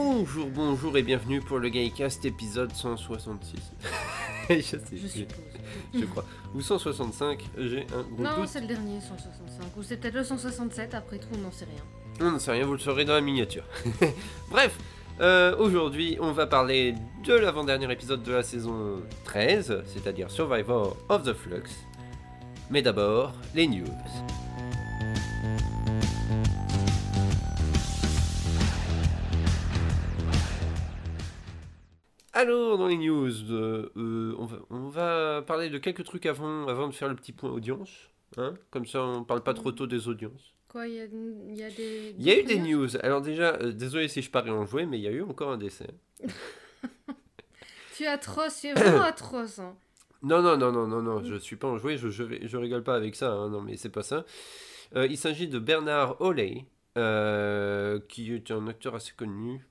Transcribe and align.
Bonjour, 0.00 0.46
bonjour 0.54 0.96
et 0.96 1.02
bienvenue 1.02 1.40
pour 1.40 1.58
le 1.58 1.70
Gaycast 1.70 2.24
épisode 2.24 2.70
166. 2.72 3.56
je 4.48 4.60
sais 4.60 4.78
Je 4.78 4.96
plus, 4.96 5.08
suppose. 5.08 5.36
je 5.92 6.04
crois. 6.04 6.24
Ou 6.54 6.60
165, 6.60 7.42
j'ai 7.58 7.80
un 7.92 8.02
gros 8.04 8.22
Non, 8.22 8.36
doute. 8.36 8.46
c'est 8.48 8.60
le 8.60 8.68
dernier, 8.68 9.00
165. 9.00 9.76
Ou 9.76 9.82
c'est 9.82 9.96
peut-être 9.96 10.14
le 10.14 10.22
167, 10.22 10.94
après 10.94 11.18
tout, 11.18 11.26
on 11.34 11.38
n'en 11.38 11.50
sait 11.50 11.64
rien. 11.64 11.82
On 12.28 12.30
ne 12.30 12.38
sait 12.38 12.52
rien, 12.52 12.64
vous 12.64 12.74
le 12.74 12.78
saurez 12.78 13.04
dans 13.04 13.14
la 13.14 13.20
miniature. 13.20 13.64
Bref, 14.52 14.78
euh, 15.20 15.56
aujourd'hui, 15.58 16.16
on 16.20 16.30
va 16.30 16.46
parler 16.46 16.94
de 17.24 17.34
l'avant-dernier 17.34 17.90
épisode 17.92 18.22
de 18.22 18.32
la 18.32 18.44
saison 18.44 19.02
13, 19.24 19.82
c'est-à-dire 19.84 20.30
Survivor 20.30 20.96
of 21.08 21.24
the 21.24 21.32
Flux. 21.34 21.64
Mais 22.70 22.82
d'abord, 22.82 23.32
les 23.52 23.66
news. 23.66 23.84
Alors, 32.38 32.78
dans 32.78 32.86
les 32.86 32.96
news, 32.98 33.32
euh, 33.50 33.90
euh, 33.96 34.32
on, 34.38 34.44
va, 34.44 34.58
on 34.70 34.88
va 34.88 35.42
parler 35.44 35.70
de 35.70 35.78
quelques 35.78 36.04
trucs 36.04 36.24
avant, 36.24 36.68
avant 36.68 36.86
de 36.86 36.94
faire 36.94 37.08
le 37.08 37.16
petit 37.16 37.32
point 37.32 37.50
audience. 37.50 37.90
Hein 38.36 38.54
Comme 38.70 38.86
ça, 38.86 39.02
on 39.02 39.24
parle 39.24 39.42
pas 39.42 39.54
trop 39.54 39.72
tôt 39.72 39.88
des 39.88 40.06
audiences. 40.06 40.54
Quoi, 40.68 40.86
il 40.86 40.94
y 40.94 41.00
a, 41.00 41.06
il 41.06 41.56
y 41.56 41.64
a 41.64 41.70
des. 41.70 42.14
Il 42.16 42.24
y 42.24 42.30
a 42.30 42.38
eu 42.38 42.44
des 42.44 42.60
news. 42.60 42.96
Alors 43.02 43.22
déjà, 43.22 43.54
euh, 43.56 43.72
désolé 43.72 44.06
si 44.06 44.22
je 44.22 44.30
parie 44.30 44.52
en 44.52 44.66
jouer, 44.66 44.86
mais 44.86 45.00
il 45.00 45.02
y 45.02 45.08
a 45.08 45.10
eu 45.10 45.22
encore 45.22 45.50
un 45.50 45.58
décès. 45.58 45.88
Tu 47.96 48.04
es 48.04 48.06
atroce, 48.06 48.60
tu 48.60 48.68
es 48.68 48.74
vraiment 48.74 49.02
atroce. 49.14 49.58
hein. 49.58 49.74
Non, 50.22 50.40
non, 50.40 50.56
non, 50.56 50.70
non, 50.70 50.86
non, 50.86 51.02
non, 51.02 51.24
je 51.24 51.34
suis 51.34 51.56
pas 51.56 51.66
en 51.66 51.78
jouer, 51.78 51.96
je, 51.98 52.08
je, 52.10 52.22
je 52.46 52.56
rigole 52.56 52.84
pas 52.84 52.94
avec 52.94 53.16
ça, 53.16 53.32
hein, 53.32 53.48
non, 53.48 53.60
mais 53.60 53.76
c'est 53.76 53.88
pas 53.88 54.04
ça. 54.04 54.24
Il 54.94 55.18
s'agit 55.18 55.48
de 55.48 55.58
Bernard 55.58 56.20
Oley, 56.20 56.66
qui 58.08 58.32
est 58.32 58.50
un 58.52 58.68
acteur 58.68 58.94
assez 58.94 59.14
connu. 59.16 59.66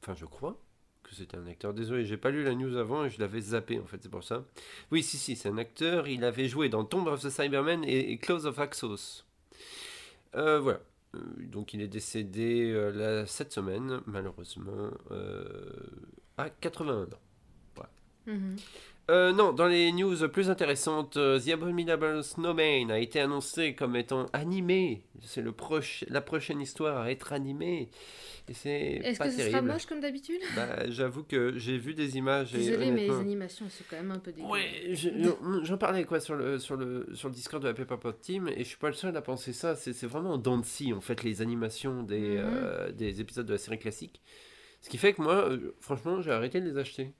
Enfin, 0.00 0.14
je 0.14 0.24
crois 0.24 0.58
c'était 1.16 1.36
un 1.36 1.46
acteur. 1.46 1.74
Désolé, 1.74 2.04
j'ai 2.04 2.16
pas 2.16 2.30
lu 2.30 2.44
la 2.44 2.54
news 2.54 2.76
avant 2.76 3.04
et 3.04 3.10
je 3.10 3.18
l'avais 3.18 3.40
zappé, 3.40 3.78
en 3.78 3.86
fait, 3.86 3.98
c'est 4.02 4.10
pour 4.10 4.24
ça. 4.24 4.44
Oui, 4.90 5.02
si, 5.02 5.16
si, 5.16 5.36
c'est 5.36 5.48
un 5.48 5.58
acteur. 5.58 6.08
Il 6.08 6.24
avait 6.24 6.48
joué 6.48 6.68
dans 6.68 6.84
Tomb 6.84 7.06
of 7.08 7.22
the 7.22 7.30
Cybermen 7.30 7.84
et, 7.84 8.18
Close 8.18 8.46
of 8.46 8.58
Axos. 8.58 9.24
Euh, 10.34 10.60
voilà. 10.60 10.80
Euh, 11.14 11.20
Donc, 11.38 11.74
il 11.74 11.82
est 11.82 11.88
décédé 11.88 12.70
euh, 12.72 13.26
cette 13.26 13.52
semaine, 13.52 14.00
malheureusement, 14.06 14.90
à 16.36 16.50
81 16.50 17.02
ans. 17.04 17.08
Mhm. 18.26 18.56
Euh, 19.08 19.32
non, 19.32 19.52
dans 19.52 19.68
les 19.68 19.92
news 19.92 20.28
plus 20.30 20.50
intéressantes, 20.50 21.16
euh, 21.16 21.38
The 21.38 21.50
Abominable 21.50 22.24
Snowman 22.24 22.90
a 22.90 22.98
été 22.98 23.20
annoncé 23.20 23.74
comme 23.76 23.94
étant 23.94 24.26
animé. 24.32 25.02
C'est 25.22 25.42
le 25.42 25.52
proche, 25.52 26.04
la 26.08 26.20
prochaine 26.20 26.60
histoire 26.60 26.98
à 27.02 27.12
être 27.12 27.32
animée. 27.32 27.88
Et 28.48 28.54
c'est 28.54 28.70
Est-ce 29.04 29.18
pas 29.18 29.26
que 29.26 29.32
ce 29.32 29.42
sera 29.48 29.62
moche 29.62 29.86
comme 29.86 30.00
d'habitude? 30.00 30.40
Bah, 30.56 30.88
J'avoue 30.90 31.22
que 31.22 31.56
j'ai 31.56 31.78
vu 31.78 31.94
des 31.94 32.16
images. 32.16 32.52
et 32.54 32.58
Désolé, 32.58 32.90
mais 32.90 33.06
les 33.06 33.14
animations 33.14 33.68
sont 33.68 33.84
quand 33.88 33.96
même 33.96 34.10
un 34.10 34.18
peu 34.18 34.32
dégueu. 34.32 34.46
Ouais, 34.48 34.66
je- 34.92 35.10
j'en- 35.62 35.78
parlais 35.78 36.04
quoi 36.04 36.18
sur 36.18 36.34
le, 36.34 36.58
sur, 36.58 36.76
le, 36.76 37.08
sur 37.14 37.28
le 37.28 37.34
Discord 37.34 37.62
de 37.62 37.68
la 37.68 37.74
Pepper 37.74 37.96
Pot 38.00 38.20
Team 38.20 38.48
et 38.48 38.58
je 38.58 38.68
suis 38.68 38.76
pas 38.76 38.88
le 38.88 38.94
seul 38.94 39.16
à 39.16 39.22
penser 39.22 39.52
ça. 39.52 39.76
C'est 39.76 39.92
c'est 39.92 40.06
vraiment 40.08 40.34
en 40.44 40.62
scie 40.64 40.92
en 40.92 41.00
fait 41.00 41.22
les 41.22 41.42
animations 41.42 42.02
des, 42.02 42.38
Mhm. 42.38 42.42
euh, 42.44 42.90
des 42.92 43.20
épisodes 43.20 43.46
de 43.46 43.52
la 43.52 43.58
série 43.58 43.78
classique. 43.78 44.20
Ce 44.80 44.90
qui 44.90 44.98
fait 44.98 45.12
que 45.14 45.22
moi, 45.22 45.48
euh, 45.48 45.74
franchement, 45.80 46.20
j'ai 46.20 46.30
arrêté 46.30 46.60
de 46.60 46.68
les 46.68 46.76
acheter. 46.78 47.12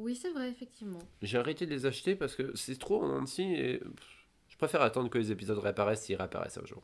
Oui, 0.00 0.16
c'est 0.16 0.30
vrai, 0.30 0.48
effectivement. 0.48 0.98
J'ai 1.20 1.38
arrêté 1.38 1.66
de 1.66 1.70
les 1.70 1.84
acheter 1.84 2.14
parce 2.14 2.34
que 2.34 2.56
c'est 2.56 2.78
trop 2.78 3.02
en 3.04 3.26
scie 3.26 3.42
et 3.42 3.80
je 4.48 4.56
préfère 4.56 4.80
attendre 4.80 5.10
que 5.10 5.18
les 5.18 5.30
épisodes 5.30 5.58
réapparaissent 5.58 6.02
s'ils 6.02 6.16
réapparaissent 6.16 6.58
un 6.58 6.64
jour. 6.64 6.82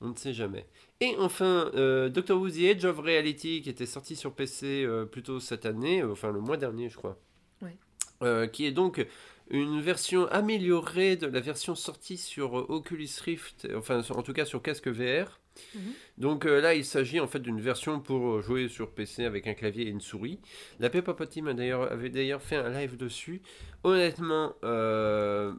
On 0.00 0.08
ne 0.08 0.16
sait 0.16 0.32
jamais. 0.32 0.66
Et 1.00 1.14
enfin, 1.18 1.70
euh, 1.74 2.08
Doctor 2.08 2.40
Who 2.40 2.50
The 2.50 2.58
Edge 2.58 2.84
of 2.84 2.98
Reality 2.98 3.62
qui 3.62 3.70
était 3.70 3.86
sorti 3.86 4.16
sur 4.16 4.34
PC 4.34 4.84
euh, 4.84 5.04
plutôt 5.04 5.38
cette 5.38 5.66
année, 5.66 6.02
euh, 6.02 6.10
enfin 6.10 6.32
le 6.32 6.40
mois 6.40 6.56
dernier 6.56 6.88
je 6.88 6.96
crois. 6.96 7.16
Ouais. 7.60 8.48
Qui 8.52 8.66
est 8.66 8.72
donc 8.72 9.04
une 9.50 9.80
version 9.80 10.26
améliorée 10.28 11.16
de 11.16 11.26
la 11.26 11.40
version 11.40 11.74
sortie 11.74 12.16
sur 12.16 12.54
Oculus 12.70 13.08
Rift, 13.24 13.68
enfin 13.76 14.00
en 14.10 14.22
tout 14.22 14.32
cas 14.32 14.44
sur 14.44 14.62
casque 14.62 14.86
VR. 14.86 15.40
Mhm. 15.74 15.92
Donc 16.18 16.46
euh, 16.46 16.60
là, 16.60 16.74
il 16.74 16.84
s'agit 16.84 17.20
en 17.20 17.26
fait 17.26 17.40
d'une 17.40 17.60
version 17.60 18.00
pour 18.00 18.36
euh, 18.36 18.42
jouer 18.42 18.68
sur 18.68 18.90
PC 18.90 19.24
avec 19.24 19.46
un 19.46 19.54
clavier 19.54 19.86
et 19.86 19.90
une 19.90 20.00
souris. 20.00 20.40
La 20.80 20.90
Peppa 20.90 21.14
Team 21.26 21.48
a 21.48 21.52
avait 21.52 22.10
d'ailleurs 22.10 22.42
fait 22.42 22.56
un 22.56 22.70
live 22.70 22.96
dessus. 22.96 23.42
Honnêtement, 23.84 24.54
euh, 24.64 25.52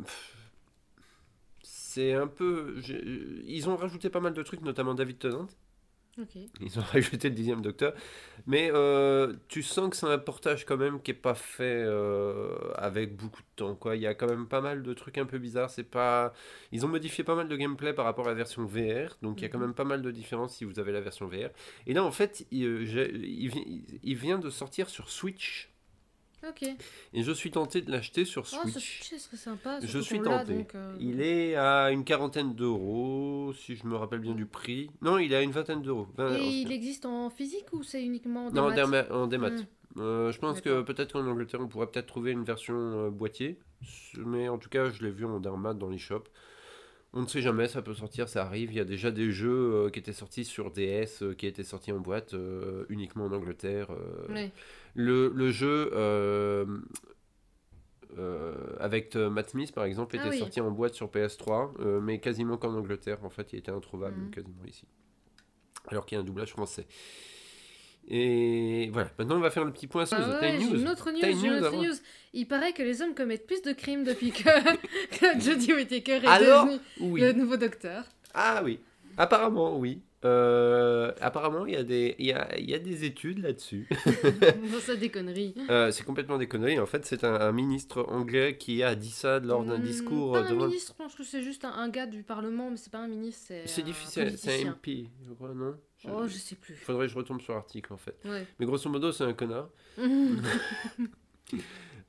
c'est 1.61 2.13
un 2.13 2.27
peu. 2.27 2.81
Ils 3.45 3.69
ont 3.69 3.75
rajouté 3.75 4.09
pas 4.09 4.19
mal 4.19 4.33
de 4.33 4.43
trucs, 4.43 4.61
notamment 4.61 4.93
David 4.93 5.19
Tennant. 5.19 5.47
Ok. 6.21 6.35
Ils 6.61 6.77
ont 6.79 6.81
rajouté 6.91 7.29
le 7.29 7.33
dixième 7.35 7.61
docteur. 7.61 7.93
Mais 8.45 8.69
euh, 8.71 9.33
tu 9.47 9.63
sens 9.63 9.89
que 9.89 9.95
c'est 9.95 10.05
un 10.05 10.19
portage 10.19 10.63
quand 10.63 10.77
même 10.77 11.01
qui 11.01 11.09
est 11.09 11.15
pas 11.15 11.33
fait 11.33 11.83
euh, 11.85 12.55
avec 12.75 13.15
beaucoup 13.15 13.41
de 13.41 13.47
temps. 13.55 13.73
Quoi. 13.73 13.95
Il 13.95 14.03
y 14.03 14.07
a 14.07 14.13
quand 14.13 14.27
même 14.27 14.47
pas 14.47 14.61
mal 14.61 14.83
de 14.83 14.93
trucs 14.93 15.17
un 15.17 15.25
peu 15.25 15.39
bizarres. 15.39 15.71
C'est 15.71 15.83
pas... 15.83 16.33
Ils 16.71 16.85
ont 16.85 16.89
modifié 16.89 17.23
pas 17.23 17.33
mal 17.35 17.47
de 17.47 17.55
gameplay 17.55 17.93
par 17.93 18.05
rapport 18.05 18.25
à 18.27 18.29
la 18.29 18.35
version 18.35 18.63
VR. 18.63 19.17
Donc 19.23 19.41
il 19.41 19.43
y 19.43 19.45
a 19.45 19.49
quand 19.49 19.57
Mhm. 19.57 19.65
même 19.65 19.73
pas 19.73 19.85
mal 19.85 20.03
de 20.03 20.11
différences 20.11 20.55
si 20.57 20.65
vous 20.65 20.77
avez 20.79 20.91
la 20.91 21.01
version 21.01 21.25
VR. 21.25 21.49
Et 21.87 21.93
là 21.93 22.03
en 22.03 22.11
fait, 22.11 22.45
il, 22.51 22.65
euh, 22.65 23.07
il 24.03 24.15
vient 24.15 24.37
de 24.37 24.51
sortir 24.51 24.89
sur 24.89 25.09
Switch. 25.09 25.72
Ok. 26.47 26.63
Et 27.13 27.23
je 27.23 27.31
suis 27.31 27.51
tenté 27.51 27.81
de 27.81 27.91
l'acheter 27.91 28.25
sur 28.25 28.41
Oh, 28.43 28.45
ce 28.67 28.71
Switch. 28.71 28.99
Switch, 29.03 29.09
ce 29.11 29.17
serait 29.19 29.37
sympa. 29.37 29.79
Je 29.81 29.99
suis 29.99 30.19
tenté. 30.21 30.53
donc, 30.55 30.75
euh, 30.75 30.95
Il 30.99 31.21
est 31.21 31.55
à 31.55 31.91
une 31.91 32.03
quarantaine 32.03 32.53
d'euros, 32.53 33.53
si 33.53 33.75
je 33.75 33.85
me 33.87 33.95
rappelle 33.95 34.19
bien 34.19 34.33
du 34.35 34.45
prix. 34.45 34.89
Non, 35.01 35.17
il 35.19 35.31
est 35.31 35.35
à 35.37 35.41
une 35.41 35.51
vingtaine 35.51 35.81
d'euros. 35.81 36.07
Et 36.37 36.43
il 36.61 36.71
existe 36.71 37.05
en 37.05 37.29
physique 37.29 37.71
ou 37.71 37.83
c'est 37.83 38.03
uniquement 38.03 38.47
en 38.47 38.51
Non, 38.51 38.69
démat 38.69 39.03
démat. 39.03 39.11
en 39.15 39.27
démat. 39.27 39.49
Hmm. 39.51 39.65
Euh, 39.97 40.31
je 40.31 40.39
pense 40.39 40.59
que 40.59 40.81
peut-être 40.81 41.13
qu'en 41.13 41.25
Angleterre, 41.27 41.59
on 41.61 41.67
pourrait 41.67 41.87
peut-être 41.87 42.07
trouver 42.07 42.31
une 42.31 42.43
version 42.43 42.75
euh, 42.75 43.09
boîtier. 43.11 43.59
Mais 44.17 44.49
en 44.49 44.57
tout 44.57 44.69
cas, 44.69 44.89
je 44.89 45.03
l'ai 45.03 45.11
vu 45.11 45.25
en 45.25 45.39
dermat 45.39 45.73
dans 45.75 45.89
les 45.89 45.97
shops. 45.99 46.29
On 47.15 47.21
ne 47.21 47.27
sait 47.27 47.41
jamais, 47.41 47.67
ça 47.67 47.81
peut 47.83 47.93
sortir, 47.93 48.27
ça 48.27 48.43
arrive. 48.43 48.71
Il 48.71 48.75
y 48.77 48.79
a 48.79 48.85
déjà 48.85 49.11
des 49.11 49.31
jeux 49.31 49.51
euh, 49.85 49.89
qui 49.91 49.99
étaient 49.99 50.13
sortis 50.13 50.45
sur 50.45 50.71
DS, 50.71 51.21
euh, 51.21 51.33
qui 51.35 51.45
étaient 51.45 51.63
sortis 51.63 51.91
en 51.91 51.99
boîte 51.99 52.33
euh, 52.33 52.85
uniquement 52.89 53.25
en 53.25 53.31
Angleterre. 53.31 53.89
Le, 54.95 55.31
le 55.33 55.51
jeu 55.51 55.91
avec 58.79 59.15
Matt 59.15 59.49
Smith, 59.49 59.71
par 59.73 59.85
exemple, 59.85 60.15
Ah 60.17 60.21
était 60.25 60.33
oui. 60.33 60.39
sorti 60.39 60.61
en 60.61 60.71
boîte 60.71 60.93
sur 60.93 61.07
PS3, 61.09 61.71
euh, 61.79 61.99
mais 62.01 62.19
quasiment 62.19 62.57
qu'en 62.57 62.73
Angleterre. 62.75 63.23
En 63.23 63.29
fait, 63.29 63.53
il 63.53 63.59
était 63.59 63.71
introuvable 63.71 64.17
Mhm. 64.17 64.31
quasiment 64.31 64.65
ici. 64.65 64.85
Alors 65.87 66.05
qu'il 66.05 66.15
y 66.15 66.19
a 66.19 66.21
un 66.21 66.25
doublage 66.25 66.51
français. 66.51 66.87
Et 68.09 68.89
voilà, 68.91 69.09
maintenant 69.17 69.37
on 69.37 69.39
va 69.39 69.49
faire 69.49 69.63
le 69.65 69.71
petit 69.71 69.87
point 69.87 70.05
sur 70.05 70.17
Ah 70.19 70.39
ouais, 70.41 70.57
news 70.59 70.75
une 70.79 70.89
autre 70.89 71.09
news, 71.11 71.19
une 71.23 71.37
news 71.51 71.63
autre 71.63 71.75
news. 71.77 71.95
Il 72.33 72.47
paraît 72.47 72.73
que 72.73 72.83
les 72.83 73.01
hommes 73.01 73.15
commettent 73.15 73.47
plus 73.47 73.61
de 73.61 73.71
crimes 73.71 74.03
depuis 74.03 74.31
que, 74.31 74.43
que 75.19 75.39
Jodie 75.39 75.73
Whittaker 75.73 76.15
est 76.23 76.27
Alors 76.27 76.65
devenu 76.65 76.79
Oui. 76.99 77.21
le 77.21 77.31
nouveau 77.33 77.55
docteur. 77.57 78.03
Ah 78.33 78.61
oui. 78.63 78.79
Apparemment, 79.17 79.77
oui. 79.77 80.01
Euh, 80.25 81.11
apparemment, 81.21 81.65
il 81.65 81.73
y, 81.73 81.77
a 81.77 81.83
des- 81.83 82.15
il 82.17 82.25
y, 82.27 82.31
a, 82.33 82.57
il 82.57 82.69
y 82.69 82.73
a 82.73 82.79
des 82.79 83.03
études 83.03 83.39
là-dessus. 83.39 83.87
non, 84.05 84.79
ça 84.79 84.95
des 84.95 85.09
conneries. 85.09 85.53
Euh, 85.69 85.91
c'est 85.91 86.03
complètement 86.05 86.37
des 86.37 86.47
conneries. 86.47 86.79
En 86.79 86.85
fait, 86.85 87.05
c'est 87.05 87.23
un, 87.23 87.33
un 87.35 87.51
ministre 87.51 88.05
anglais 88.09 88.57
qui 88.57 88.83
a 88.83 88.95
dit 88.95 89.11
ça 89.11 89.39
lors 89.39 89.63
d'un 89.65 89.77
Hmm, 89.79 89.83
discours 89.83 90.31
Pas 90.33 90.39
euh, 90.39 90.45
un 90.45 90.49
devant. 90.49 90.67
ministre, 90.67 90.93
je 90.97 91.03
pense 91.03 91.15
que 91.15 91.23
c'est 91.23 91.43
juste 91.43 91.63
un, 91.65 91.71
un 91.73 91.89
gars 91.89 92.05
du 92.07 92.23
Parlement, 92.23 92.69
mais 92.71 92.77
c'est 92.77 92.91
pas 92.91 92.99
un 92.99 93.07
ministre, 93.07 93.43
c'est. 93.65 93.83
Difficile, 93.83 94.33
c'est 94.37 94.65
un. 94.65 94.71
MP, 94.71 95.09
je 95.27 95.33
crois, 95.33 95.53
non? 95.53 95.75
Je- 96.03 96.09
Oh, 96.11 96.27
je 96.27 96.33
sais 96.37 96.55
plus. 96.55 96.75
Faudrait 96.75 97.07
que 97.07 97.11
je 97.13 97.17
retombe 97.17 97.41
sur 97.41 97.53
l'article 97.53 97.93
en 97.93 97.97
fait. 97.97 98.15
Ouais. 98.25 98.45
Mais 98.59 98.65
grosso 98.65 98.89
modo, 98.89 99.11
c'est 99.11 99.23
un 99.23 99.33
connard. 99.33 99.69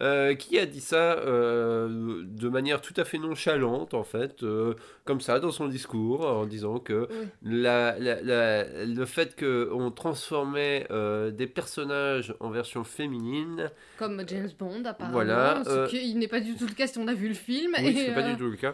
Euh, 0.03 0.35
qui 0.35 0.59
a 0.59 0.67
dit 0.67 0.81
ça 0.81 1.19
euh, 1.21 2.25
de 2.27 2.49
manière 2.49 2.81
tout 2.81 2.95
à 2.97 3.05
fait 3.05 3.17
nonchalante, 3.17 3.95
en 3.95 4.03
fait, 4.03 4.43
euh, 4.43 4.75
comme 5.05 5.21
ça, 5.21 5.39
dans 5.39 5.53
son 5.53 5.69
discours, 5.69 6.27
en 6.27 6.47
disant 6.47 6.81
que 6.81 7.03
Ouais. 7.09 7.29
la, 7.43 7.97
la- 8.01 8.21
la- 8.21 8.85
le 8.85 9.05
fait 9.05 9.39
qu'on 9.39 9.93
transformait 9.93 10.89
des 11.33 11.47
personnages 11.47 12.35
en 12.41 12.51
version 12.51 12.83
féminine, 12.83 13.71
Comme 13.97 14.21
James 14.27 14.51
Bond, 14.59 14.83
apparemment. 14.85 15.13
Voilà, 15.15 15.63
ce 15.65 15.89
qui 15.89 16.13
n'est 16.17 16.27
pas 16.29 16.41
du 16.41 16.57
tout 16.57 16.67
le 16.67 16.75
cas 16.75 16.89
si 16.89 16.99
on 16.99 17.07
a 17.07 17.15
vu 17.15 17.29
le 17.29 17.35
film. 17.35 17.75
oui, 17.79 17.95
c'est 17.97 18.15
pas 18.15 18.29
du 18.29 18.37
tout 18.37 18.51
le 18.51 18.57
cas, 18.57 18.73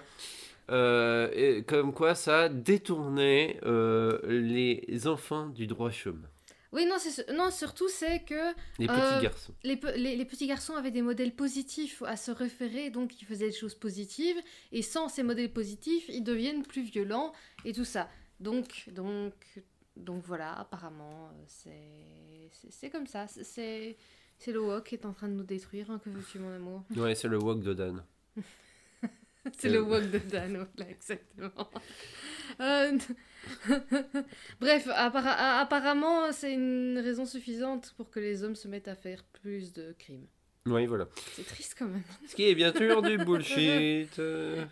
et 0.70 1.62
comme 1.66 1.92
quoi 1.92 2.14
ça 2.14 2.48
détournait 2.48 3.58
euh, 3.64 4.18
les 4.26 5.06
enfants 5.06 5.46
du 5.48 5.66
droit 5.66 5.90
chôme, 5.90 6.26
Oui, 6.72 6.86
non, 6.86 6.96
non, 7.34 7.50
surtout 7.50 7.88
c'est 7.88 8.20
que 8.24 8.52
les 8.78 8.86
petits 8.86 9.14
Euh, 9.16 9.20
garçons. 9.20 9.54
les, 9.64 9.76
pe- 9.76 9.96
les, 9.96 10.14
les 10.16 10.24
petits 10.24 10.46
garçons 10.46 10.74
avaient 10.76 10.92
des 10.92 11.02
modèles 11.02 11.34
positifs 11.34 12.02
à 12.06 12.16
se 12.16 12.30
référer, 12.30 12.90
donc 12.90 13.20
ils 13.20 13.24
faisaient 13.24 13.48
des 13.50 13.56
choses 13.56 13.74
positives, 13.74 14.38
et 14.70 14.82
sans 14.82 15.08
ces 15.08 15.22
modèles 15.24 15.52
positifs, 15.52 16.04
ils 16.08 16.22
deviennent 16.22 16.62
plus 16.62 16.82
violents 16.82 17.32
et 17.64 17.72
tout 17.72 17.84
ça. 17.84 18.08
Donc, 18.38 18.88
donc, 18.92 19.34
donc 19.96 20.22
voilà, 20.24 20.52
apparemment, 20.60 21.30
euh, 21.66 22.46
c'est 22.70 22.90
comme 22.90 23.06
ça. 23.08 23.26
c'est 23.28 23.96
le 24.46 24.60
wok 24.60 24.84
qui 24.86 24.94
est 24.94 25.04
en 25.06 25.12
train 25.12 25.28
de 25.28 25.34
nous 25.34 25.42
détruire, 25.44 25.90
hein, 25.90 26.00
que 26.02 26.08
veux-tu, 26.10 26.38
mon 26.38 26.54
amour? 26.54 26.84
Ouais, 26.96 27.14
c'est 27.14 27.28
le 27.28 27.38
wok 27.38 27.60
de 27.62 27.74
Dan. 27.74 28.04
C'est 29.58 29.68
Euh. 29.68 29.72
le 29.72 29.82
wok 29.82 30.10
de 30.10 30.18
Dan, 30.18 30.66
voilà, 30.76 30.90
exactement. 30.90 31.70
Euh, 32.60 32.98
Bref, 34.60 34.86
appara- 34.88 35.60
apparemment, 35.60 36.30
c'est 36.32 36.52
une 36.52 36.98
raison 37.02 37.24
suffisante 37.24 37.94
pour 37.96 38.10
que 38.10 38.20
les 38.20 38.44
hommes 38.44 38.56
se 38.56 38.68
mettent 38.68 38.88
à 38.88 38.94
faire 38.96 39.24
plus 39.24 39.72
de 39.72 39.94
crimes. 39.98 40.26
Oui, 40.66 40.84
voilà. 40.86 41.08
C'est 41.32 41.46
triste 41.46 41.74
quand 41.78 41.86
même. 41.86 42.02
Ce 42.28 42.34
qui 42.36 42.44
est 42.44 42.54
bien 42.54 42.72
sûr 42.74 43.00
du 43.00 43.16
bullshit. 43.24 44.18
euh. 44.18 44.64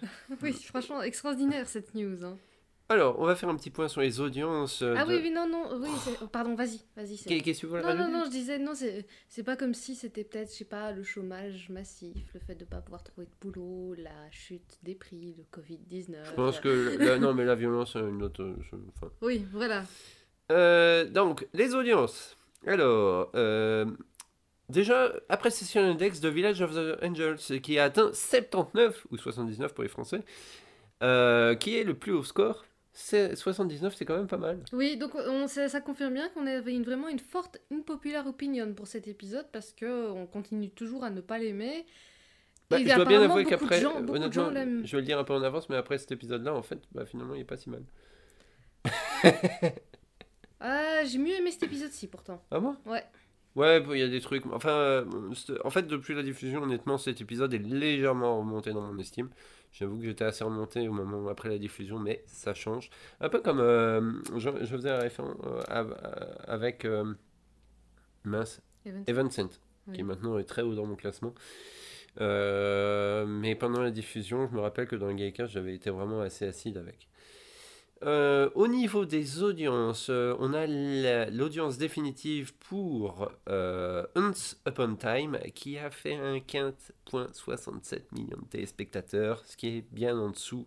Oui, 0.43 0.53
franchement, 0.53 1.03
extraordinaire 1.03 1.67
cette 1.67 1.95
news. 1.95 2.25
hein. 2.25 2.37
Alors, 2.91 3.19
on 3.19 3.27
va 3.27 3.37
faire 3.37 3.51
un 3.51 3.57
petit 3.57 3.69
point 3.69 3.87
sur 3.89 4.01
les 4.01 4.19
audiences. 4.19 4.81
euh, 4.81 4.95
Ah 4.97 5.05
de- 5.05 5.11
oui, 5.13 5.21
oui, 5.25 5.31
non, 5.31 5.47
non, 5.47 5.79
oui, 5.79 5.89
oh, 6.23 6.27
pardon, 6.27 6.55
vas-y, 6.55 6.81
vas-y. 6.97 7.19
Qu'est-ce 7.43 7.67
que 7.67 7.67
Non, 7.67 7.95
non, 7.95 8.11
non, 8.11 8.25
je 8.25 8.31
disais, 8.31 8.59
non, 8.59 8.73
c'est 8.75 9.43
pas 9.43 9.57
comme 9.57 9.75
si 9.75 9.95
c'était 9.95 10.25
peut-être, 10.25 10.51
je 10.51 10.57
sais 10.57 10.65
pas, 10.65 10.93
le 10.93 11.03
chômage 11.03 11.69
massif, 11.69 12.17
le 12.33 12.41
fait 12.41 12.55
de 12.55 12.65
pas 12.65 12.79
pouvoir 12.81 13.03
trouver 13.05 13.27
de 13.27 13.33
boulot, 13.47 13.95
la 13.99 14.31
chute 14.31 14.79
des 14.83 14.95
prix, 14.95 15.35
le 15.37 15.45
Covid-19. 15.53 16.17
Je 16.25 16.33
pense 16.33 16.61
que 16.61 16.97
là, 16.99 17.19
non, 17.19 17.35
mais 17.35 17.45
la 17.45 17.55
violence, 17.57 17.93
c'est 17.93 17.99
une 18.01 18.23
autre. 18.23 18.55
enfin. 18.97 19.13
Oui, 19.21 19.45
voilà. 19.53 19.85
Euh, 20.51 21.05
donc, 21.05 21.47
les 21.53 21.75
audiences. 21.75 22.39
Alors, 22.67 23.31
euh, 23.35 23.85
déjà, 24.71 25.13
Appreciation 25.29 25.83
Index 25.83 26.21
de 26.21 26.31
Village 26.31 26.63
of 26.63 26.75
the 26.75 27.03
Angels, 27.05 27.61
qui 27.61 27.79
a 27.79 27.85
atteint 27.85 28.11
79 28.15 29.07
ou 29.11 29.19
79 29.19 29.75
pour 29.75 29.83
les 29.83 29.91
Français, 29.91 30.23
euh, 31.03 31.55
qui 31.55 31.77
est 31.77 31.85
le 31.85 31.93
plus 31.93 32.13
haut 32.13 32.25
score. 32.25 32.65
C'est 33.01 33.37
79, 33.37 33.95
c'est 33.97 34.05
quand 34.05 34.17
même 34.17 34.27
pas 34.27 34.39
mal. 34.39 34.59
Oui, 34.73 34.97
donc 34.97 35.15
on, 35.15 35.47
ça, 35.47 35.69
ça 35.69 35.81
confirme 35.81 36.15
bien 36.15 36.29
qu'on 36.31 36.49
avait 36.49 36.75
une, 36.75 36.83
vraiment 36.83 37.09
une 37.09 37.21
forte 37.21 37.59
unpopular 37.73 38.27
opinion 38.27 38.75
pour 38.75 38.89
cet 38.89 39.07
épisode 39.07 39.47
parce 39.53 39.73
que 39.73 40.11
on 40.11 40.27
continue 40.27 40.69
toujours 40.69 41.05
à 41.05 41.11
ne 41.11 41.21
pas 41.21 41.39
l'aimer. 41.39 41.87
Bah, 42.69 42.79
je 42.81 42.93
dois 42.93 43.05
bien 43.05 43.23
avouer 43.23 43.45
beaucoup 43.45 43.55
de 43.55 43.61
qu'après, 43.61 43.85
honnêtement, 43.85 44.51
je 44.85 44.97
vais 44.97 45.01
le 45.01 45.07
dire 45.07 45.17
un 45.17 45.23
peu 45.23 45.33
en 45.33 45.43
avance, 45.45 45.69
mais 45.69 45.77
après 45.77 45.97
cet 45.99 46.11
épisode-là, 46.11 46.53
en 46.53 46.63
fait, 46.63 46.81
bah, 46.93 47.07
finalement, 47.07 47.35
il 47.35 47.43
est 47.43 47.45
pas 47.45 47.57
si 47.57 47.71
mal. 47.71 47.85
Ah, 50.61 51.05
j'ai 51.05 51.19
mieux 51.19 51.37
aimé 51.37 51.53
cet 51.53 51.63
épisode-ci 51.63 52.09
pourtant. 52.09 52.43
Ah 52.51 52.59
bon? 52.59 52.75
Ouais. 52.85 53.05
Ouais, 53.55 53.79
bon, 53.79 53.93
il 53.93 54.01
y 54.01 54.03
a 54.03 54.09
des 54.09 54.21
trucs. 54.21 54.45
Enfin, 54.47 54.71
euh, 54.71 55.05
en 55.63 55.71
fait, 55.71 55.87
depuis 55.87 56.17
la 56.17 56.25
diffusion, 56.25 56.65
honnêtement, 56.65 56.99
cet 56.99 57.21
épisode 57.21 57.55
est 57.55 57.59
légèrement 57.59 58.41
remonté 58.41 58.73
dans 58.73 58.81
mon 58.81 58.99
estime. 58.99 59.31
J'avoue 59.79 59.99
que 59.99 60.05
j'étais 60.05 60.25
assez 60.25 60.43
remonté 60.43 60.89
au 60.89 60.93
moment 60.93 61.29
après 61.29 61.49
la 61.49 61.59
diffusion, 61.59 62.01
mais 62.01 62.25
ça 62.27 62.53
change. 62.53 62.91
Un 63.21 63.29
peu 63.29 63.41
comme 63.41 63.61
euh, 63.61 64.13
je, 64.37 64.51
je 64.61 64.67
faisais 64.77 64.89
la 64.91 64.99
référence 64.99 65.37
euh, 65.47 65.63
euh, 65.71 66.35
avec 66.49 66.85
mince, 68.25 68.61
Evan- 68.85 69.05
Evanescent, 69.07 69.61
Oui. 69.87 69.95
qui 69.97 70.03
maintenant 70.03 70.39
est 70.39 70.45
très 70.45 70.63
haut 70.63 70.75
dans 70.75 70.87
mon 70.87 70.97
classement. 70.97 71.33
Euh, 72.21 73.25
mais 73.27 73.55
pendant 73.55 73.81
la 73.81 73.91
diffusion, 73.91 74.49
je 74.49 74.55
me 74.55 74.61
rappelle 74.61 74.89
que 74.89 74.97
dans 74.97 75.07
le 75.07 75.15
Gaïka, 75.15 75.47
j'avais 75.47 75.75
été 75.75 75.91
vraiment 75.91 76.21
assez 76.21 76.47
acide 76.47 76.77
avec. 76.77 77.09
Euh, 78.05 78.49
au 78.55 78.69
niveau 78.69 79.05
des 79.05 79.43
audiences, 79.43 80.07
euh, 80.09 80.37
on 80.39 80.55
a 80.55 80.67
la- 80.69 81.31
l'audience 81.31 81.79
définitive 81.79 82.55
pour 82.55 83.29
euh, 83.49 84.07
Once 84.15 84.57
Upon 84.69 84.95
Time 84.95 85.37
qui 85.53 85.79
a 85.79 85.91
fait 85.91 86.15
un 86.15 86.39
15,67 86.39 88.03
millions 88.13 88.39
de 88.41 88.47
téléspectateurs, 88.51 89.43
ce 89.47 89.57
qui 89.57 89.79
est 89.79 89.85
bien 89.91 90.17
en 90.17 90.31
dessous 90.31 90.65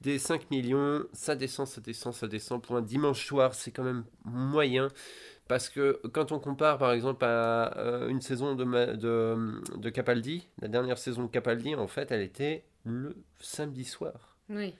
des 0.00 0.18
5 0.18 0.50
millions. 0.50 1.04
Ça 1.12 1.36
descend, 1.36 1.68
ça 1.68 1.80
descend, 1.80 2.12
ça 2.14 2.26
descend. 2.26 2.60
Pour 2.62 2.76
un 2.76 2.82
dimanche 2.82 3.24
soir, 3.26 3.54
c'est 3.54 3.70
quand 3.70 3.84
même 3.84 4.04
moyen. 4.24 4.88
Parce 5.46 5.68
que 5.68 6.00
quand 6.12 6.32
on 6.32 6.40
compare 6.40 6.78
par 6.78 6.90
exemple 6.90 7.24
à 7.24 7.78
euh, 7.78 8.08
une 8.08 8.20
saison 8.20 8.56
de, 8.56 8.64
de 9.76 9.90
Capaldi, 9.90 10.48
la 10.60 10.66
dernière 10.66 10.98
saison 10.98 11.22
de 11.26 11.30
Capaldi, 11.30 11.76
en 11.76 11.86
fait, 11.86 12.10
elle 12.10 12.22
était 12.22 12.64
le 12.84 13.14
samedi 13.38 13.84
soir. 13.84 14.36
Oui. 14.48 14.74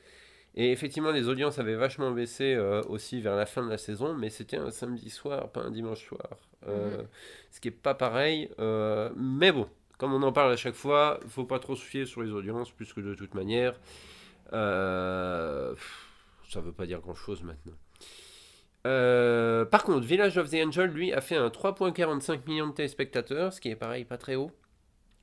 Et 0.57 0.73
effectivement, 0.73 1.13
les 1.13 1.29
audiences 1.29 1.59
avaient 1.59 1.75
vachement 1.75 2.11
baissé 2.13 2.55
euh, 2.55 2.83
aussi 2.89 3.21
vers 3.21 3.37
la 3.37 3.45
fin 3.47 3.63
de 3.63 3.69
la 3.71 3.79
saison, 3.79 4.15
mais 4.15 4.31
c'était 4.31 4.57
un 4.57 4.71
samedi 4.71 5.11
soir, 5.11 5.51
pas 5.51 5.61
un 5.61 5.71
dimanche 5.71 6.07
soir. 6.07 6.29
Euh, 6.67 6.99
Mhm. 6.99 7.07
Ce 7.51 7.61
qui 7.61 7.69
est 7.69 7.71
pas 7.71 7.95
pareil. 7.95 8.51
euh, 8.59 9.11
mais 9.17 9.53
bon, 9.53 9.69
comme 9.99 10.15
on 10.15 10.23
en 10.23 10.33
parle 10.33 10.53
à 10.53 10.57
chaque 10.57 10.75
fois, 10.75 11.21
faut 11.29 11.45
pas 11.45 11.59
trop 11.59 11.77
se 11.77 11.85
fier 11.85 12.07
sur 12.07 12.23
les 12.23 12.31
audiences, 12.33 12.71
puisque 12.71 13.01
de 13.01 13.15
toute 13.15 13.35
manière, 13.35 13.79
ça 14.51 15.75
veut 16.61 16.73
pas 16.73 16.87
dire 16.87 17.01
grand-chose 17.01 17.43
maintenant. 17.43 17.75
Euh, 18.87 19.65
par 19.65 19.85
contre, 19.85 20.07
Village 20.07 20.39
of 20.39 20.49
the 20.51 20.55
Angel, 20.65 20.91
lui, 20.91 21.13
a 21.13 21.21
fait 21.21 21.37
un 21.37 21.51
3,45 21.51 22.47
millions 22.47 22.69
de 22.69 22.73
téléspectateurs, 22.73 23.53
ce 23.53 23.61
qui 23.61 23.69
est 23.69 23.77
pareil, 23.77 24.05
pas 24.05 24.17
très 24.17 24.37
haut. 24.37 24.53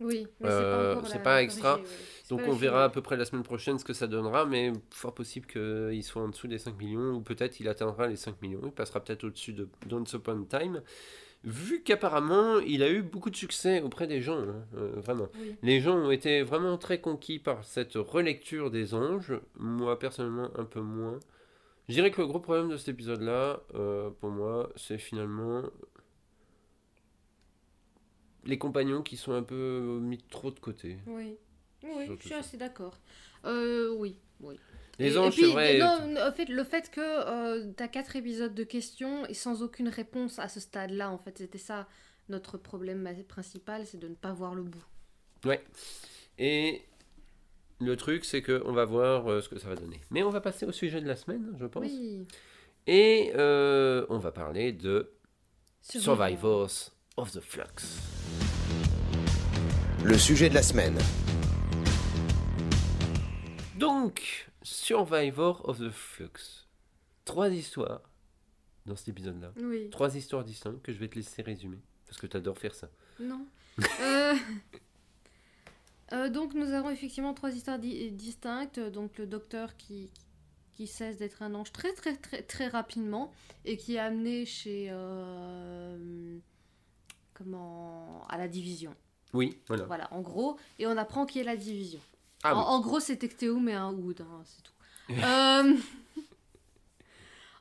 Oui, 0.04 0.28
mais 0.40 0.48
Euh, 0.50 0.60
c'est 0.60 0.64
pas 0.64 0.92
encore 1.00 1.08
c'est 1.10 1.24
pas 1.24 1.42
extra. 1.44 1.70
corrigée, 1.78 1.88
ouais. 1.90 1.96
C'est 2.24 2.30
Donc 2.36 2.46
pas 2.46 2.52
on 2.52 2.54
verra 2.54 2.84
à 2.86 2.90
peu 2.90 3.02
près 3.02 3.18
la 3.18 3.26
semaine 3.26 3.44
prochaine 3.44 3.80
ce 3.80 3.86
que 3.86 3.94
ça 3.94 4.08
donnera, 4.08 4.46
mais 4.46 4.72
fort 4.92 5.14
possible 5.14 5.46
qu'il 5.48 6.04
soit 6.04 6.22
en 6.22 6.30
dessous 6.30 6.48
des 6.48 6.58
5 6.60 6.78
millions, 6.78 7.12
ou 7.16 7.22
peut-être 7.22 7.60
il 7.60 7.68
atteindra 7.68 8.08
les 8.08 8.16
5 8.16 8.42
millions, 8.42 8.62
il 8.66 8.72
passera 8.72 9.00
peut-être 9.00 9.24
au-dessus 9.26 9.54
de 9.54 9.68
Don't 9.88 10.06
Upon 10.14 10.44
Time, 10.46 10.82
vu 11.44 11.82
qu'apparemment 11.84 12.60
il 12.60 12.84
a 12.84 12.90
eu 12.90 13.02
beaucoup 13.02 13.30
de 13.30 13.36
succès 13.36 13.82
auprès 13.82 14.08
des 14.08 14.22
gens, 14.22 14.40
hein, 14.40 14.64
euh, 14.78 14.94
vraiment. 14.98 15.28
Oui. 15.40 15.56
Les 15.62 15.82
gens 15.82 15.98
ont 15.98 16.12
été 16.12 16.42
vraiment 16.42 16.78
très 16.78 17.00
conquis 17.02 17.40
par 17.40 17.64
cette 17.66 17.96
relecture 17.96 18.72
des 18.72 18.94
anges, 18.94 19.34
moi 19.58 20.00
personnellement 20.00 20.50
un 20.58 20.66
peu 20.66 20.80
moins. 20.82 21.20
Je 21.90 21.96
dirais 21.96 22.12
que 22.12 22.22
le 22.22 22.28
gros 22.28 22.40
problème 22.40 22.70
de 22.70 22.78
cet 22.78 22.88
épisode-là, 22.90 23.60
euh, 23.76 24.10
pour 24.22 24.30
moi, 24.30 24.70
c'est 24.78 24.98
finalement 24.98 25.64
les 28.46 28.58
compagnons 28.58 29.02
qui 29.02 29.18
sont 29.18 29.34
un 29.34 29.44
peu 29.44 30.00
mis 30.02 30.18
trop 30.30 30.52
de 30.52 30.60
côté. 30.60 30.98
Oui, 31.08 31.38
oui, 31.84 32.06
je 32.10 32.16
suis 32.20 32.30
ça. 32.30 32.38
assez 32.40 32.58
d'accord. 32.58 33.00
Euh, 33.46 33.94
oui, 33.98 34.16
oui. 34.42 34.56
Les 35.00 35.08
Et- 35.12 35.14
et 35.16 35.18
anges, 35.18 35.34
puis, 35.34 35.46
c'est 35.46 35.52
vrai. 35.52 35.80
Non, 35.80 36.16
en 36.22 36.32
fait, 36.32 36.50
le 36.50 36.64
fait 36.64 36.92
que 36.92 37.02
euh, 37.02 37.72
t'as 37.76 37.88
quatre 37.88 38.16
épisodes 38.16 38.54
de 38.54 38.64
questions 38.64 39.26
et 39.28 39.34
sans 39.34 39.64
aucune 39.64 39.90
réponse 39.90 40.38
à 40.40 40.48
ce 40.50 40.60
stade-là, 40.60 41.10
en 41.10 41.18
fait, 41.18 41.38
c'était 41.40 41.58
ça 41.58 41.88
notre 42.30 42.58
problème 42.58 43.10
principal, 43.28 43.86
c'est 43.86 43.98
de 44.00 44.08
ne 44.08 44.16
pas 44.16 44.32
voir 44.34 44.56
le 44.56 44.64
bout. 44.64 44.84
Et 46.38 46.82
le 47.82 47.96
truc, 47.98 48.24
c'est 48.24 48.42
que 48.42 48.62
on 48.66 48.72
va 48.72 48.86
voir 48.86 49.28
euh, 49.30 49.42
ce 49.42 49.50
que 49.50 49.60
ça 49.60 49.68
va 49.68 49.76
donner. 49.76 50.00
Mais 50.10 50.24
on 50.24 50.30
va 50.30 50.40
passer 50.42 50.66
au 50.66 50.72
sujet 50.72 51.02
de 51.02 51.08
la 51.08 51.16
semaine, 51.16 51.54
je 51.60 51.66
pense. 51.66 51.84
Oui. 51.86 52.26
Et 52.88 53.32
euh, 53.36 54.06
on 54.10 54.20
va 54.20 54.32
parler 54.32 54.72
de 54.72 55.12
Survivor. 55.82 56.04
Survivors 56.04 56.92
of 57.18 57.32
the 57.32 57.40
Flux. 57.42 58.23
Le 60.04 60.18
sujet 60.18 60.50
de 60.50 60.54
la 60.56 60.64
semaine. 60.64 60.98
Donc, 63.78 64.50
Survivor 64.62 65.68
of 65.68 65.80
the 65.80 65.90
Flux. 65.90 66.68
Trois 67.26 67.50
histoires 67.50 68.02
dans 68.86 68.96
cet 68.96 69.10
épisode-là. 69.10 69.52
Oui. 69.58 69.90
Trois 69.90 70.16
histoires 70.16 70.44
distinctes 70.44 70.82
que 70.82 70.92
je 70.92 71.00
vais 71.00 71.08
te 71.08 71.16
laisser 71.16 71.42
résumer. 71.42 71.78
Parce 72.06 72.20
que 72.20 72.28
tu 72.28 72.38
adores 72.38 72.58
faire 72.58 72.76
ça. 72.76 72.90
Non. 73.20 73.46
Euh, 74.02 74.36
euh, 76.12 76.30
donc 76.30 76.54
nous 76.54 76.74
avons 76.74 76.92
effectivement 76.92 77.34
trois 77.34 77.52
histoires 77.56 77.80
di- 77.80 78.12
distinctes. 78.12 78.80
Donc 78.80 79.18
le 79.18 79.26
docteur 79.26 79.76
qui, 79.78 80.12
qui 80.74 80.86
cesse 80.86 81.18
d'être 81.18 81.42
un 81.42 81.56
ange 81.56 81.72
très 81.72 81.92
très 81.94 82.16
très 82.16 82.44
très 82.44 82.68
rapidement 82.68 83.32
et 83.66 83.78
qui 83.78 83.96
est 83.96 84.00
amené 84.00 84.46
chez 84.46 84.90
euh, 84.92 86.38
comment 87.34 88.28
à 88.28 88.38
la 88.38 88.48
division. 88.48 88.94
Oui, 89.34 89.58
voilà. 89.68 89.86
Voilà, 89.86 90.08
en 90.14 90.22
gros, 90.22 90.58
et 90.80 90.86
on 90.88 90.96
apprend 90.98 91.26
qui 91.26 91.40
est 91.40 91.44
la 91.44 91.56
division. 91.58 92.00
Ah 92.44 92.56
en, 92.56 92.60
oui. 92.60 92.66
en 92.68 92.80
gros, 92.82 93.00
c'est 93.00 93.18
Tecteo 93.18 93.60
mais 93.60 93.74
un 93.74 93.92
Oud, 93.94 94.22
hein, 94.22 94.44
c'est 94.46 94.62
tout. 94.64 94.72
Euh, 95.24 95.74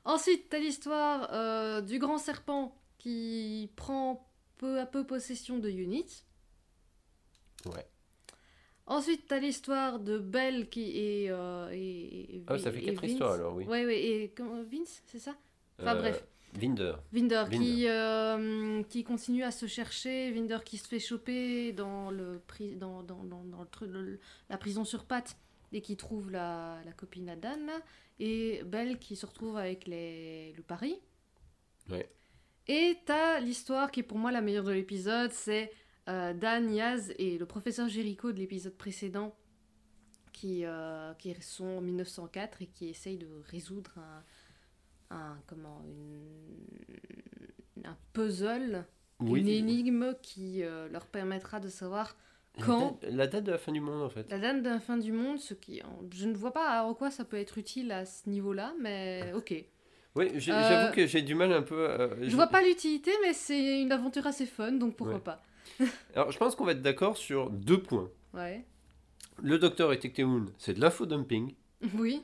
Ensuite, 0.05 0.49
t'as 0.49 0.59
l'histoire 0.59 1.29
euh, 1.33 1.81
du 1.81 1.99
grand 1.99 2.19
serpent 2.19 2.75
qui 2.99 3.71
prend 3.77 4.29
peu 4.59 4.81
à 4.81 4.87
peu 4.87 5.05
possession 5.07 5.59
de 5.59 5.69
Unit. 5.71 6.25
Ouais. 7.67 7.87
Ensuite, 8.87 9.29
t'as 9.29 9.39
l'histoire 9.39 10.01
de 10.01 10.19
Belle 10.19 10.69
qui 10.69 10.99
est. 10.99 11.31
euh, 11.31 11.71
et, 11.73 12.37
et- 12.39 12.45
Ah, 12.49 12.59
ça 12.59 12.73
fait 12.73 12.79
et 12.83 12.87
quatre 12.87 13.01
Vince. 13.03 13.11
histoires 13.13 13.33
alors, 13.35 13.55
oui. 13.55 13.65
Ouais, 13.65 13.87
ouais, 13.87 14.03
et 14.03 14.29
comment- 14.37 14.63
Vince, 14.65 15.03
c'est 15.07 15.21
ça? 15.21 15.35
Enfin 15.81 15.97
Euh, 15.97 16.01
bref, 16.01 16.27
Vinder. 16.55 16.95
Vinder, 17.13 17.45
Vinder. 17.51 17.57
Qui, 17.65 17.89
euh, 17.89 18.83
qui 18.85 19.05
continue 19.05 19.43
à 19.43 19.51
se 19.51 19.67
chercher, 19.67 20.31
Vinder 20.33 20.59
qui 20.65 20.77
se 20.79 20.87
fait 20.87 20.99
choper 21.01 21.73
dans, 21.73 22.11
le, 22.11 22.43
pri- 22.47 22.77
dans, 22.77 23.03
dans, 23.03 23.25
dans, 23.25 23.43
dans 23.45 23.67
le 23.81 24.19
la 24.51 24.59
prison 24.59 24.85
sur 24.85 25.05
pattes 25.07 25.37
et 25.73 25.81
qui 25.81 25.97
trouve 25.97 26.31
la, 26.31 26.79
la 26.85 26.93
copine 26.93 27.31
à 27.31 27.37
Dan, 27.37 27.71
et 28.21 28.63
Belle 28.65 28.99
qui 28.99 29.17
se 29.17 29.25
retrouve 29.25 29.57
avec 29.57 29.87
les, 29.87 30.53
le 30.53 30.63
pari. 30.63 31.01
Ouais. 31.89 32.09
Et 32.69 32.99
t'as 33.07 33.41
l'histoire 33.41 33.91
qui 33.91 34.01
est 34.01 34.05
pour 34.05 34.19
moi 34.19 34.31
la 34.31 34.43
meilleure 34.43 34.65
de 34.65 34.73
l'épisode, 34.73 35.33
c'est 35.33 35.73
euh, 36.09 36.35
Dan, 36.35 36.71
Yaz 36.73 37.15
et 37.19 37.39
le 37.39 37.47
professeur 37.47 37.89
Jericho 37.89 38.31
de 38.33 38.39
l'épisode 38.39 38.77
précédent 38.77 39.35
qui, 40.33 40.65
euh, 40.65 41.15
qui 41.15 41.35
sont 41.41 41.65
en 41.65 41.81
1904 41.81 42.61
et 42.63 42.67
qui 42.67 42.89
essayent 42.89 43.19
de 43.19 43.29
résoudre 43.47 43.93
un, 43.97 44.23
un 45.13 45.39
comment 45.47 45.83
une, 47.77 47.87
un 47.87 47.97
puzzle, 48.13 48.85
Oui. 49.21 49.41
une 49.41 49.49
énigme 49.49 50.15
qui 50.23 50.63
euh, 50.63 50.89
leur 50.89 51.07
permettra 51.07 51.61
de 51.61 51.69
savoir 51.69 52.17
La 52.59 52.65
Quand 52.67 52.99
date- 53.01 53.13
La 53.13 53.27
date 53.27 53.45
de 53.45 53.51
la 53.53 53.59
fin 53.59 53.73
du 53.73 53.81
monde, 53.81 54.03
en 54.03 54.11
fait. 54.11 54.31
La 54.31 54.39
date 54.39 54.63
de 54.63 54.69
la 54.69 54.81
fin 54.81 54.97
du 54.99 55.13
monde, 55.13 55.39
ce 55.39 55.55
qui, 55.55 55.81
je 56.13 56.27
ne 56.29 56.35
vois 56.35 56.53
pas 56.53 56.83
en 56.85 56.95
quoi 56.95 57.11
ça 57.11 57.25
peut 57.25 57.39
être 57.39 57.59
utile 57.59 57.93
à 57.93 58.05
ce 58.05 58.29
niveau-là, 58.29 58.75
mais 58.81 59.33
ok. 59.35 59.55
Oui, 60.15 60.31
j'ai- 60.37 60.53
Euh, 60.53 60.69
j'avoue 60.69 60.95
que 60.95 61.07
j'ai 61.07 61.23
du 61.23 61.35
mal 61.35 61.53
un 61.53 61.63
peu. 61.63 61.89
à- 61.91 62.11
Je 62.23 62.35
vois 62.35 62.49
pas 62.49 62.63
l'utilité, 62.63 63.11
mais 63.23 63.33
c'est 63.33 63.81
une 63.81 63.93
aventure 63.93 64.27
assez 64.27 64.45
fun, 64.47 64.73
donc 64.73 64.95
pourquoi 64.97 65.17
Ouais. 65.17 65.21
pas. 65.23 65.43
Alors, 66.15 66.31
je 66.31 66.39
pense 66.39 66.55
qu'on 66.55 66.65
va 66.67 66.73
être 66.73 66.83
d'accord 66.83 67.17
sur 67.17 67.49
deux 67.51 67.81
points. 67.81 68.11
Ouais. 68.35 68.65
Le 69.43 69.59
docteur 69.59 69.91
et 69.93 69.99
Tecteun, 69.99 70.47
c'est 70.59 70.75
de 70.75 70.81
l'infodumping. 70.81 71.55
Oui. 71.97 72.23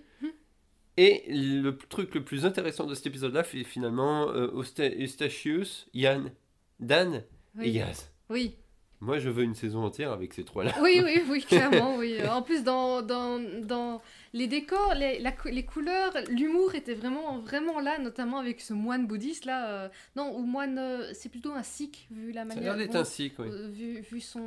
Et 1.00 1.22
le 1.28 1.70
truc 1.76 2.12
le 2.16 2.24
plus 2.24 2.44
intéressant 2.44 2.84
de 2.84 2.94
cet 2.94 3.06
épisode-là, 3.06 3.44
c'est 3.44 3.62
finalement 3.62 4.30
euh, 4.30 4.48
Eusta- 4.52 4.92
Eustachius, 5.00 5.88
Yann, 5.94 6.32
Dan 6.80 7.14
et 7.14 7.60
Oui. 7.60 7.70
Yaz. 7.70 8.10
Oui. 8.30 8.56
Moi, 9.00 9.20
je 9.20 9.28
veux 9.30 9.44
une 9.44 9.54
saison 9.54 9.84
entière 9.84 10.10
avec 10.10 10.34
ces 10.34 10.44
trois-là. 10.44 10.74
Oui, 10.82 11.00
oui, 11.04 11.22
oui, 11.30 11.44
clairement, 11.44 11.96
oui. 11.96 12.16
En 12.26 12.42
plus, 12.42 12.64
dans, 12.64 13.00
dans, 13.00 13.38
dans 13.62 14.02
les 14.32 14.48
décors, 14.48 14.92
les, 14.96 15.20
la 15.20 15.32
les 15.44 15.64
couleurs, 15.64 16.12
l'humour 16.30 16.74
était 16.74 16.94
vraiment, 16.94 17.38
vraiment 17.38 17.78
là, 17.78 17.98
notamment 18.00 18.38
avec 18.38 18.60
ce 18.60 18.72
moine 18.72 19.06
bouddhiste 19.06 19.44
là. 19.44 19.68
euh, 19.84 19.88
non, 20.16 20.36
ou 20.36 20.40
moine, 20.40 20.78
euh, 20.80 21.12
c'est 21.14 21.28
plutôt 21.28 21.52
un 21.52 21.62
sikh, 21.62 22.08
vu 22.10 22.32
la 22.32 22.40
Ça 22.40 22.40
a 22.40 22.54
manière. 22.56 22.76
l'air 22.76 22.86
d'être 22.88 22.96
un 22.96 23.04
cycle, 23.04 23.40
oui. 23.42 23.48
euh, 23.52 23.68
vu, 23.68 24.00
vu 24.00 24.20
son 24.20 24.42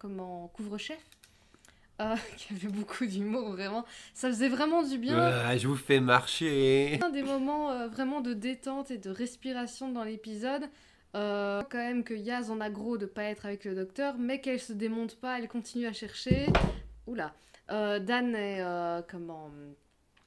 comment 0.00 0.48
couvre-chef, 0.48 0.98
euh, 2.00 2.14
qui 2.36 2.54
avait 2.54 2.68
beaucoup 2.68 3.06
d'humour, 3.06 3.50
vraiment. 3.52 3.84
Ça 4.14 4.28
faisait 4.28 4.48
vraiment 4.48 4.82
du 4.82 4.98
bien. 4.98 5.18
Ah, 5.18 5.56
je 5.56 5.66
vous 5.68 5.76
fais 5.76 6.00
marcher. 6.00 6.98
Un 7.02 7.10
des 7.10 7.22
moments 7.22 7.70
euh, 7.70 7.88
vraiment 7.88 8.20
de 8.20 8.32
détente 8.34 8.90
et 8.90 8.98
de 8.98 9.10
respiration 9.10 9.90
dans 9.90 10.04
l'épisode. 10.04 10.64
Euh, 11.14 11.62
quand 11.70 11.78
même 11.78 12.04
que 12.04 12.14
Yaz 12.14 12.50
en 12.50 12.60
a 12.60 12.68
gros 12.70 12.98
de 12.98 13.06
pas 13.06 13.24
être 13.24 13.46
avec 13.46 13.64
le 13.64 13.74
docteur, 13.74 14.16
mais 14.18 14.40
qu'elle 14.40 14.60
se 14.60 14.72
démonte 14.72 15.16
pas, 15.16 15.38
elle 15.38 15.48
continue 15.48 15.86
à 15.86 15.92
chercher. 15.92 16.46
Oula. 17.06 17.34
Euh, 17.70 17.98
Dan 17.98 18.34
est 18.34 18.62
comment 19.10 19.50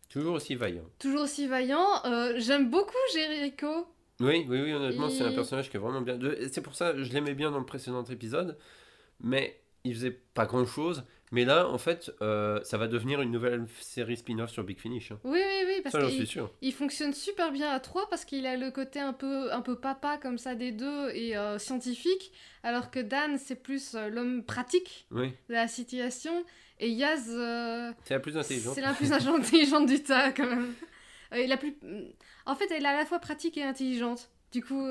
Toujours 0.10 0.36
aussi 0.36 0.56
vaillant. 0.56 0.84
toujours 1.00 1.22
aussi 1.22 1.48
vaillant. 1.48 1.88
J'aime 2.38 2.70
beaucoup 2.70 2.92
Jericho. 3.14 3.88
Oui, 4.20 4.46
oui, 4.48 4.62
oui, 4.62 4.74
honnêtement, 4.74 5.10
c'est 5.10 5.24
un 5.24 5.32
personnage 5.34 5.70
qui 5.70 5.78
est 5.78 5.80
vraiment 5.80 6.02
bien. 6.02 6.20
C'est 6.52 6.62
pour 6.62 6.76
ça, 6.76 6.96
je 6.96 7.12
l'aimais 7.14 7.34
bien 7.34 7.50
dans 7.50 7.60
le 7.60 7.66
précédent 7.66 8.04
épisode, 8.04 8.58
mais 9.20 9.60
il 9.84 9.94
faisait 9.96 10.12
pas 10.12 10.46
grand-chose. 10.46 11.04
Mais 11.34 11.46
là, 11.46 11.70
en 11.70 11.78
fait, 11.78 12.12
euh, 12.22 12.62
ça 12.64 12.78
va 12.78 12.88
devenir 12.90 13.22
une 13.22 13.32
nouvelle 13.32 13.66
série 13.80 14.18
spin-off 14.18 14.52
sur 14.52 14.66
Big 14.66 14.78
Finish. 14.80 15.12
hein. 15.14 15.20
Oui, 15.24 15.40
oui, 15.40 15.64
oui, 15.66 15.82
parce 15.82 15.96
qu'il 15.98 16.28
il 16.62 16.74
fonctionne 16.74 17.14
super 17.14 17.52
bien 17.54 17.70
à 17.70 17.80
trois 17.80 18.10
parce 18.10 18.26
qu'il 18.26 18.46
a 18.46 18.58
le 18.58 18.70
côté 18.70 19.00
un 19.00 19.14
peu, 19.14 19.52
un 19.54 19.62
peu 19.62 19.80
papa 19.80 20.18
comme 20.18 20.38
ça 20.38 20.56
des 20.56 20.72
deux 20.74 21.10
et 21.12 21.38
euh, 21.38 21.58
scientifique, 21.58 22.34
alors 22.64 22.92
que 22.92 23.00
Dan 23.00 23.38
c'est 23.38 23.56
plus 23.64 23.96
euh, 23.96 24.10
l'homme 24.10 24.44
pratique 24.44 25.08
Oui, 25.12 25.30
de 25.48 25.54
la 25.54 25.70
situation 25.70 26.44
et 26.80 26.90
Yaz 26.90 27.28
c'est 28.04 28.14
la 28.14 28.20
plus 28.20 28.36
intelligente. 28.38 28.76
c'est 28.76 28.82
la 28.82 28.94
plus 28.94 29.12
intelligente 29.14 29.86
du 29.86 30.04
tas 30.04 30.32
quand 30.34 30.48
même. 30.50 30.74
La 31.32 31.56
plus... 31.56 31.78
En 32.46 32.56
fait, 32.56 32.70
elle 32.72 32.84
est 32.84 32.88
à 32.90 32.98
la 32.98 33.06
fois 33.06 33.20
pratique 33.20 33.58
et 33.58 33.64
intelligente. 33.64 34.30
Du 34.52 34.62
coup, 34.62 34.84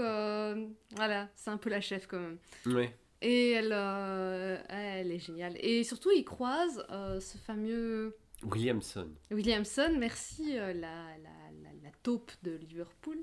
voilà, 0.96 1.28
c'est 1.34 1.50
un 1.50 1.58
peu 1.58 1.68
la 1.68 1.82
chef 1.82 2.06
quand 2.06 2.18
même. 2.18 2.38
Oui. 2.64 2.88
Et 3.22 3.50
elle, 3.50 3.72
euh, 3.72 4.58
elle 4.68 5.12
est 5.12 5.18
géniale. 5.18 5.54
Et 5.60 5.84
surtout, 5.84 6.10
il 6.10 6.24
croise 6.24 6.84
euh, 6.90 7.20
ce 7.20 7.36
fameux 7.38 8.16
Williamson. 8.42 9.08
Williamson, 9.30 9.94
merci, 9.98 10.58
euh, 10.58 10.72
la, 10.72 11.18
la, 11.18 11.52
la, 11.62 11.70
la 11.82 11.90
taupe 12.02 12.32
de 12.42 12.52
Liverpool. 12.52 13.18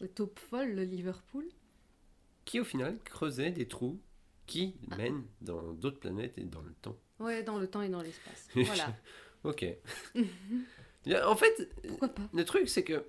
La 0.00 0.08
taupe 0.08 0.38
folle 0.38 0.76
de 0.76 0.82
Liverpool. 0.82 1.48
qui 2.44 2.60
au 2.60 2.64
final 2.64 2.98
creusait 3.02 3.50
des 3.50 3.66
trous 3.66 4.00
qui 4.46 4.76
Ah. 4.92 4.96
mènent 4.96 5.24
dans 5.40 5.72
d'autres 5.72 5.98
planètes 5.98 6.38
et 6.38 6.44
dans 6.44 6.62
le 6.62 6.72
temps. 6.74 6.96
Ouais, 7.18 7.42
dans 7.42 7.58
le 7.58 7.66
temps 7.66 7.82
et 7.82 7.88
dans 7.88 8.02
l'espace. 8.02 8.48
Voilà. 8.54 8.94
Ok. 9.42 9.64
en 11.24 11.36
fait, 11.36 11.68
Pourquoi 11.88 12.08
pas? 12.08 12.28
le 12.32 12.44
truc 12.44 12.68
c'est 12.68 12.84
que... 12.84 13.04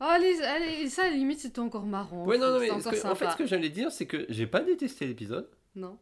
Oh, 0.00 0.04
allez, 0.04 0.40
allez, 0.42 0.88
ça, 0.90 1.04
à 1.04 1.10
la 1.10 1.16
limite, 1.16 1.38
c'était 1.40 1.58
encore 1.60 1.86
marrant. 1.86 2.24
Ouais, 2.26 2.36
non, 2.38 2.52
non, 2.52 2.60
mais 2.60 2.70
encore 2.70 2.92
ce 2.94 3.00
que- 3.02 3.06
en 3.06 3.14
fait, 3.14 3.30
ce 3.30 3.36
que 3.36 3.46
j'allais 3.46 3.70
dire, 3.70 3.90
c'est 3.90 4.06
que 4.06 4.26
j'ai 4.28 4.46
pas 4.46 4.60
détesté 4.60 5.06
l'épisode. 5.06 5.48
Non, 5.74 5.98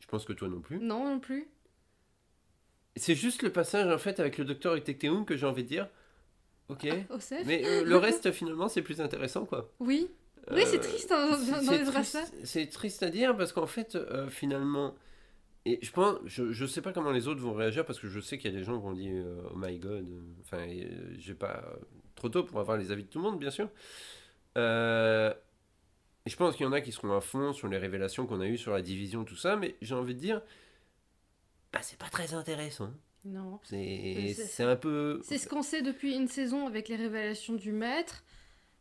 Je 0.00 0.06
pense 0.06 0.24
que 0.24 0.32
toi 0.32 0.48
non 0.48 0.60
plus. 0.60 0.78
non, 0.78 1.04
non 1.04 1.18
plus. 1.20 1.48
C'est 2.96 3.14
juste 3.14 3.42
le 3.42 3.50
passage, 3.52 3.86
en 3.92 3.98
fait, 3.98 4.18
avec 4.20 4.38
le 4.38 4.44
docteur 4.44 4.76
et 4.76 4.82
Tecteun 4.82 5.24
que 5.24 5.36
j'ai 5.36 5.46
envie 5.46 5.62
de 5.62 5.68
dire. 5.68 5.88
Ok. 6.68 6.86
Osef 7.10 7.46
Mais 7.46 7.64
euh, 7.64 7.84
le 7.84 7.96
reste, 7.96 8.30
finalement, 8.32 8.68
c'est 8.68 8.82
plus 8.82 9.00
intéressant, 9.00 9.44
quoi. 9.46 9.72
Oui. 9.80 10.08
Oui, 10.50 10.62
c'est 10.66 10.78
Euh, 10.78 10.80
triste 10.80 11.12
hein, 11.12 11.28
dans, 11.30 11.36
c'est- 11.38 11.66
triste- 11.66 11.84
brassards. 11.90 12.26
C'est 12.44 12.66
triste 12.68 13.02
à 13.02 13.10
dire 13.10 13.36
parce 13.36 13.52
qu'en 13.52 13.66
fait, 13.66 13.94
euh, 13.96 14.28
finalement, 14.28 14.94
et 15.66 15.78
je 15.82 15.90
pense, 15.92 16.16
je, 16.24 16.52
je 16.52 16.66
sais 16.66 16.80
pas 16.80 16.92
comment 16.92 17.10
les 17.10 17.28
autres 17.28 17.40
vont 17.40 17.52
réagir 17.52 17.84
parce 17.84 17.98
que 18.00 18.08
je 18.08 18.18
sais 18.20 18.38
qu'il 18.38 18.50
y 18.52 18.54
a 18.54 18.58
des 18.58 18.64
gens 18.64 18.78
qui 18.78 18.82
vont 18.84 18.92
dire 18.94 19.12
euh, 19.26 19.42
oh 19.52 19.56
my 19.56 19.78
god, 19.78 20.08
euh, 20.08 20.20
enfin, 20.40 20.66
euh, 20.68 21.14
j'ai 21.18 21.34
pas 21.34 21.62
euh, 21.66 21.76
trop 22.18 22.28
tôt 22.28 22.44
pour 22.44 22.60
avoir 22.60 22.76
les 22.76 22.90
avis 22.92 23.04
de 23.04 23.08
tout 23.08 23.18
le 23.18 23.24
monde, 23.24 23.38
bien 23.38 23.50
sûr. 23.50 23.68
Euh, 24.56 25.32
je 26.26 26.36
pense 26.36 26.56
qu'il 26.56 26.64
y 26.66 26.68
en 26.68 26.72
a 26.72 26.80
qui 26.80 26.92
seront 26.92 27.16
à 27.16 27.20
fond 27.20 27.52
sur 27.52 27.68
les 27.68 27.78
révélations 27.78 28.26
qu'on 28.26 28.40
a 28.40 28.46
eues 28.46 28.58
sur 28.58 28.72
la 28.72 28.82
division, 28.82 29.24
tout 29.24 29.36
ça, 29.36 29.56
mais 29.56 29.76
j'ai 29.80 29.94
envie 29.94 30.14
de 30.14 30.20
dire, 30.20 30.42
bah, 31.72 31.80
c'est 31.82 31.98
pas 31.98 32.08
très 32.10 32.34
intéressant. 32.34 32.90
Non. 33.24 33.58
C'est 33.64 34.62
un 34.62 34.76
peu. 34.76 35.20
C'est 35.22 35.38
ce 35.38 35.48
qu'on 35.48 35.62
sait 35.62 35.82
depuis 35.82 36.14
une 36.14 36.28
saison 36.28 36.66
avec 36.66 36.88
les 36.88 36.96
révélations 36.96 37.54
du 37.54 37.72
maître, 37.72 38.24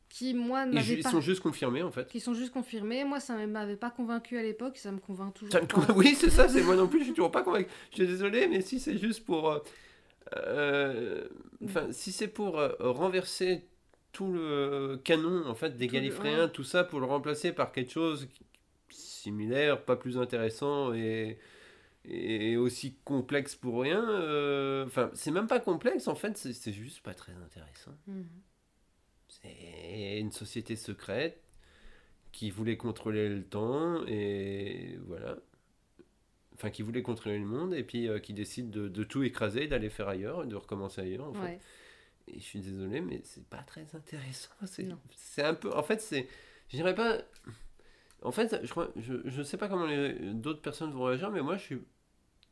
qui, 0.10 0.34
moi, 0.34 0.66
Ils, 0.72 1.02
pas... 1.04 1.10
sont 1.12 1.20
juste 1.22 1.42
confirmés 1.42 1.84
en 1.84 1.92
fait. 1.92 2.08
qui 2.08 2.20
sont 2.22 2.34
juste 2.34 2.54
confirmés. 2.54 3.04
Moi, 3.04 3.20
ça 3.20 3.36
m'avait 3.46 3.76
pas 3.76 3.90
convaincu 3.92 4.38
à 4.38 4.44
l'époque, 4.44 4.78
ça 4.78 4.92
me 4.92 5.00
convainc 5.00 5.34
toujours 5.34 5.52
Ça 5.52 5.62
me 5.62 5.68
pas. 5.68 5.76
convainc- 5.82 5.98
Oui, 5.98 6.16
c'est 6.18 6.30
ça, 6.30 6.48
c'est 6.48 6.62
moi 6.62 6.76
non 6.76 6.88
plus, 6.88 7.00
je 7.00 7.06
suis 7.06 7.14
toujours 7.14 7.32
pas 7.32 7.44
convaincu. 7.44 7.68
Je 7.92 7.96
suis 7.98 8.08
désolé, 8.08 8.48
mais 8.48 8.62
si 8.62 8.80
c'est 8.80 8.98
juste 8.98 9.26
pour. 9.26 9.50
euh, 9.52 9.60
Enfin, 11.64 11.92
si 11.92 12.12
c'est 12.12 12.28
pour 12.28 12.60
euh, 12.60 12.70
renverser 12.80 13.68
tout 14.12 14.32
le 14.32 15.00
canon 15.04 15.46
en 15.48 15.56
fait 15.56 15.78
des 15.78 15.88
Tout 15.88 15.94
le- 15.94 16.00
Gallifréens, 16.00 16.46
ouais. 16.46 16.52
tout 16.52 16.64
ça, 16.64 16.84
pour 16.84 17.00
le 17.00 17.06
remplacer 17.06 17.52
par 17.54 17.72
quelque 17.72 17.92
chose 17.92 18.28
similaire, 18.90 19.84
pas 19.84 19.96
plus 19.96 20.18
intéressant 20.18 20.94
et, 20.94 21.38
et 22.06 22.58
aussi 22.58 22.96
complexe 23.04 23.56
pour 23.56 23.82
rien. 23.82 24.10
euh, 24.10 24.86
Enfin, 24.86 25.12
c'est 25.14 25.32
même 25.32 25.48
pas 25.48 25.60
complexe 25.60 26.08
en 26.08 26.16
fait, 26.16 26.38
c'est 26.38 26.72
juste 26.74 27.02
pas 27.02 27.14
très 27.14 27.34
intéressant. 27.34 27.92
Mhm. 28.08 28.26
C'est 29.28 30.20
une 30.20 30.32
société 30.32 30.76
secrète 30.76 31.42
qui 32.32 32.50
voulait 32.50 32.78
contrôler 32.78 33.30
le 33.30 33.44
temps 33.44 34.06
et 34.08 34.98
voilà. 35.06 35.38
Enfin, 36.58 36.72
qui 36.72 36.82
voulait 36.82 37.04
contrôler 37.04 37.38
le 37.38 37.46
monde 37.46 37.76
et 37.76 37.84
puis 37.84 38.08
euh, 38.10 38.18
qui 38.20 38.34
décide 38.34 38.72
de, 38.72 38.88
de 38.90 39.04
tout 39.04 39.22
écraser, 39.22 39.68
d'aller 39.68 39.90
faire 39.92 40.08
ailleurs 40.08 40.44
et 40.44 40.48
de 40.48 40.56
recommencer 40.56 41.02
ailleurs. 41.02 41.28
En 41.28 41.34
fait. 41.34 41.40
Ouais. 41.42 41.60
Et 42.30 42.40
je 42.40 42.44
suis 42.44 42.60
désolé, 42.60 43.00
mais 43.00 43.22
c'est 43.24 43.46
pas 43.46 43.62
très 43.62 43.86
intéressant. 43.96 44.50
C'est, 45.12 45.44
un 45.44 45.54
peu. 45.54 45.72
En 45.74 45.84
fait, 45.84 46.02
c'est. 46.02 46.28
Je 46.70 46.78
dirais 46.78 46.96
pas. 46.96 47.20
En 48.24 48.32
fait, 48.32 48.60
je 48.64 48.70
crois. 48.70 48.92
Je, 48.98 49.14
je 49.26 49.42
sais 49.44 49.58
pas 49.58 49.70
comment 49.70 49.88
d'autres 50.34 50.62
personnes 50.62 50.92
vont 50.92 51.04
réagir, 51.04 51.30
mais 51.32 51.42
moi, 51.42 51.58
je 51.58 51.64
suis. 51.64 51.80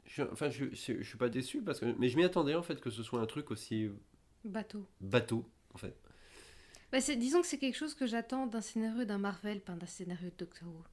je- 0.06 0.22
enfin, 0.22 0.50
je, 0.50 0.66
je, 0.72 0.98
je 1.00 1.04
suis 1.04 1.18
pas 1.18 1.30
déçu 1.30 1.62
parce 1.64 1.80
que. 1.80 1.86
Mais 1.98 2.08
je 2.08 2.16
m'y 2.16 2.24
attendais 2.24 2.54
en 2.54 2.64
fait 2.64 2.80
que 2.80 2.92
ce 2.92 3.02
soit 3.02 3.20
un 3.20 3.26
truc 3.26 3.50
aussi 3.50 3.90
Bateau. 4.44 4.86
bateau, 5.02 5.44
en 5.74 5.78
fait. 5.80 5.98
Bah, 6.92 7.00
disons 7.00 7.42
que 7.42 7.48
c'est 7.48 7.58
quelque 7.58 7.76
chose 7.76 7.96
que 7.96 8.06
j'attends 8.06 8.46
d'un 8.46 8.62
scénario 8.62 9.04
d'un 9.04 9.18
Marvel, 9.18 9.60
pas 9.62 9.74
d'un 9.74 9.88
scénario 9.88 10.30
de 10.30 10.36
Doctor 10.38 10.70
Who. 10.70 10.84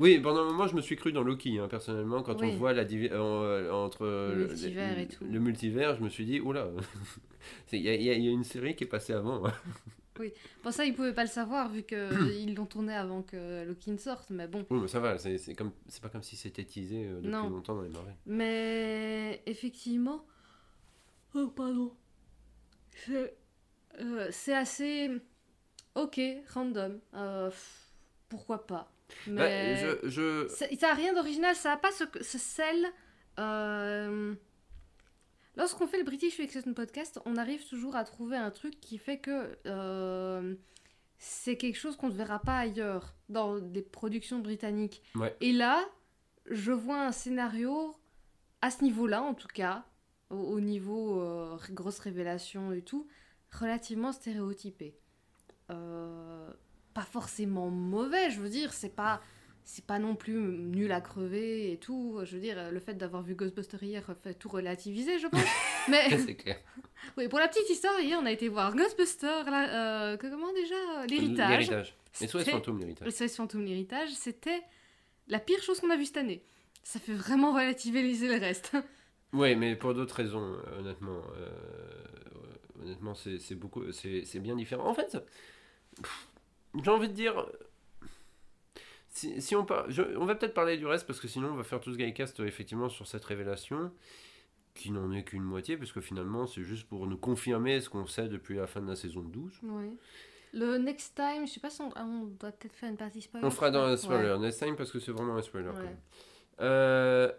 Oui, 0.00 0.18
pendant 0.18 0.40
un 0.40 0.44
moment, 0.46 0.66
je 0.66 0.74
me 0.74 0.80
suis 0.80 0.96
cru 0.96 1.12
dans 1.12 1.22
Loki, 1.22 1.58
hein, 1.58 1.68
personnellement, 1.68 2.22
quand 2.22 2.40
Oui. 2.40 2.50
on 2.52 2.56
voit 2.56 2.72
la 2.72 2.84
divi- 2.84 3.10
euh, 3.12 3.70
entre 3.70 4.06
Le 4.06 4.46
multivers 4.48 4.98
et 4.98 5.06
tout. 5.08 5.24
le 5.24 5.38
multivers, 5.40 5.96
je 5.96 6.02
me 6.02 6.08
suis 6.08 6.24
dit, 6.24 6.40
oula, 6.40 6.68
il 7.72 7.80
y, 7.82 7.88
a- 7.88 7.94
y 7.94 8.04
y 8.24 8.28
une 8.28 8.44
série 8.44 8.74
qui 8.74 8.84
est 8.84 8.88
passée 8.88 9.12
avant. 9.12 9.46
hein. 9.46 9.52
Bon, 10.62 10.70
ça, 10.70 10.84
ils 10.84 10.92
pouvaient 10.92 11.14
pas 11.14 11.22
le 11.24 11.30
savoir 11.30 11.70
vu 11.70 11.82
qu'ils 11.82 12.54
l'ont 12.54 12.66
tourné 12.66 12.92
avant 12.92 13.22
que 13.22 13.64
Loki 13.64 13.90
ne 13.90 13.96
sorte, 13.96 14.28
mais 14.28 14.46
bon. 14.48 14.66
Oui, 14.68 14.78
mais 14.82 14.88
ça 14.88 15.00
va, 15.00 15.16
c'est 15.16 15.54
comme, 15.54 15.72
c'est 15.88 16.02
pas 16.02 16.10
comme 16.10 16.22
si 16.22 16.36
c'était 16.36 16.64
teasé 16.64 17.06
euh, 17.06 17.16
depuis 17.16 17.30
Non. 17.30 17.48
longtemps 17.48 17.74
dans 17.74 17.80
les 17.80 17.88
Marvel. 17.88 18.14
Mais 18.26 19.42
effectivement. 19.46 20.26
Oh, 21.34 21.48
pardon. 21.48 21.94
C'est 23.06 23.34
euh, 24.00 24.28
c'est 24.30 24.52
assez. 24.54 25.10
Ok, 25.94 26.20
random. 26.52 26.98
Euh, 27.14 27.50
pourquoi 28.28 28.66
pas 28.66 28.92
Bah, 29.26 29.32
Mais. 29.44 29.76
je, 29.76 30.08
je... 30.08 30.48
Ça 30.48 30.66
ça 30.78 30.90
a 30.90 30.94
rien 30.94 31.12
d'original, 31.14 31.54
ça 31.54 31.72
a 31.72 31.76
pas 31.76 31.90
ce, 31.92 32.04
ce 32.22 32.38
sel. 32.38 32.86
euh, 33.38 34.34
Lorsqu'on 35.56 35.86
fait 35.86 35.98
le 35.98 36.04
British 36.04 36.34
Fiction 36.34 36.72
Podcast, 36.74 37.20
on 37.26 37.36
arrive 37.36 37.66
toujours 37.68 37.96
à 37.96 38.04
trouver 38.04 38.36
un 38.36 38.50
truc 38.50 38.80
qui 38.80 38.98
fait 38.98 39.18
que 39.18 39.58
euh, 39.66 40.54
c'est 41.18 41.56
quelque 41.56 41.76
chose 41.76 41.96
qu'on 41.96 42.08
ne 42.08 42.14
verra 42.14 42.38
pas 42.38 42.56
ailleurs 42.56 43.14
dans 43.28 43.58
des 43.58 43.82
productions 43.82 44.38
britanniques. 44.38 45.02
Ouais. 45.16 45.36
Et 45.40 45.52
là, 45.52 45.84
je 46.46 46.72
vois 46.72 47.02
un 47.04 47.12
scénario 47.12 47.96
à 48.62 48.70
ce 48.70 48.84
niveau-là, 48.84 49.22
en 49.22 49.34
tout 49.34 49.48
cas, 49.48 49.84
au, 50.30 50.36
au 50.36 50.60
niveau 50.60 51.20
euh, 51.20 51.58
grosse 51.70 51.98
révélation 51.98 52.72
et 52.72 52.82
tout, 52.82 53.06
relativement 53.52 54.12
stéréotypé. 54.12 54.96
Euh, 55.70 56.50
pas 57.00 57.06
forcément 57.06 57.70
mauvais, 57.70 58.30
je 58.30 58.40
veux 58.40 58.50
dire, 58.50 58.74
c'est 58.74 58.94
pas 58.94 59.22
c'est 59.64 59.84
pas 59.86 59.98
non 59.98 60.16
plus 60.16 60.34
nul 60.34 60.90
à 60.92 61.00
crever 61.00 61.72
et 61.72 61.76
tout. 61.78 62.18
Je 62.24 62.34
veux 62.34 62.40
dire, 62.42 62.70
le 62.72 62.80
fait 62.80 62.94
d'avoir 62.94 63.22
vu 63.22 63.34
Ghostbusters 63.34 63.82
hier 63.82 64.04
fait 64.22 64.34
tout 64.34 64.48
relativiser, 64.48 65.18
je 65.18 65.28
pense. 65.28 65.40
Mais 65.88 66.10
c'est 66.18 66.34
clair. 66.34 66.58
oui, 67.16 67.28
pour 67.28 67.38
la 67.38 67.48
petite 67.48 67.70
histoire, 67.70 67.98
hier, 68.00 68.18
on 68.20 68.26
a 68.26 68.32
été 68.32 68.48
voir 68.48 68.74
Ghostbusters, 68.74 69.48
là, 69.50 70.10
euh, 70.12 70.16
que- 70.18 70.26
comment 70.26 70.52
déjà 70.52 70.74
L'héritage. 71.08 71.48
L'héritage. 71.70 71.96
Les 72.20 72.26
SOS 72.26 72.44
fantômes, 72.50 72.80
l'héritage. 72.80 73.06
Le 73.06 73.10
SOS 73.12 73.36
Fantôme, 73.36 73.64
l'héritage, 73.64 74.10
c'était 74.10 74.60
la 75.28 75.38
pire 75.38 75.62
chose 75.62 75.80
qu'on 75.80 75.90
a 75.90 75.96
vue 75.96 76.04
cette 76.06 76.16
année. 76.18 76.42
Ça 76.82 76.98
fait 77.00 77.14
vraiment 77.14 77.52
relativiser 77.54 78.28
le 78.28 78.38
reste. 78.40 78.72
Ouais, 79.32 79.54
mais 79.54 79.76
pour 79.76 79.94
d'autres 79.94 80.16
raisons, 80.16 80.42
euh, 80.42 80.80
honnêtement. 80.80 81.22
euh, 81.38 81.48
honnêtement, 82.82 83.14
c'est 83.14 83.54
beaucoup, 83.54 83.92
c'est 83.92 84.24
c'est 84.24 84.40
bien 84.40 84.56
différent. 84.56 84.88
En 84.88 84.94
fait, 84.94 85.16
pff, 86.02 86.28
j'ai 86.82 86.90
envie 86.90 87.08
de 87.08 87.14
dire. 87.14 87.46
Si, 89.12 89.42
si 89.42 89.56
on, 89.56 89.64
par- 89.64 89.90
je- 89.90 90.16
on 90.16 90.24
va 90.24 90.34
peut-être 90.36 90.54
parler 90.54 90.76
du 90.76 90.86
reste 90.86 91.06
parce 91.06 91.18
que 91.18 91.26
sinon 91.26 91.48
on 91.50 91.54
va 91.56 91.64
faire 91.64 91.80
tout 91.80 91.92
ce 91.92 91.98
Guycast 91.98 92.38
euh, 92.40 92.46
effectivement 92.46 92.88
sur 92.88 93.08
cette 93.08 93.24
révélation 93.24 93.90
qui 94.74 94.92
n'en 94.92 95.10
est 95.12 95.24
qu'une 95.24 95.42
moitié 95.42 95.76
parce 95.76 95.90
que 95.90 96.00
finalement 96.00 96.46
c'est 96.46 96.62
juste 96.62 96.88
pour 96.88 97.08
nous 97.08 97.16
confirmer 97.16 97.80
ce 97.80 97.90
qu'on 97.90 98.06
sait 98.06 98.28
depuis 98.28 98.54
la 98.56 98.68
fin 98.68 98.80
de 98.80 98.88
la 98.88 98.94
saison 98.94 99.20
12. 99.22 99.52
Oui. 99.64 99.90
Le 100.52 100.78
next 100.78 101.16
time, 101.16 101.46
je 101.46 101.52
sais 101.52 101.60
pas 101.60 101.70
si 101.70 101.80
on, 101.82 101.90
ah, 101.96 102.04
on 102.04 102.24
doit 102.26 102.52
peut-être 102.52 102.74
faire 102.76 102.88
une 102.88 102.96
partie 102.96 103.20
spoiler. 103.20 103.44
On 103.44 103.50
fera 103.50 103.70
dans 103.72 103.82
un 103.82 103.90
Ouais. 103.90 103.96
spoiler 103.96 104.36
next 104.38 104.60
time 104.62 104.76
parce 104.76 104.92
que 104.92 105.00
c'est 105.00 105.12
vraiment 105.12 105.36
un 105.36 105.42
spoiler. 105.42 105.68
quand 105.72 105.78
Ouais. 105.78 105.84
même. 105.84 105.98
Euh, 106.60 107.32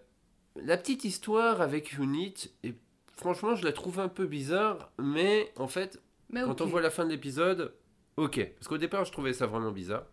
la 0.57 0.75
petite 0.77 1.05
histoire 1.05 1.61
avec 1.61 1.93
Unit, 1.97 2.33
et 2.63 2.73
franchement, 3.15 3.55
je 3.55 3.63
la 3.63 3.71
trouve 3.71 3.99
un 3.99 4.07
peu 4.09 4.25
bizarre, 4.27 4.91
mais 4.97 5.51
en 5.57 5.67
fait, 5.67 6.01
Mais 6.29 6.41
quand 6.43 6.59
on 6.61 6.65
voit 6.65 6.81
la 6.81 6.89
fin 6.89 7.05
de 7.05 7.11
l'épisode, 7.11 7.73
ok. 8.23 8.49
Parce 8.55 8.67
qu'au 8.67 8.77
départ, 8.77 9.05
je 9.05 9.11
trouvais 9.11 9.33
ça 9.33 9.45
vraiment 9.47 9.71
bizarre. 9.71 10.05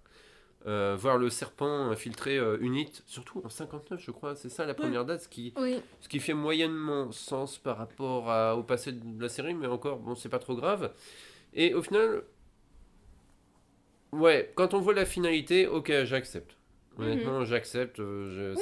Euh, 0.67 0.97
voir 0.99 1.19
le 1.19 1.31
serpent 1.31 1.89
infiltrer 1.91 2.37
euh, 2.37 2.59
Unit, 2.61 2.91
surtout 3.07 3.41
en 3.45 3.49
59, 3.49 4.01
je 4.05 4.11
crois, 4.11 4.35
c'est 4.35 4.49
ça 4.49 4.67
la 4.67 4.75
première 4.75 5.05
date, 5.05 5.23
ce 5.23 5.29
qui, 5.29 5.55
Oui, 5.57 5.81
ce 6.01 6.09
qui 6.09 6.19
fait 6.19 6.35
moyennement 6.35 7.13
sens 7.13 7.59
par 7.59 7.79
rapport 7.79 8.29
à- 8.29 8.57
au 8.57 8.65
passé 8.65 8.91
de 8.93 9.23
la 9.23 9.29
série, 9.29 9.55
mais 9.55 9.69
encore, 9.69 9.99
bon, 10.01 10.17
c'est 10.17 10.29
pas 10.29 10.41
trop 10.41 10.57
grave. 10.57 10.93
Et 11.55 11.75
au 11.75 11.83
final, 11.83 12.23
ouais, 14.13 14.53
quand 14.57 14.75
on 14.75 14.81
voit 14.81 14.95
la 14.95 15.07
finalité, 15.07 15.67
ok, 15.67 15.93
j'accepte. 16.05 16.57
Honnêtement, 16.99 17.45
j'accepte. 17.45 18.01
euh, 18.01 18.55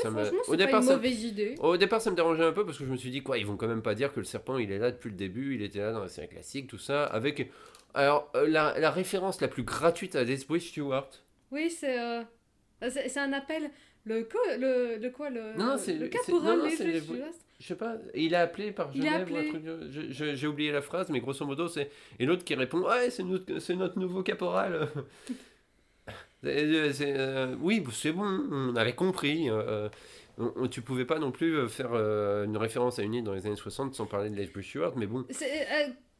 Oui, 0.49 0.57
pas 0.59 0.83
ça... 0.83 0.99
idée. 1.03 1.55
au 1.61 1.79
départ, 1.79 2.03
ça 2.03 2.11
me 2.11 2.17
dérangeait 2.17 2.45
un 2.45 2.53
peu 2.53 2.67
parce 2.67 2.76
que 2.79 2.85
je 2.85 2.91
me 2.91 2.97
suis 2.99 3.11
dit, 3.11 3.23
quoi, 3.23 3.38
ils 3.38 3.47
vont 3.47 3.57
quand 3.57 3.67
même 3.69 3.81
pas 3.83 3.95
dire 3.95 4.12
que 4.12 4.21
le 4.21 4.26
serpent, 4.26 4.59
il 4.59 4.71
est 4.71 4.79
là 4.79 4.91
depuis 4.91 5.09
le 5.09 5.17
début, 5.17 5.55
il 5.55 5.62
était 5.62 5.79
là 5.79 5.93
dans 5.93 6.00
la 6.03 6.09
série 6.09 6.29
classique, 6.29 6.67
tout 6.67 6.76
ça, 6.79 7.05
avec. 7.07 7.50
Alors, 7.97 8.31
euh, 8.37 8.47
la, 8.49 8.79
la 8.79 8.91
référence 8.91 9.41
la 9.41 9.49
plus 9.49 9.62
gratuite 9.65 10.15
à 10.17 10.25
Desperate 10.25 10.62
Stewart. 10.62 11.09
Oui, 11.50 11.71
c'est 11.71 11.99
euh, 11.99 12.23
c'est 12.88 13.19
un 13.19 13.33
appel. 13.33 13.71
Le, 14.05 14.23
co- 14.23 14.38
le, 14.59 14.99
le 14.99 15.11
quoi 15.11 15.31
le, 15.31 15.55
Non, 15.57 15.76
le 15.99 16.07
caporal 16.09 16.59
non, 16.59 16.65
les. 16.67 17.03
Je 17.59 17.67
sais 17.67 17.75
pas, 17.75 17.97
il 18.15 18.35
a 18.35 18.43
appelé 18.43 18.71
par 18.71 18.93
Genève 18.93 19.33
ou 19.33 19.37
un 19.37 19.49
truc. 19.49 19.65
J'ai 20.11 20.47
oublié 20.47 20.71
la 20.71 20.83
phrase, 20.83 21.09
mais 21.09 21.21
grosso 21.21 21.45
modo, 21.47 21.67
c'est. 21.69 21.91
Et 22.21 22.26
l'autre 22.26 22.45
qui 22.45 22.55
répond 22.55 22.81
Ouais, 22.87 23.11
c'est 23.11 23.25
notre, 23.25 23.73
notre 23.73 23.99
nouveau 23.99 24.23
caporal. 24.23 24.88
Euh, 26.45 27.57
oui, 27.61 27.83
c'est 27.93 28.12
bon, 28.12 28.25
on 28.53 28.76
avait 28.76 28.95
compris. 28.95 29.50
euh, 29.50 29.88
on- 30.38 30.69
tu 30.69 30.81
pouvais 30.83 31.05
pas 31.07 31.19
non 31.19 31.33
plus 31.33 31.57
euh, 31.57 31.67
faire 31.67 31.91
euh, 31.95 32.45
une 32.45 32.57
référence 32.57 32.99
à 32.99 33.03
une 33.03 33.15
île 33.15 33.25
dans 33.25 33.33
les 33.35 33.47
années 33.47 33.57
60 33.57 33.95
sans 33.95 34.07
parler 34.07 34.31
de 34.31 34.37
Leslie 34.37 34.62
Stewart, 34.62 34.93
mais 34.97 35.07
bon. 35.07 35.25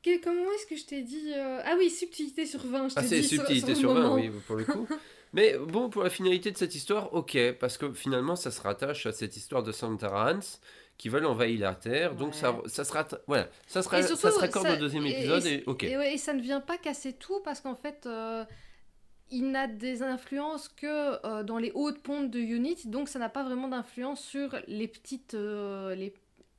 Que- 0.03 0.23
comment 0.23 0.51
est-ce 0.53 0.67
que 0.67 0.77
je 0.77 0.85
t'ai 0.85 1.03
dit 1.03 1.33
euh, 1.35 1.61
Ah 1.65 1.75
oui, 1.79 1.91
subtilité 1.91 2.47
sur 2.47 2.65
20, 2.65 2.91
je 2.91 2.95
t'ai 2.95 3.01
Ah, 3.01 3.05
c'est 3.05 3.23
subtilité 3.23 3.75
sur, 3.75 3.81
sur, 3.81 3.95
le 3.95 4.01
20, 4.01 4.09
moment. 4.09 4.15
oui, 4.23 4.31
pour 4.47 4.57
le 4.57 4.65
coup. 4.65 4.87
Mais 5.33 5.59
bon, 5.59 5.91
pour 5.91 6.03
la 6.05 6.11
finalité 6.11 6.51
de 6.53 6.57
cette 6.57 6.75
histoire, 6.75 7.13
ok, 7.13 7.37
parce 7.59 7.77
que 7.77 7.93
finalement, 7.93 8.37
ça 8.37 8.51
se 8.51 8.61
rattache 8.61 9.07
à 9.07 9.13
cette 9.13 9.37
histoire 9.37 9.63
de 9.63 9.73
Santa 9.73 10.11
Hans 10.33 10.39
qui 10.97 11.09
veulent 11.11 11.27
envahir 11.27 11.61
la 11.61 11.75
Terre, 11.75 12.15
donc 12.15 12.35
ça, 12.35 12.57
ça 12.67 12.85
sera, 12.85 13.07
voilà, 13.27 13.49
ça 13.67 13.83
sera, 13.83 14.01
ça 14.03 14.17
se 14.17 14.39
raccorde 14.39 14.67
ça- 14.67 14.75
au 14.75 14.77
deuxième 14.79 15.05
et- 15.05 15.11
épisode 15.11 15.45
et- 15.45 15.55
et, 15.57 15.63
ok. 15.67 15.83
Et, 15.85 15.97
ouais, 15.99 16.15
et 16.15 16.19
ça 16.19 16.33
ne 16.33 16.41
vient 16.41 16.61
pas 16.61 16.79
casser 16.79 17.13
tout 17.13 17.41
parce 17.45 17.61
qu'en 17.61 17.75
fait, 17.75 18.07
euh, 18.07 18.45
il 19.31 19.51
n'a 19.51 19.67
des 19.67 20.03
influences 20.03 20.69
que 20.69 21.27
euh, 21.27 21.43
dans 21.43 21.59
les 21.59 21.73
hautes 21.75 21.99
pontes 22.01 22.31
de 22.31 22.39
Unit, 22.39 22.77
donc 22.87 23.09
ça 23.11 23.19
n'a 23.19 23.29
pas 23.29 23.43
vraiment 23.43 23.69
d'influence 23.69 24.23
sur 24.25 24.57
les 24.69 24.89
petites. 24.89 25.35
euh, 25.35 25.95
les, 25.97 26.15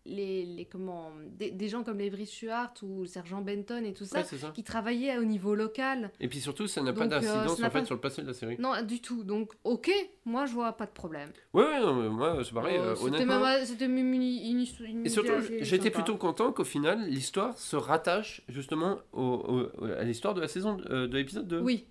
les, 0.07 0.45
les- 0.45 0.65
comment, 0.65 1.11
des, 1.37 1.51
des 1.51 1.67
gens 1.69 1.83
comme 1.83 1.99
Levery 1.99 2.25
Stewart 2.25 2.73
ou 2.81 3.05
Sergent 3.05 3.41
Benton 3.41 3.83
et 3.85 3.93
tout 3.93 4.05
ça, 4.05 4.19
Ouais, 4.19 4.23
c'est 4.23 4.37
ça. 4.37 4.51
qui 4.55 4.63
travaillaient 4.63 5.17
au 5.17 5.23
niveau 5.25 5.53
local. 5.53 6.11
Et 6.19 6.27
puis 6.27 6.39
surtout, 6.39 6.65
ça 6.67 6.81
n'a 6.81 6.93
pas 6.93 7.03
euh, 7.03 7.07
d'incidence 7.07 7.51
en 7.51 7.55
fait 7.57 7.69
pas- 7.69 7.85
sur 7.85 7.95
le 7.95 8.01
passé 8.01 8.21
de 8.21 8.27
la 8.27 8.33
série. 8.33 8.55
Non, 8.59 8.81
du 8.81 9.01
tout. 9.01 9.23
Donc, 9.23 9.51
ok, 9.63 9.91
moi 10.25 10.45
je 10.45 10.53
vois 10.53 10.71
pas 10.73 10.85
de 10.85 10.91
problème. 10.91 11.29
Ouais, 11.53 11.63
ouais, 11.63 11.79
non, 11.81 11.93
mais 11.95 12.09
moi, 12.09 12.39
c'est 12.43 12.53
pareil, 12.53 12.77
Euh, 12.77 12.95
euh, 12.95 13.05
honnêtement. 13.05 13.39
même- 13.39 13.65
C'était 13.65 13.87
même 13.87 14.13
une, 14.13 14.21
une, 14.23 15.05
Et 15.05 15.09
surtout, 15.09 15.31
j'étais 15.59 15.91
plutôt 15.91 16.15
content 16.17 16.51
qu'au 16.53 16.63
final, 16.63 17.07
l'histoire 17.07 17.57
se 17.57 17.75
rattache 17.75 18.41
justement 18.47 18.97
au- 19.13 19.69
au- 19.81 19.85
à 19.85 20.03
l'histoire 20.03 20.33
de 20.33 20.41
la 20.41 20.47
saison 20.47 20.77
euh, 20.89 21.07
de 21.07 21.17
l'épisode 21.17 21.47
2. 21.47 21.59
Oui, 21.59 21.85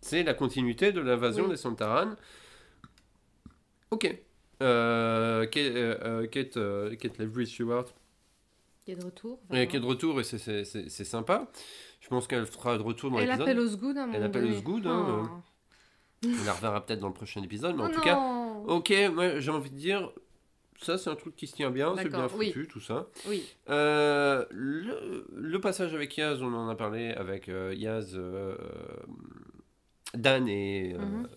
C'est 0.00 0.22
la 0.22 0.34
continuité 0.34 0.92
de 0.92 1.00
l'invasion 1.00 1.44
Oui. 1.44 1.50
des 1.50 1.56
Santaran. 1.56 2.10
Ok. 3.90 4.14
Euh, 4.62 5.46
Kate, 5.46 5.64
euh, 5.74 5.98
euh, 6.04 6.26
Kate, 6.26 6.56
euh, 6.56 6.94
Kate 6.96 7.18
Levry 7.18 7.46
Stewart? 7.46 7.86
Il 8.86 8.94
y 8.94 8.96
a 8.96 9.00
de 9.00 9.04
retour. 9.06 9.40
euh, 9.52 9.64
qui 9.66 9.76
est 9.76 9.80
de 9.80 9.86
retour 9.86 10.20
et 10.20 10.24
c'est- 10.24 10.64
sympa. 11.04 11.48
Je 12.00 12.08
pense 12.08 12.26
qu'elle 12.26 12.46
sera 12.46 12.76
de 12.76 12.82
retour 12.82 13.10
dans 13.10 13.18
Elle 13.18 13.24
l'épisode. 13.26 13.42
appelle 13.48 13.58
Osgood 13.60 13.96
à 13.96 14.02
un 14.02 14.06
moment 14.06 14.24
appelle. 14.24 14.44
Osgood, 14.44 14.86
hein, 14.86 15.30
Oh. 15.32 16.26
On 16.26 16.44
la 16.44 16.52
reverra 16.54 16.84
peut-être 16.84 17.00
dans 17.00 17.08
le 17.08 17.14
prochain 17.14 17.42
épisode, 17.42 17.76
mais 17.76 17.82
en 17.82 17.90
Oh 17.90 17.94
tout 17.94 18.00
cas, 18.00 18.14
non. 18.14 18.64
ok, 18.66 18.92
moi 19.12 19.40
j'ai 19.40 19.50
envie 19.50 19.70
de 19.70 19.76
dire, 19.76 20.10
ça 20.80 20.96
c'est 20.96 21.10
un 21.10 21.16
truc 21.16 21.36
qui 21.36 21.46
se 21.46 21.54
tient 21.54 21.70
bien, 21.70 21.94
c'est 21.96 22.08
bien 22.08 22.18
D'accord, 22.20 22.38
oui. 22.38 22.46
foutu, 22.48 22.66
tout 22.66 22.80
ça. 22.80 23.08
Oui. 23.28 23.42
Euh, 23.68 24.44
le, 24.50 25.26
le 25.34 25.60
passage 25.60 25.94
avec 25.94 26.16
Yaz, 26.16 26.42
on 26.42 26.52
en 26.54 26.68
a 26.68 26.74
parlé 26.76 27.10
avec 27.12 27.48
euh, 27.50 27.74
Yaz, 27.76 28.12
euh, 28.16 28.56
Dan 30.14 30.48
et, 30.48 30.94
euh, 30.94 30.98
Mhm. 30.98 31.28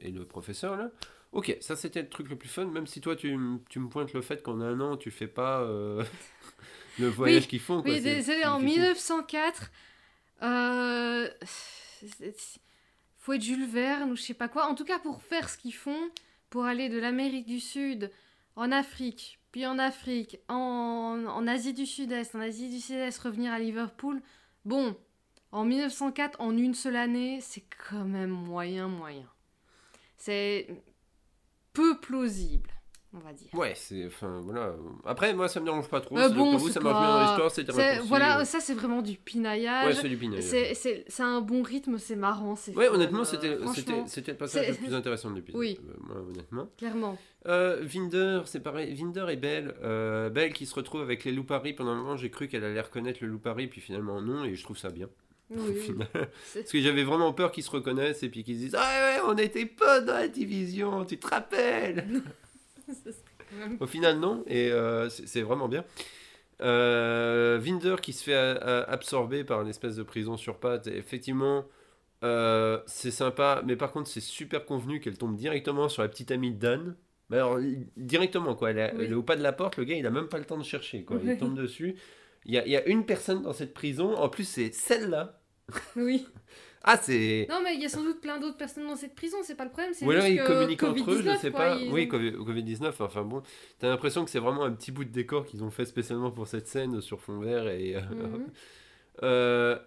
et 0.00 0.10
le 0.10 0.24
professeur 0.24 0.76
là. 0.76 0.90
Ok, 1.32 1.56
ça 1.60 1.76
c'était 1.76 2.02
le 2.02 2.08
truc 2.08 2.28
le 2.28 2.36
plus 2.36 2.48
fun, 2.48 2.66
même 2.66 2.86
si 2.86 3.00
toi 3.00 3.16
tu, 3.16 3.36
tu 3.70 3.78
me 3.78 3.88
pointes 3.88 4.12
le 4.12 4.20
fait 4.20 4.42
qu'en 4.42 4.60
un 4.60 4.78
an 4.80 4.96
tu 4.98 5.10
fais 5.10 5.26
pas 5.26 5.62
euh, 5.62 6.04
le 6.98 7.08
voyage 7.08 7.48
qu'ils 7.48 7.60
font. 7.60 7.82
Quoi, 7.82 7.90
Oui, 7.90 8.00
désolé, 8.02 8.44
en 8.44 8.58
difficile. 8.58 8.82
1904, 8.82 9.72
euh, 10.42 11.28
faut 13.16 13.32
être 13.32 13.42
Jules 13.42 13.66
Verne 13.66 14.10
ou 14.10 14.16
je 14.16 14.22
sais 14.22 14.34
pas 14.34 14.48
quoi. 14.48 14.66
En 14.66 14.74
tout 14.74 14.84
cas, 14.84 14.98
pour 14.98 15.22
faire 15.22 15.48
ce 15.48 15.56
qu'ils 15.56 15.74
font, 15.74 16.10
pour 16.50 16.66
aller 16.66 16.90
de 16.90 16.98
l'Amérique 16.98 17.46
du 17.46 17.60
Sud 17.60 18.10
en 18.56 18.70
Afrique, 18.70 19.38
puis 19.52 19.64
en 19.66 19.78
Afrique, 19.78 20.38
en, 20.48 21.24
en 21.26 21.46
Asie 21.46 21.72
du 21.72 21.86
Sud-Est, 21.86 22.34
en 22.34 22.40
Asie 22.40 22.68
du 22.68 22.80
Sud-Est, 22.80 23.18
revenir 23.18 23.52
à 23.52 23.58
Liverpool. 23.58 24.20
Bon, 24.66 24.94
en 25.50 25.64
1904, 25.64 26.40
en 26.42 26.56
une 26.56 26.74
seule 26.74 26.96
année, 26.96 27.40
c'est 27.40 27.64
quand 27.88 28.04
même 28.04 28.30
moyen, 28.30 28.88
moyen. 28.88 29.28
C'est 30.18 30.68
peu 31.72 31.98
plausible, 31.98 32.70
on 33.14 33.18
va 33.18 33.32
dire. 33.32 33.48
Ouais, 33.54 33.72
c'est. 33.76 34.06
Enfin, 34.06 34.40
voilà. 34.44 34.74
Après, 35.04 35.32
moi 35.34 35.48
ça 35.48 35.60
me 35.60 35.64
dérange 35.66 35.88
pas 35.88 36.00
trop. 36.00 36.16
Euh, 36.18 36.28
bon, 36.28 36.50
pour 36.52 36.60
vous, 36.60 36.68
ça 36.68 36.80
marche 36.80 37.00
bien 37.00 37.08
dans 37.14 37.20
l'histoire, 37.22 37.50
C'est- 37.50 37.98
Voilà, 38.00 38.40
euh. 38.40 38.44
ça 38.44 38.60
c'est 38.60 38.74
vraiment 38.74 39.02
du 39.02 39.16
pinaillage. 39.16 39.86
Ouais, 39.86 39.94
c'est 40.00 40.08
du 40.08 40.16
pinaillage. 40.16 40.74
C'est, 40.74 41.22
un 41.22 41.40
bon 41.40 41.62
rythme, 41.62 41.98
c'est 41.98 42.16
marrant, 42.16 42.56
c'est 42.56 42.74
Ouais, 42.76 42.86
fun, 42.88 42.94
honnêtement, 42.94 43.20
euh, 43.20 43.24
c'était 43.24 43.50
c'était 43.50 43.62
franchement, 43.62 44.04
le 44.28 44.34
passage 44.34 44.68
le 44.68 44.74
plus 44.86 44.94
intéressant 44.94 45.30
de 45.30 45.36
l'épisode. 45.36 45.60
Oui. 45.60 45.78
euh, 45.88 45.92
moi, 46.00 46.16
honnêtement. 46.28 46.68
clairement. 46.78 47.18
Euh, 47.46 47.80
Vinder, 47.82 48.42
c'est 48.46 48.60
pareil. 48.60 48.94
Vinder 48.94 49.26
et 49.30 49.36
Belle. 49.36 49.74
Euh, 49.82 50.30
Belle 50.30 50.52
qui 50.52 50.64
se 50.66 50.74
retrouve 50.74 51.00
avec 51.02 51.24
les 51.24 51.32
louparis. 51.32 51.72
Pendant 51.72 51.90
un 51.90 51.96
moment, 51.96 52.16
j'ai 52.16 52.30
cru 52.30 52.46
qu'elle 52.48 52.62
allait 52.64 52.80
reconnaître 52.80 53.18
le 53.22 53.28
loupari, 53.28 53.66
puis 53.66 53.80
finalement 53.80 54.20
non, 54.22 54.44
et 54.44 54.54
je 54.54 54.62
trouve 54.62 54.78
ça 54.78 54.90
bien. 54.90 55.08
Oui, 55.54 55.74
final. 55.76 56.08
Parce 56.54 56.70
que 56.72 56.80
j'avais 56.80 57.04
vraiment 57.04 57.32
peur 57.32 57.52
qu'ils 57.52 57.64
se 57.64 57.70
reconnaissent 57.70 58.22
et 58.22 58.28
puis 58.28 58.42
qu'ils 58.44 58.56
se 58.56 58.60
disent 58.60 58.76
Ah 58.78 59.16
ouais, 59.16 59.20
on 59.26 59.36
était 59.38 59.66
pas 59.66 60.00
dans 60.00 60.14
la 60.14 60.28
division, 60.28 61.04
tu 61.04 61.18
te 61.18 61.26
rappelles 61.26 62.06
Au 63.80 63.86
final, 63.86 64.18
non, 64.18 64.44
et 64.46 64.70
euh, 64.72 65.08
c'est 65.10 65.42
vraiment 65.42 65.68
bien. 65.68 65.84
Euh, 66.62 67.58
Vinder 67.60 67.96
qui 68.00 68.12
se 68.12 68.24
fait 68.24 68.34
euh, 68.34 68.54
euh, 68.62 68.84
absorber 68.88 69.44
par 69.44 69.62
une 69.62 69.68
espèce 69.68 69.96
de 69.96 70.02
prison 70.02 70.36
sur 70.36 70.58
pattes, 70.58 70.86
et 70.86 70.96
effectivement, 70.96 71.64
euh, 72.24 72.80
c'est 72.86 73.10
sympa, 73.10 73.62
mais 73.66 73.76
par 73.76 73.92
contre, 73.92 74.08
c'est 74.08 74.20
super 74.20 74.64
convenu 74.64 75.00
qu'elle 75.00 75.18
tombe 75.18 75.36
directement 75.36 75.88
sur 75.88 76.02
la 76.02 76.08
petite 76.08 76.30
amie 76.30 76.52
de 76.52 76.58
Dan. 76.58 76.96
Mais 77.30 77.36
alors, 77.38 77.58
directement, 77.96 78.54
quoi. 78.54 78.70
Elle, 78.70 78.78
est- 78.78 78.92
Oui. 78.96 79.04
elle 79.06 79.10
est 79.12 79.14
au 79.14 79.22
pas 79.22 79.36
de 79.36 79.42
la 79.42 79.52
porte, 79.52 79.76
le 79.76 79.84
gars, 79.84 79.94
il 79.96 80.06
a 80.06 80.10
même 80.10 80.28
pas 80.28 80.38
le 80.38 80.44
temps 80.44 80.58
de 80.58 80.64
chercher, 80.64 81.04
quoi. 81.04 81.18
Il 81.24 81.36
tombe 81.38 81.56
dessus. 81.56 81.96
Il 82.44 82.52
y 82.54 82.58
a, 82.58 82.66
il 82.66 82.70
y 82.72 82.76
a 82.76 82.86
une 82.86 83.06
personne 83.06 83.42
dans 83.42 83.52
cette 83.52 83.74
prison, 83.74 84.14
en 84.16 84.28
plus, 84.28 84.44
c'est 84.44 84.72
celle-là. 84.72 85.40
Oui. 85.96 86.26
Ah, 86.84 86.96
c'est. 87.00 87.46
Non, 87.48 87.60
mais 87.62 87.74
il 87.76 87.80
y 87.80 87.84
a 87.84 87.88
sans 87.88 88.02
doute 88.02 88.20
plein 88.20 88.40
d'autres 88.40 88.56
personnes 88.56 88.86
dans 88.88 88.96
cette 88.96 89.14
prison, 89.14 89.36
c'est 89.44 89.54
pas 89.54 89.64
le 89.64 89.70
problème. 89.70 89.92
C'est 89.94 90.04
Ou 90.04 90.10
alors 90.10 90.26
ils 90.26 90.36
que 90.38 90.46
communiquent 90.46 90.82
entre 90.82 91.10
eux, 91.12 91.22
je 91.22 91.28
Covid-19, 91.28 91.38
sais 91.40 91.50
quoi, 91.52 91.60
pas. 91.60 91.76
Oui, 91.78 92.02
ont- 92.04 92.08
Covid- 92.08 92.36
Covid-19, 92.36 92.92
enfin 93.00 93.22
bon, 93.22 93.42
t'as 93.78 93.88
l'impression 93.88 94.24
que 94.24 94.30
c'est 94.30 94.40
vraiment 94.40 94.64
un 94.64 94.72
petit 94.72 94.90
bout 94.90 95.04
de 95.04 95.10
décor 95.10 95.46
qu'ils 95.46 95.62
ont 95.62 95.70
fait 95.70 95.84
spécialement 95.84 96.32
pour 96.32 96.48
cette 96.48 96.66
scène 96.66 97.00
sur 97.00 97.20
fond 97.20 97.38
vert. 97.38 97.68
Et, 97.68 97.94
euh, 97.94 98.00
Mhm. 98.00 98.46
euh, 99.22 99.78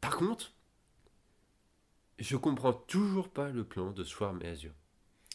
par 0.00 0.16
contre, 0.16 0.52
je 2.18 2.36
comprends 2.36 2.72
toujours 2.72 3.28
pas 3.28 3.48
le 3.50 3.64
plan 3.64 3.90
de 3.90 4.04
Swarm 4.04 4.40
et 4.42 4.48
Azure. 4.48 4.74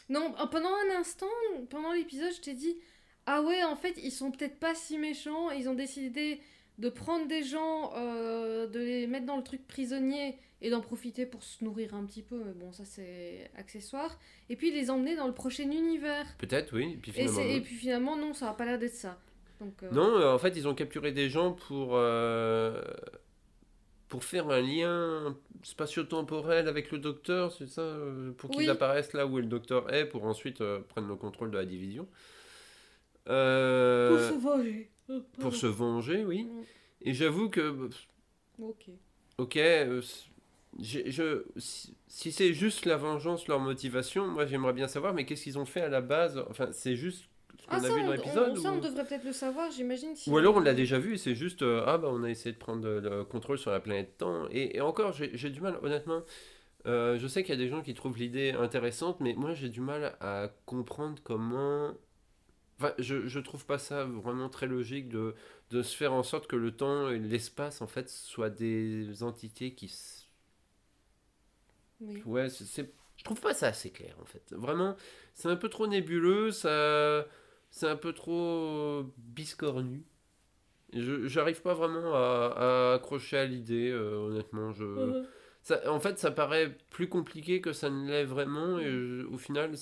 Non, 0.08 0.34
euh, 0.42 0.46
pendant 0.48 0.70
un 0.88 1.00
instant, 1.00 1.28
pendant 1.70 1.92
l'épisode, 1.92 2.32
je 2.34 2.42
t'ai 2.42 2.54
dit 2.54 2.78
Ah 3.26 3.42
ouais, 3.44 3.64
en 3.64 3.76
fait, 3.76 3.94
ils 4.02 4.12
sont 4.12 4.32
peut-être 4.32 4.58
pas 4.60 4.74
si 4.74 4.98
méchants. 4.98 5.52
Ils 5.52 5.70
ont 5.70 5.76
décidé 5.76 6.42
de 6.80 6.90
prendre 6.90 7.28
des 7.28 7.44
gens, 7.44 7.92
euh, 7.96 8.66
de 8.68 8.80
les 8.80 9.06
mettre 9.06 9.26
dans 9.26 9.38
le 9.38 9.44
truc 9.44 9.68
prisonnier 9.68 10.38
et 10.62 10.70
d'en 10.70 10.82
profiter 10.82 11.26
pour 11.26 11.44
se 11.44 11.64
nourrir 11.64 11.94
un 11.94 12.06
petit 12.06 12.22
peu. 12.22 12.42
Mais 12.46 12.54
bon, 12.54 12.72
ça 12.72 12.86
c'est 12.86 13.52
accessoire. 13.58 14.18
Et 14.50 14.56
puis 14.56 14.72
les 14.72 14.90
emmener 14.90 15.16
dans 15.16 15.28
le 15.28 15.34
prochain 15.34 15.70
univers. 15.70 16.26
Peut-être, 16.38 16.74
oui. 16.76 16.94
Et 16.94 16.98
puis 16.98 17.12
finalement, 17.12 17.44
non. 17.44 17.50
et 17.50 17.62
puis 17.62 17.76
finalement, 17.76 18.18
non, 18.18 18.34
ça 18.34 18.46
va 18.48 18.54
pas 18.54 18.66
l'air 18.66 18.80
d'être 18.80 18.96
ça. 18.96 19.20
Donc, 19.60 19.84
euh, 19.84 19.92
Non, 19.92 20.16
euh, 20.16 20.34
en 20.34 20.38
fait, 20.38 20.56
ils 20.56 20.68
ont 20.70 20.74
capturé 20.74 21.12
des 21.12 21.30
gens 21.30 21.52
pour, 21.52 21.98
euh, 21.98 22.82
pour 24.08 24.24
faire 24.24 24.50
un 24.50 24.62
lien 24.62 25.38
spatio-temporel 25.64 26.70
avec 26.70 26.92
le 26.92 26.98
docteur, 27.00 27.52
c'est 27.52 27.68
ça 27.68 27.98
Pour 28.38 28.52
qu'ils 28.52 28.62
Oui. 28.62 28.70
apparaissent 28.70 29.12
là 29.12 29.28
où 29.28 29.38
le 29.38 29.46
docteur 29.46 29.94
est, 29.94 30.06
pour 30.06 30.24
ensuite 30.24 30.64
prendre 30.88 31.10
le 31.10 31.16
contrôle 31.18 31.52
de 31.52 31.58
la 31.58 31.66
division. 31.66 32.08
Pour 33.26 33.34
se 33.34 34.40
venger. 34.42 34.90
Pour 35.40 35.56
se 35.56 35.68
venger, 35.68 36.26
oui. 36.26 36.46
Mm. 36.46 36.66
Et 37.02 37.14
j'avoue 37.14 37.50
que, 37.50 37.90
Ok. 38.60 38.90
ok, 39.38 39.58
euh, 39.58 40.02
je, 40.80 41.44
si, 41.58 41.96
si 42.08 42.32
c'est 42.32 42.54
juste 42.54 42.86
la 42.86 42.98
vengeance, 42.98 43.48
leur 43.48 43.60
motivation, 43.60 44.28
moi 44.28 44.46
j'aimerais 44.46 44.74
bien 44.74 44.88
savoir, 44.88 45.14
mais 45.14 45.26
qu'est-ce 45.26 45.44
qu'ils 45.44 45.58
ont 45.60 45.66
fait 45.66 45.82
à 45.82 45.90
la 45.90 46.02
base? 46.02 46.44
Enfin, 46.50 46.70
c'est 46.72 46.96
juste 46.96 47.26
ce 47.60 47.68
qu'on 47.68 47.76
Ah, 47.76 47.80
a 47.80 47.88
ça, 47.88 47.94
vu 47.96 48.04
dans 48.04 48.12
l'épisode 48.14 48.58
ça, 48.58 48.72
on 48.72 48.80
devrait 48.82 49.06
peut-être 49.06 49.24
le 49.26 49.34
savoir, 49.34 49.72
j'imagine. 49.72 50.16
si 50.16 50.30
Ou 50.30 50.38
alors 50.38 50.56
on 50.58 50.60
l'a 50.60 50.74
déjà 50.74 51.00
vu 51.00 51.16
et 51.16 51.18
c'est 51.18 51.36
juste 51.36 51.62
euh, 51.64 51.84
ah 51.88 51.98
bah 51.98 52.10
on 52.12 52.24
a 52.24 52.30
essayé 52.30 52.52
de 52.54 52.58
prendre 52.60 52.88
euh, 52.88 53.02
le 53.02 53.24
contrôle 53.24 53.58
sur 53.58 53.72
la 53.72 53.80
planète 53.80 54.18
temps 54.18 54.48
et, 54.52 54.78
et 54.78 54.82
encore 54.82 55.12
j'ai 55.14 55.32
j'ai 55.36 55.50
du 55.50 55.62
mal 55.62 55.78
honnêtement 55.82 56.22
euh, 56.88 57.18
je 57.20 57.28
sais 57.28 57.44
qu'il 57.44 57.54
y 57.56 57.58
a 57.58 57.62
des 57.62 57.70
gens 57.70 57.82
qui 57.82 57.94
trouvent 57.94 58.18
l'idée 58.18 58.52
intéressante 58.52 59.20
mais 59.22 59.34
moi 59.36 59.54
j'ai 59.54 59.70
du 59.70 59.82
mal 59.82 60.16
à 60.22 60.50
comprendre 60.66 61.20
comment 61.24 61.94
enfin 62.80 62.94
je, 63.00 63.28
je 63.28 63.40
trouve 63.40 63.66
pas 63.66 63.78
ça 63.80 64.06
vraiment 64.06 64.50
très 64.50 64.68
logique 64.68 65.10
de, 65.10 65.36
de 65.72 65.82
se 65.84 65.96
faire 65.96 66.14
en 66.14 66.24
sorte 66.24 66.48
que 66.48 66.56
le 66.56 66.76
temps 66.76 67.10
et 67.10 67.20
l'espace 67.20 67.82
en 67.82 67.88
fait 67.88 68.10
soient 68.10 68.50
des 68.50 69.24
entités 69.24 69.74
qui 69.76 69.86
s- 69.88 70.30
Oui. 72.02 72.24
ouais 72.26 72.50
c'est 72.50 72.66
c'est- 72.66 72.94
je 73.18 73.24
trouve 73.24 73.42
pas 73.42 73.54
ça 73.54 73.68
assez 73.68 73.92
clair 73.92 74.16
en 74.22 74.26
fait 74.26 74.54
vraiment 74.54 74.96
c'est 75.34 75.50
un 75.50 75.56
peu 75.56 75.70
trop 75.70 75.88
nébuleux 75.88 76.52
ça 76.52 77.26
c'est 77.72 77.88
un 77.88 77.96
peu 77.98 78.14
trop 78.14 79.04
biscornu 79.18 80.06
je 80.94 81.28
j'arrive 81.28 81.62
pas 81.62 81.74
vraiment 81.76 82.16
à, 82.16 82.92
à 82.92 82.96
accrocher 82.96 83.38
à 83.38 83.46
l'idée 83.46 83.90
euh, 83.92 84.18
honnêtement 84.18 84.74
je 84.74 85.14
Mhm. 85.14 85.28
ça, 85.64 85.82
en 85.92 86.00
fait 86.00 86.20
ça 86.20 86.32
paraît 86.32 86.78
plus 86.92 87.10
compliqué 87.10 87.62
que 87.62 87.74
ça 87.74 87.90
ne 87.90 88.08
l'est 88.08 88.26
vraiment 88.26 88.80
et 88.80 88.86
je- 88.92 89.26
au 89.28 89.38
final 89.38 89.74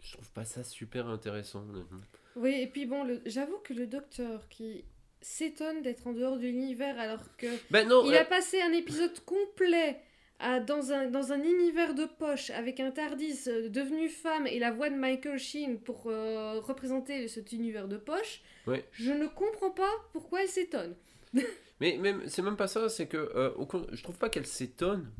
je 0.00 0.12
trouve 0.12 0.32
pas 0.32 0.44
ça 0.44 0.64
super 0.64 1.08
intéressant 1.08 1.62
honnêtement. 1.70 2.00
Oui, 2.36 2.54
et 2.60 2.66
puis 2.66 2.86
bon, 2.86 3.04
le- 3.04 3.20
j'avoue 3.26 3.58
que 3.58 3.72
le 3.74 3.86
docteur 3.86 4.48
qui 4.48 4.84
s'étonne 5.20 5.82
d'être 5.82 6.06
en 6.06 6.12
dehors 6.12 6.36
de 6.36 6.42
l'univers 6.42 6.98
alors 6.98 7.20
que 7.36 7.46
ben 7.70 7.86
non 7.86 8.04
il 8.06 8.14
euh, 8.14 8.20
a 8.20 8.24
passé 8.24 8.60
un 8.60 8.72
épisode 8.72 9.18
complet 9.24 10.00
à- 10.40 10.58
dans, 10.58 10.90
un, 10.90 11.06
dans 11.08 11.30
un 11.32 11.40
univers 11.42 11.94
de 11.94 12.06
poche 12.06 12.50
avec 12.50 12.80
un 12.80 12.90
Tardis 12.90 13.38
euh, 13.46 13.68
devenu 13.68 14.08
femme 14.08 14.46
et 14.48 14.58
la 14.58 14.72
voix 14.72 14.90
de 14.90 14.96
Michael 14.96 15.38
Sheen 15.38 15.78
pour 15.78 16.06
euh, 16.08 16.58
représenter 16.60 17.28
cet 17.28 17.52
univers 17.52 17.86
de 17.86 17.96
poche, 17.98 18.42
Ouais. 18.66 18.84
je 18.92 19.12
ne 19.12 19.26
comprends 19.28 19.70
pas 19.70 19.90
pourquoi 20.12 20.42
elle 20.42 20.48
s'étonne. 20.48 20.96
Mais 21.80 21.96
même, 21.98 22.22
c'est 22.28 22.42
même 22.42 22.56
pas 22.56 22.66
ça, 22.68 22.88
c'est 22.88 23.06
que 23.06 23.16
euh, 23.16 23.52
au 23.56 23.68
je 23.92 24.02
trouve 24.02 24.18
pas 24.18 24.28
qu'elle 24.28 24.46
s'étonne, 24.46 25.10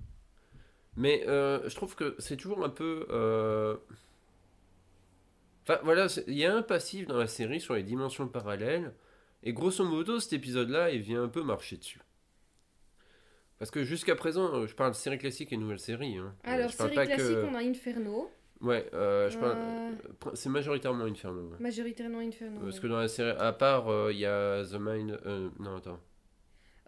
mais 0.97 1.25
euh, 1.27 1.69
je 1.69 1.75
trouve 1.75 1.95
que 1.97 2.15
c'est 2.19 2.37
toujours 2.37 2.65
un 2.65 2.69
peu. 2.69 3.07
Enfin 5.63 5.79
voilà, 5.85 6.07
il 6.27 6.35
y 6.39 6.45
a 6.45 6.55
un 6.55 6.63
passif 6.63 7.07
dans 7.07 7.17
la 7.19 7.27
série 7.29 7.61
sur 7.61 7.75
les 7.75 7.83
dimensions 7.85 8.27
parallèles, 8.29 8.93
et 9.45 9.53
grosso 9.53 9.85
modo, 9.85 10.19
cet 10.21 10.33
épisode-là, 10.33 10.91
il 10.91 11.01
vient 11.03 11.23
un 11.25 11.29
peu 11.29 11.43
marcher 11.43 11.77
dessus. 11.77 12.01
Parce 13.59 13.71
que 13.71 13.85
jusqu'à 13.85 14.17
présent, 14.17 14.53
euh, 14.55 14.67
je 14.67 14.75
parle 14.75 14.91
de 14.91 14.97
série 14.97 15.19
classique 15.19 15.53
et 15.53 15.57
nouvelle 15.57 15.79
série. 15.79 16.17
hein. 16.19 16.35
Euh, 16.47 16.51
Alors, 16.51 16.69
je 16.69 16.77
série 16.77 16.95
classique, 16.95 17.17
que- 17.17 17.45
on 17.45 17.55
a 17.55 17.61
Inferno, 17.63 18.31
Ouais, 18.61 18.89
euh, 18.95 19.29
je 19.29 19.39
parle. 19.39 19.57
Euh. 19.59 19.91
C'est 20.35 20.49
majoritairement 20.49 21.05
Inferno. 21.05 21.43
ouais. 21.51 21.57
majoritairement 21.59 22.19
Inferno. 22.21 22.61
Parce 22.61 22.79
que 22.81 22.87
dans 22.87 22.99
la 22.99 23.09
série, 23.09 23.37
à 23.39 23.53
part, 23.53 23.89
euh, 23.89 24.13
il 24.13 24.19
y 24.21 24.27
a 24.27 24.63
The 24.65 24.75
Mind. 24.81 25.21
non, 25.59 25.77
attends. 25.77 25.99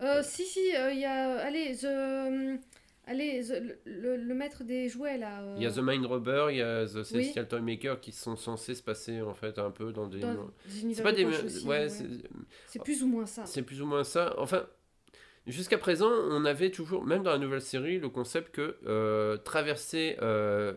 Euh, 0.02 0.22
si, 0.22 0.44
si, 0.44 0.60
il 0.68 0.98
y 1.00 1.04
a. 1.04 1.38
Allez, 1.38 1.76
The. 1.76 2.60
Allez, 3.06 3.42
The- 3.44 3.60
le, 3.62 3.78
le- 3.84 4.16
le 4.16 4.34
maître 4.34 4.64
des 4.64 4.88
jouets 4.88 5.18
là. 5.18 5.42
euh, 5.42 5.54
Il 5.58 5.62
y 5.62 5.66
a 5.66 5.70
The 5.70 5.78
Mind 5.82 6.06
Rubber, 6.06 6.46
il 6.50 6.56
y 6.56 6.62
a 6.62 6.86
The 6.86 7.02
Celestial 7.02 7.46
Toymaker 7.48 8.00
qui 8.00 8.12
sont 8.12 8.36
censés 8.36 8.74
se 8.74 8.82
passer 8.82 9.20
en 9.20 9.34
fait 9.34 9.58
un 9.58 9.70
peu 9.70 9.92
dans 9.92 10.06
des. 10.06 10.20
C'est 10.92 11.02
pas 11.02 11.12
de 11.12 11.16
des. 11.18 11.24
poche 11.24 11.44
aussi, 11.44 11.66
ouais, 11.66 11.80
ouais. 11.80 11.88
c'est- 12.68 12.82
plus 12.82 13.02
ou 13.02 13.06
moins 13.08 13.26
ça. 13.26 13.44
c'est 13.46 13.62
plus 13.62 13.82
ou 13.82 13.86
moins 13.86 14.04
ça. 14.04 14.34
Enfin, 14.38 14.66
jusqu'à 15.46 15.76
présent, 15.78 16.08
on 16.10 16.44
avait 16.46 16.70
toujours, 16.70 17.04
même 17.04 17.22
dans 17.22 17.32
la 17.32 17.38
nouvelle 17.38 17.60
série, 17.60 17.98
le 17.98 18.08
concept 18.08 18.54
que 18.54 18.76
euh, 18.86 19.36
traverser 19.36 20.16
euh, 20.22 20.72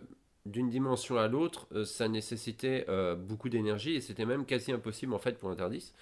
d'une 0.46 0.70
dimension 0.70 1.18
à 1.18 1.28
l'autre, 1.28 1.68
ça 1.86 2.08
nécessitait 2.10 2.86
beaucoup 3.18 3.48
d'énergie 3.50 3.96
et 3.96 4.02
c'était 4.02 4.26
même 4.26 4.46
quasi 4.46 4.72
impossible 4.72 5.14
en 5.14 5.20
fait 5.20 5.38
pour 5.38 5.50
un 5.50 5.56
Tardis. 5.56 5.94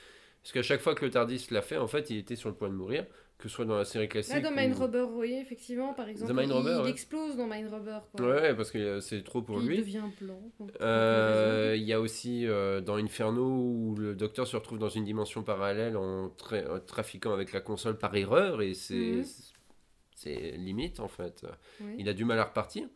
Parce 0.41 0.53
qu'à 0.53 0.61
chaque 0.61 0.81
fois 0.81 0.93
que 0.93 1.03
le 1.05 1.09
Tardis 1.11 1.47
l'a 1.49 1.63
fait, 1.63 1.77
en 1.77 1.87
fait, 1.87 2.11
il 2.11 2.17
était 2.17 2.35
sur 2.35 2.49
le 2.49 2.55
point 2.55 2.69
de 2.69 2.75
mourir, 2.75 3.05
que 3.37 3.49
ce 3.49 3.55
soit 3.55 3.65
dans 3.65 3.75
la 3.77 3.83
série 3.85 4.07
classique. 4.07 4.33
Là, 4.33 4.39
dans 4.39 4.51
Mind 4.51 4.75
ou- 4.75 4.79
Rubber, 4.81 5.05
oui, 5.11 5.33
effectivement, 5.41 5.93
par 5.93 6.07
exemple. 6.07 6.31
Il, 6.37 6.49
il 6.49 6.53
ouais. 6.81 6.89
explose 6.89 7.35
dans 7.35 7.47
Mind 7.47 7.67
Rubber. 7.71 7.99
Quoi. 8.15 8.25
Ouais, 8.27 8.55
parce 8.55 8.71
que 8.71 8.77
euh, 8.77 9.01
c'est 9.01 9.23
trop 9.23 9.41
pour 9.41 9.57
Puis 9.59 9.67
lui. 9.67 9.75
Il 9.75 9.81
devient 9.81 10.03
blanc. 10.21 10.41
Euh, 10.81 11.73
Il 11.77 11.83
y 11.83 11.91
a 11.93 11.99
aussi 11.99 12.47
euh, 12.47 12.79
dans 12.81 12.95
Inferno 12.95 13.43
où 13.43 13.95
le 13.99 14.15
docteur 14.15 14.47
se 14.47 14.55
retrouve 14.55 14.79
dans 14.79 14.89
une 14.89 15.03
dimension 15.03 15.43
parallèle 15.43 15.97
en 15.97 16.27
tra- 16.29 16.83
trafiquant 16.85 17.33
avec 17.33 17.51
la 17.51 17.59
console 17.61 17.97
par 17.97 18.15
erreur 18.15 18.61
et 18.61 18.73
c'est 18.73 19.21
Mhm. 20.25 20.63
limite 20.63 20.99
en 21.01 21.07
fait. 21.09 21.45
Il 21.97 22.07
a 22.09 22.13
du 22.13 22.23
mal 22.25 22.39
à 22.39 22.45
repartir. 22.45 22.87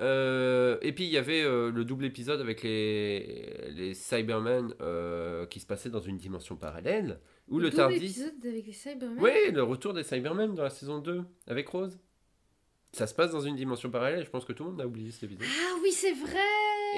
Euh, 0.00 0.78
et 0.80 0.92
puis 0.92 1.04
il 1.04 1.10
y 1.10 1.18
avait 1.18 1.42
euh, 1.42 1.70
le 1.70 1.84
double 1.84 2.06
épisode 2.06 2.40
avec 2.40 2.62
les, 2.62 3.68
les 3.70 3.94
Cybermen 3.94 4.74
euh, 4.80 5.46
qui 5.46 5.60
se 5.60 5.66
passait 5.66 5.90
dans 5.90 6.00
une 6.00 6.16
dimension 6.16 6.56
parallèle 6.56 7.18
où 7.52 7.58
le, 7.58 7.70
double 7.70 7.76
Tardis. 7.76 7.96
épisode 7.96 8.46
avec 8.46 8.66
les 8.66 8.72
Cybermen. 8.72 9.18
Oui, 9.20 9.52
le 9.52 9.62
retour 9.62 9.92
des 9.92 10.02
Cybermen 10.02 10.54
dans 10.54 10.62
la 10.62 10.70
saison 10.70 10.98
2 10.98 11.22
avec 11.46 11.68
Rose. 11.68 11.98
Ça 12.94 13.06
se 13.06 13.14
passe 13.14 13.30
dans 13.30 13.40
une 13.40 13.56
dimension 13.56 13.90
parallèle, 13.90 14.22
je 14.22 14.28
pense 14.28 14.44
que 14.44 14.52
tout 14.52 14.64
le 14.64 14.70
monde 14.70 14.80
a 14.82 14.86
oublié 14.86 15.10
cet 15.10 15.22
épisode. 15.22 15.44
Ah 15.46 15.76
oui, 15.82 15.90
c'est 15.92 16.12
vrai 16.12 16.38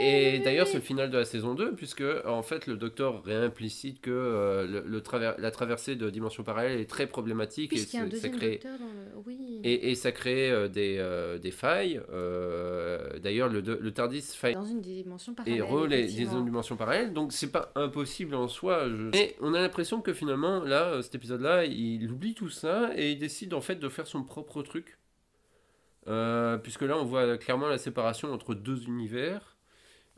Et 0.01 0.41
d'ailleurs, 0.41 0.67
c'est 0.67 0.79
le 0.79 0.83
final 0.83 1.09
de 1.09 1.17
la 1.19 1.25
saison 1.25 1.55
2, 1.55 1.77
puisque 1.77 2.03
en 2.27 2.43
fait, 2.43 2.67
le 2.67 2.77
docteur 2.77 3.23
réimplicite 3.23 4.01
que 4.01 4.11
euh, 4.11 4.67
le, 4.67 4.81
le 4.85 5.01
traver- 5.01 5.35
la 5.39 5.51
traversée 5.53 5.95
de 5.95 6.11
dimensions 6.11 6.43
parallèles 6.43 6.81
est 6.81 6.91
très 6.91 7.07
problématique 7.07 7.73
et, 7.73 7.77
Puisqu'il 7.77 7.97
y 7.99 8.01
a 8.01 8.03
un 8.03 8.11
c'est- 8.11 8.17
ça 8.17 8.29
crée, 8.29 8.51
docteur 8.55 8.79
dans 8.81 8.87
le... 8.87 9.23
Oui. 9.25 9.61
et, 9.63 9.93
et 9.93 9.95
ça 9.95 10.11
crée 10.11 10.51
euh, 10.51 10.67
des, 10.67 10.97
euh, 10.99 11.39
des 11.39 11.53
failles. 11.53 12.01
D'ailleurs, 13.23 13.49
le, 13.49 13.61
le 13.61 13.91
TARDIS 13.93 14.23
faille 14.35 14.55
Dans 14.55 14.65
une 14.65 14.81
dimension 14.81 15.33
parallèle. 15.35 15.59
et 15.59 15.63
re 15.63 15.87
les 15.87 15.99
effectivement. 16.01 16.39
des 16.41 16.45
dimensions 16.45 16.77
parallèles, 16.77 17.13
donc 17.13 17.33
c'est 17.33 17.53
pas 17.53 17.71
impossible 17.77 18.35
en 18.35 18.49
soi. 18.49 18.89
je- 18.89 19.11
Mais 19.13 19.37
on 19.41 19.55
a 19.55 19.61
l'impression 19.61 20.01
que 20.01 20.13
finalement, 20.13 20.65
là, 20.65 21.01
cet 21.03 21.15
épisode-là, 21.15 21.67
il 21.67 22.11
oublie 22.11 22.35
tout 22.35 22.51
ça 22.51 22.91
et 22.97 23.13
il 23.13 23.19
décide 23.21 23.55
en 23.55 23.61
fait 23.61 23.77
de 23.77 23.89
faire 23.89 24.09
son 24.09 24.25
propre 24.25 24.63
truc. 24.63 24.99
Euh, 26.07 26.59
puisque 26.59 26.83
là, 26.83 26.99
on 26.99 27.05
voit 27.05 27.39
clairement 27.39 27.69
la 27.69 27.79
séparation 27.79 28.33
entre 28.33 28.55
deux 28.55 28.85
univers. 28.85 29.57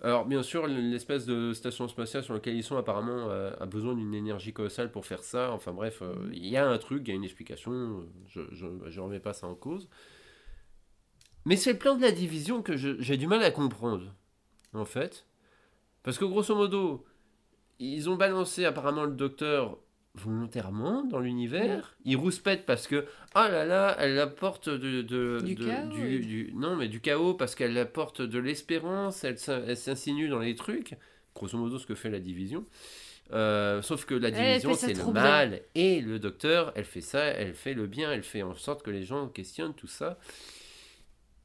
Alors, 0.02 0.26
bien 0.26 0.42
sûr, 0.42 0.66
l'espèce 0.66 1.24
de 1.24 1.52
station 1.52 1.88
spatiale 1.88 2.22
sur 2.22 2.34
laquelle 2.34 2.56
ils 2.56 2.62
sont, 2.62 2.76
apparemment, 2.76 3.30
euh, 3.30 3.52
a 3.60 3.66
besoin 3.66 3.94
d'une 3.94 4.14
énergie 4.14 4.52
colossale 4.52 4.90
pour 4.90 5.06
faire 5.06 5.22
ça. 5.22 5.52
Enfin, 5.52 5.72
bref, 5.72 6.02
euh, 6.02 6.14
il 6.32 6.46
y 6.46 6.56
a 6.56 6.68
un 6.68 6.78
truc, 6.78 7.02
il 7.06 7.10
y 7.10 7.12
a 7.12 7.14
une 7.14 7.24
explication. 7.24 8.04
Je 8.26 8.66
ne 8.66 9.00
remets 9.00 9.20
pas 9.20 9.32
ça 9.32 9.46
en 9.46 9.54
cause. 9.54 9.88
Mais 11.46 11.56
c'est 11.56 11.72
le 11.72 11.78
plan 11.78 11.96
de 11.96 12.02
la 12.02 12.10
division 12.10 12.60
que 12.62 12.76
j'ai 12.76 13.16
du 13.16 13.26
mal 13.26 13.42
à 13.42 13.50
comprendre, 13.50 14.12
en 14.74 14.84
fait. 14.84 15.24
Parce 16.02 16.18
que, 16.18 16.24
grosso 16.24 16.54
modo, 16.54 17.06
ils 17.78 18.10
ont 18.10 18.16
balancé 18.16 18.64
apparemment 18.64 19.04
le 19.04 19.12
docteur 19.12 19.78
volontairement 20.16 21.04
dans 21.04 21.20
l'univers. 21.20 21.94
Ils 22.04 22.16
rouspètent 22.16 22.64
parce 22.66 22.86
que, 22.86 23.04
ah 23.34 23.48
là 23.48 23.64
là, 23.64 23.96
elle 24.00 24.18
apporte 24.18 24.68
de, 24.68 25.02
de- 25.02 25.40
Du 25.44 25.54
de- 25.54 25.66
chaos, 25.66 25.90
du- 25.94 26.52
non, 26.54 26.74
mais 26.76 26.88
du 26.88 27.00
chaos 27.00 27.34
parce 27.34 27.54
qu'elle 27.54 27.76
apporte 27.78 28.22
de 28.22 28.38
l'espérance, 28.38 29.24
elle, 29.24 29.38
s'in- 29.38 29.62
elle 29.66 29.76
s'insinue 29.76 30.28
dans 30.28 30.38
les 30.40 30.54
trucs. 30.54 30.94
Grosso 31.34 31.58
modo, 31.58 31.78
ce 31.78 31.86
que 31.86 31.94
fait 31.94 32.10
la 32.10 32.20
division. 32.20 32.64
Euh, 33.32 33.82
sauf 33.82 34.04
que 34.06 34.14
la 34.14 34.30
division, 34.30 34.70
c'est 34.74 34.94
le 34.94 35.12
bien. 35.12 35.12
mal. 35.12 35.60
Et 35.74 36.00
le 36.00 36.18
docteur, 36.18 36.72
elle 36.76 36.84
fait 36.84 37.00
ça, 37.00 37.24
elle 37.24 37.54
fait 37.54 37.74
le 37.74 37.86
bien, 37.86 38.10
elle 38.12 38.22
fait 38.22 38.42
en 38.42 38.54
sorte 38.54 38.82
que 38.84 38.90
les 38.90 39.02
gens 39.04 39.28
questionnent 39.28 39.74
tout 39.74 39.88
ça. 39.88 40.18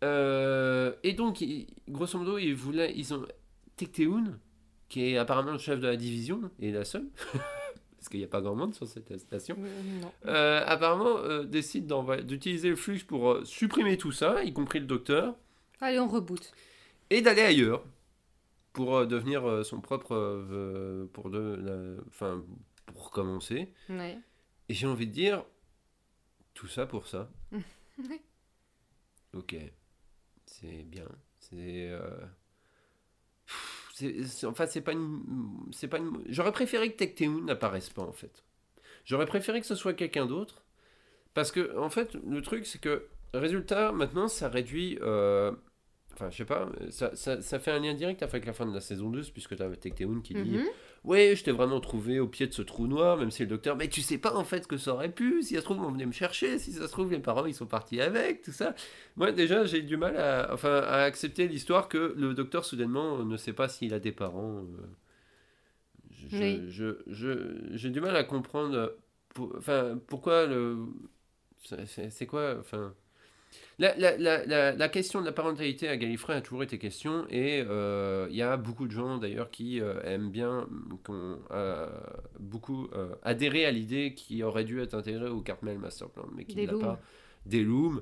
Euh, 0.04 0.94
et 1.04 1.14
donc, 1.14 1.42
il- 1.42 1.68
grosso 1.90 2.18
modo, 2.18 2.38
ils 2.38 2.54
voulaient, 2.56 2.94
ils 2.96 3.14
ont 3.14 3.26
Tecteun, 3.78 4.40
qui 4.90 5.12
est 5.12 5.18
apparemment 5.18 5.52
le 5.54 5.58
chef 5.58 5.80
de 5.80 5.88
la 5.88 5.96
division, 5.96 6.52
et 6.60 6.72
la 6.72 6.84
seule, 6.86 7.06
parce 8.02 8.10
qu'il 8.10 8.20
n'y 8.20 8.26
a 8.26 8.30
pas 8.30 8.42
grand 8.42 8.56
monde 8.56 8.74
sur 8.74 8.88
cette 8.88 9.16
station, 9.20 9.56
Euh, 9.60 10.02
euh, 10.26 10.64
apparemment 10.66 11.18
euh, 11.20 11.44
décide 11.44 11.86
d'utiliser 12.26 12.70
le 12.70 12.76
flux 12.76 12.98
pour 13.06 13.30
euh, 13.32 13.46
supprimer 13.46 13.96
tout 13.96 14.12
ça, 14.12 14.44
y 14.44 14.52
compris 14.54 14.80
le 14.80 14.88
docteur, 14.88 15.36
Allez, 15.82 16.00
on 16.00 16.08
reboot. 16.08 16.52
et 17.12 17.22
d'aller 17.22 17.44
ailleurs. 17.44 17.84
pour 18.74 19.06
devenir 19.06 19.64
son 19.64 19.82
propre. 19.82 21.06
pour, 21.14 21.30
de, 21.30 22.04
enfin, 22.08 22.44
pour 22.88 23.12
commencer. 23.12 23.72
Ouais. 23.88 24.18
Et 24.68 24.74
j'ai 24.74 24.88
envie 24.88 25.06
de 25.08 25.12
dire. 25.14 25.46
Tout 26.56 26.68
ça 26.68 26.86
pour 26.88 27.06
ça. 27.08 27.30
Ok. 29.34 29.56
C'est 30.46 30.84
bien. 30.84 31.08
C'est. 31.40 31.92
Pff, 34.08 34.26
c'est- 34.28 34.48
pas 34.82 34.94
une. 34.94 35.22
C'est 35.72 35.88
pas. 35.88 36.00
J'aurais 36.28 36.52
préféré 36.52 36.92
que 36.92 36.98
Tecteun 36.98 37.44
n'apparaisse 37.46 37.90
pas, 37.90 38.04
en 38.04 38.12
fait. 38.12 38.44
J'aurais 39.06 39.26
préféré 39.26 39.60
que 39.62 39.66
ce 39.68 39.76
soit 39.76 39.94
quelqu'un 39.94 40.26
d'autre. 40.26 40.64
Parce 41.34 41.52
que, 41.52 41.78
en 41.78 41.90
fait, 41.90 42.16
le 42.28 42.42
truc, 42.42 42.66
c'est 42.66 42.80
que. 42.80 43.08
Résultat, 43.34 43.92
maintenant, 43.94 44.28
ça 44.28 44.50
réduit. 44.50 44.98
euh, 45.02 45.52
Enfin, 46.14 46.30
je 46.30 46.36
sais 46.38 46.46
pas, 46.46 46.70
ça, 46.90 47.16
ça, 47.16 47.42
ça 47.42 47.58
fait 47.58 47.72
un 47.72 47.80
lien 47.80 47.94
direct 47.94 48.22
avec 48.22 48.46
la 48.46 48.52
fin 48.52 48.66
de 48.66 48.74
la 48.74 48.82
saison 48.82 49.10
2, 49.10 49.22
puisque 49.34 49.56
tu 49.56 49.64
as 49.64 49.70
Tecteun 49.78 50.22
qui 50.22 50.34
dit 50.34 50.58
Mhm. 50.58 50.66
Ouais, 51.04 51.36
je 51.36 51.44
t'ai 51.44 51.52
vraiment 51.52 51.80
trouvé 51.80 52.20
au 52.20 52.28
pied 52.28 52.46
de 52.46 52.54
ce 52.54 52.62
trou 52.62 52.86
noir, 52.86 53.18
même 53.18 53.32
si 53.32 53.42
le 53.42 53.48
docteur, 53.50 53.76
mais 53.76 53.88
tu 53.90 54.02
sais 54.02 54.20
pas 54.20 54.36
en 54.36 54.44
fait 54.44 54.64
ce 54.64 54.68
que 54.68 54.78
ça 54.78 54.94
aurait 54.94 55.12
pu, 55.12 55.42
si 55.42 55.56
ça 55.56 55.62
se 55.62 55.66
trouve, 55.66 55.82
on 55.82 55.92
venait 55.92 56.06
me 56.06 56.12
chercher, 56.12 56.60
si 56.60 56.72
ça 56.74 56.88
se 56.88 56.92
trouve, 56.92 57.10
les 57.12 57.18
parents 57.20 57.48
ils 57.48 57.56
sont 57.56 57.66
partis 57.66 58.00
avec, 58.00 58.44
tout 58.44 58.52
ça. 58.52 58.76
Moi 59.16 59.32
déjà, 59.32 59.66
j'ai 59.66 59.82
du 59.82 59.98
mal 59.98 60.16
à, 60.18 60.54
enfin, 60.54 60.70
à 60.82 60.98
accepter 61.04 61.48
l'histoire 61.48 61.90
que 61.90 62.14
le 62.16 62.36
docteur 62.36 62.66
soudainement 62.66 63.26
ne 63.26 63.36
sait 63.36 63.54
pas 63.54 63.68
s'il 63.68 63.96
a 63.96 64.00
des 64.00 64.12
parents. 64.12 64.60
euh. 64.60 64.86
Je- 66.30 66.38
Oui. 66.38 66.62
je- 66.70 67.02
je- 67.08 67.76
J'ai 67.76 67.90
du 67.90 68.00
mal 68.00 68.16
à 68.16 68.24
comprendre, 68.24 68.96
pour- 69.30 69.56
enfin, 69.58 69.98
pourquoi 70.08 70.46
le. 70.46 70.78
c'est 72.10 72.28
quoi, 72.28 72.58
enfin. 72.60 72.94
La, 73.80 73.96
la, 73.98 74.16
la, 74.18 74.74
la, 74.74 74.90
question 74.90 75.22
de 75.22 75.26
la 75.26 75.32
parentalité 75.32 75.88
à 75.88 75.98
Gallifrey 75.98 76.36
a 76.36 76.42
toujours 76.42 76.62
été 76.62 76.78
question 76.78 77.26
et 77.30 77.66
euh, 77.68 78.28
il 78.30 78.36
y 78.36 78.44
a 78.44 78.56
beaucoup 78.56 78.86
de 78.86 78.92
gens 78.92 79.18
d'ailleurs 79.18 79.50
qui 79.50 79.82
euh, 79.82 80.00
aiment 80.04 80.30
bien, 80.30 80.68
qui 81.04 81.12
ont 81.12 81.40
euh, 81.50 81.88
beaucoup 82.40 82.90
adhéré 83.24 83.66
à 83.66 83.72
l'idée 83.72 84.14
qui 84.14 84.44
aurait 84.44 84.66
dû 84.66 84.82
être 84.82 84.94
intégrée 84.94 85.30
au 85.30 85.42
Cartmel 85.42 85.80
Master 85.80 86.10
Plan, 86.10 86.28
mais 86.36 86.46
qui 86.46 86.64
looms. 86.66 86.80
pas. 86.80 87.00
Des 87.46 87.64
looms. 87.64 88.02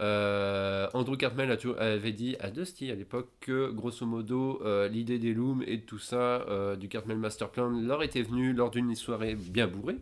Andrew 0.00 1.16
Cartmel 1.16 1.56
avait 1.78 2.12
dit 2.12 2.36
à 2.40 2.50
Dusty 2.50 2.90
à 2.90 2.96
l'époque 2.96 3.28
que 3.40 3.70
grosso 3.70 4.04
modo 4.04 4.60
l'idée 4.88 5.20
des 5.20 5.34
looms 5.34 5.62
et 5.66 5.76
de 5.76 5.82
tout 5.82 6.00
ça 6.00 6.44
du 6.80 6.88
Cartmel 6.88 7.18
Master 7.18 7.50
Plan 7.50 7.70
leur 7.70 8.02
était 8.02 8.22
venue 8.22 8.52
lors 8.52 8.70
d'une 8.70 8.92
soirée 8.96 9.36
bien 9.36 9.68
bourrée. 9.68 9.98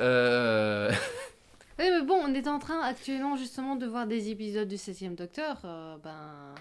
Oui, 1.80 1.86
mais 1.90 2.02
bon, 2.02 2.20
on 2.22 2.34
est 2.34 2.46
en 2.46 2.58
train 2.58 2.82
actuellement 2.82 3.36
justement 3.36 3.74
de 3.74 3.86
voir 3.86 4.06
des 4.06 4.28
épisodes 4.28 4.68
du 4.68 4.76
7 4.76 5.14
Docteur. 5.14 5.62
euh, 5.64 5.96
ben. 5.96 6.54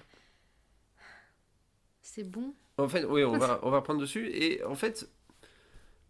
C'est 2.01 2.23
bon. 2.23 2.53
En 2.77 2.87
fait, 2.87 3.03
oui, 3.03 3.25
on 3.25 3.37
va, 3.37 3.59
on 3.63 3.69
va 3.69 3.77
reprendre 3.79 3.99
dessus. 3.99 4.29
Et 4.29 4.63
en 4.63 4.75
fait, 4.75 5.09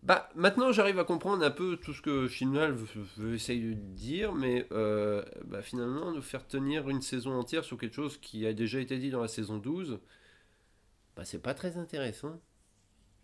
bah, 0.03 0.29
maintenant 0.35 0.71
j'arrive 0.71 0.99
à 0.99 1.05
comprendre 1.05 1.43
un 1.43 1.49
peu 1.49 1.77
tout 1.77 1.91
ce 1.91 2.03
que 2.03 2.27
Shinmal 2.27 2.73
veut, 2.73 3.03
veut 3.17 3.33
essayer 3.33 3.73
de 3.73 3.73
dire, 3.73 4.35
mais 4.35 4.67
euh, 4.71 5.25
bah, 5.45 5.63
finalement, 5.63 6.11
nous 6.11 6.21
faire 6.21 6.47
tenir 6.47 6.87
une 6.87 7.01
saison 7.01 7.31
entière 7.31 7.63
sur 7.63 7.79
quelque 7.79 7.95
chose 7.95 8.19
qui 8.19 8.45
a 8.45 8.53
déjà 8.53 8.79
été 8.79 8.99
dit 8.99 9.09
dans 9.09 9.21
la 9.21 9.27
saison 9.27 9.57
12, 9.57 9.99
bah, 11.15 11.25
c'est 11.25 11.41
pas 11.41 11.55
très 11.55 11.77
intéressant. 11.77 12.39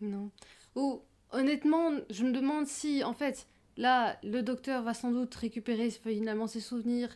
Non. 0.02 0.32
Ou 0.74 1.04
honnêtement, 1.32 1.92
je 2.10 2.24
me 2.24 2.32
demande 2.32 2.66
si, 2.66 3.04
en 3.04 3.14
fait, 3.14 3.48
là, 3.78 4.18
le 4.24 4.42
docteur 4.42 4.84
va 4.84 4.94
sans 4.94 5.12
doute 5.12 5.34
récupérer 5.36 5.90
finalement 5.90 6.48
ses 6.48 6.60
souvenirs 6.60 7.10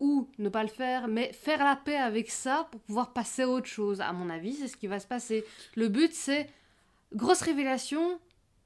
ou 0.00 0.28
ne 0.38 0.48
pas 0.48 0.62
le 0.62 0.68
faire, 0.68 1.08
mais 1.08 1.32
faire 1.32 1.58
la 1.64 1.74
paix 1.76 1.96
avec 1.96 2.30
ça 2.30 2.68
pour 2.70 2.80
pouvoir 2.82 3.12
passer 3.12 3.42
à 3.42 3.48
autre 3.48 3.66
chose. 3.66 4.00
À 4.00 4.12
mon 4.12 4.30
avis, 4.30 4.54
c'est 4.54 4.68
ce 4.68 4.76
qui 4.76 4.86
va 4.86 5.00
se 5.00 5.06
passer. 5.08 5.44
Le 5.74 5.88
but, 5.88 6.12
c'est 6.12 6.48
grosse 7.14 7.42
révélation. 7.42 8.20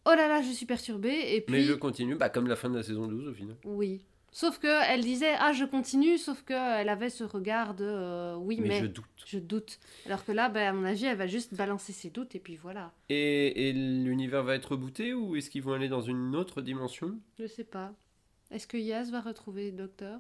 Oh 0.04 0.10
là 0.10 0.28
là, 0.28 0.42
je 0.42 0.50
suis 0.50 0.66
perturbée. 0.66 1.34
Et 1.36 1.40
puis, 1.40 1.54
Mais 1.54 1.62
je 1.62 1.72
continue, 1.74 2.16
bah, 2.16 2.28
comme 2.28 2.48
la 2.48 2.56
fin 2.56 2.68
de 2.68 2.76
la 2.76 2.82
saison 2.82 3.06
12 3.06 3.28
au 3.28 3.34
final. 3.34 3.56
oui. 3.64 4.04
Sauf 4.34 4.58
que 4.58 4.90
elle 4.90 5.02
disait 5.02 5.34
ah 5.38 5.52
je 5.52 5.64
continue, 5.64 6.16
sauf 6.16 6.42
que 6.42 6.54
elle 6.54 6.88
avait 6.88 7.10
ce 7.10 7.22
regard 7.22 7.74
de 7.74 7.84
euh, 7.84 8.34
oui 8.36 8.58
Mais, 8.60 8.68
mais, 8.68 8.80
je 8.80 8.84
je... 9.26 9.38
doute. 9.38 9.46
doute. 9.46 9.78
Alors 10.06 10.24
que 10.24 10.32
là, 10.32 10.48
ben, 10.48 10.68
à 10.68 10.72
mon 10.72 10.84
avis, 10.84 11.04
elle 11.04 11.18
va 11.18 11.26
juste 11.26 11.54
balancer 11.54 11.92
ses 11.92 12.08
doutes 12.08 12.34
et 12.34 12.40
puis 12.40 12.56
voilà. 12.56 12.92
Et, 13.10 13.68
et 13.68 13.72
l'univers 13.72 14.42
va 14.42 14.54
être 14.54 14.72
rebooté 14.72 15.12
ou 15.12 15.36
est-ce 15.36 15.50
qu'ils 15.50 15.62
vont 15.62 15.74
aller 15.74 15.88
dans 15.88 16.00
une 16.00 16.34
autre 16.34 16.62
dimension? 16.62 17.18
Je 17.38 17.46
sais 17.46 17.64
pas. 17.64 17.92
Est-ce 18.50 18.66
que 18.66 18.78
Yaz 18.78 19.10
va 19.10 19.20
retrouver 19.20 19.70
le 19.70 19.76
docteur? 19.76 20.18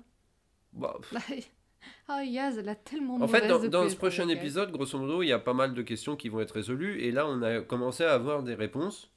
Bah, 0.72 0.98
Ah 2.08 2.24
Yaz, 2.24 2.58
elle 2.58 2.68
a 2.68 2.74
tellement 2.74 3.18
de 3.18 3.24
En 3.24 3.28
fait, 3.28 3.46
dans, 3.46 3.64
dans 3.66 3.88
ce 3.88 3.96
prochain 3.96 4.28
épisode, 4.28 4.70
grosso 4.70 4.98
modo, 4.98 5.22
il 5.22 5.28
y 5.28 5.32
a 5.32 5.38
pas 5.38 5.54
mal 5.54 5.74
de 5.74 5.82
questions 5.82 6.16
qui 6.16 6.28
vont 6.28 6.40
être 6.40 6.52
résolues. 6.52 7.00
Et 7.00 7.10
là, 7.10 7.26
on 7.26 7.42
a 7.42 7.60
commencé 7.60 8.04
à 8.04 8.12
avoir 8.12 8.42
des 8.42 8.54
réponses. 8.54 9.10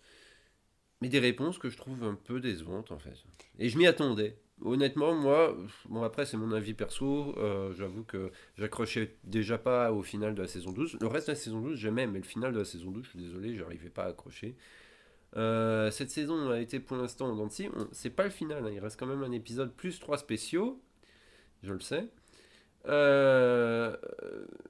Mais 1.02 1.10
des 1.10 1.20
réponses 1.20 1.58
que 1.58 1.70
je 1.70 1.78
trouve 1.78 2.04
un 2.04 2.16
peu 2.16 2.40
décevantes, 2.40 2.92
en 2.92 3.00
fait. 3.00 3.14
Et 3.60 3.70
je 3.70 3.78
m'y 3.78 3.86
attendais. 3.86 4.38
Honnêtement, 4.62 5.13
moi, 5.13 5.56
bon, 5.89 6.02
après, 6.04 6.26
c'est 6.26 6.38
mon 6.38 6.52
avis 6.54 6.74
perso. 6.74 7.36
euh, 7.38 7.74
J'avoue 7.74 8.04
que 8.04 8.32
j'accrochais 8.58 9.18
déjà 9.24 9.58
pas 9.58 9.91
au 9.91 10.02
final 10.02 10.34
de 10.34 10.41
la 10.41 10.48
saison 10.48 10.72
12. 10.72 10.98
Le 11.02 11.08
reste 11.08 11.28
de 11.28 11.34
la 11.34 11.36
saison 11.36 11.62
12, 11.62 11.78
j'aimais, 11.78 12.08
mais 12.08 12.20
le 12.20 12.26
final 12.26 12.54
de 12.54 12.60
la 12.60 12.65
saison 12.65 12.89
12, 12.91 13.04
je 13.04 13.10
suis 13.10 13.20
désolé, 13.20 13.56
j'arrivais 13.56 13.89
pas 13.89 14.04
à 14.06 14.08
accrocher. 14.08 14.56
Euh, 15.38 15.91
cette 15.91 16.12
saison 16.12 16.50
a 16.52 16.60
été 16.60 16.80
pour 16.80 16.98
l'instant 16.98 17.28
en 17.32 17.36
dents 17.36 17.50
C'est 17.91 18.10
pas 18.12 18.24
le 18.26 18.30
final, 18.32 18.65
hein, 18.65 18.72
il 18.74 18.80
reste 18.80 19.00
quand 19.00 19.08
même 19.08 19.24
un 19.24 19.32
épisode 19.32 19.74
plus 19.74 20.00
trois 20.00 20.18
spéciaux. 20.18 20.82
Je 21.63 21.74
le 21.74 21.80
sais. 21.82 22.08
Euh, 22.88 23.95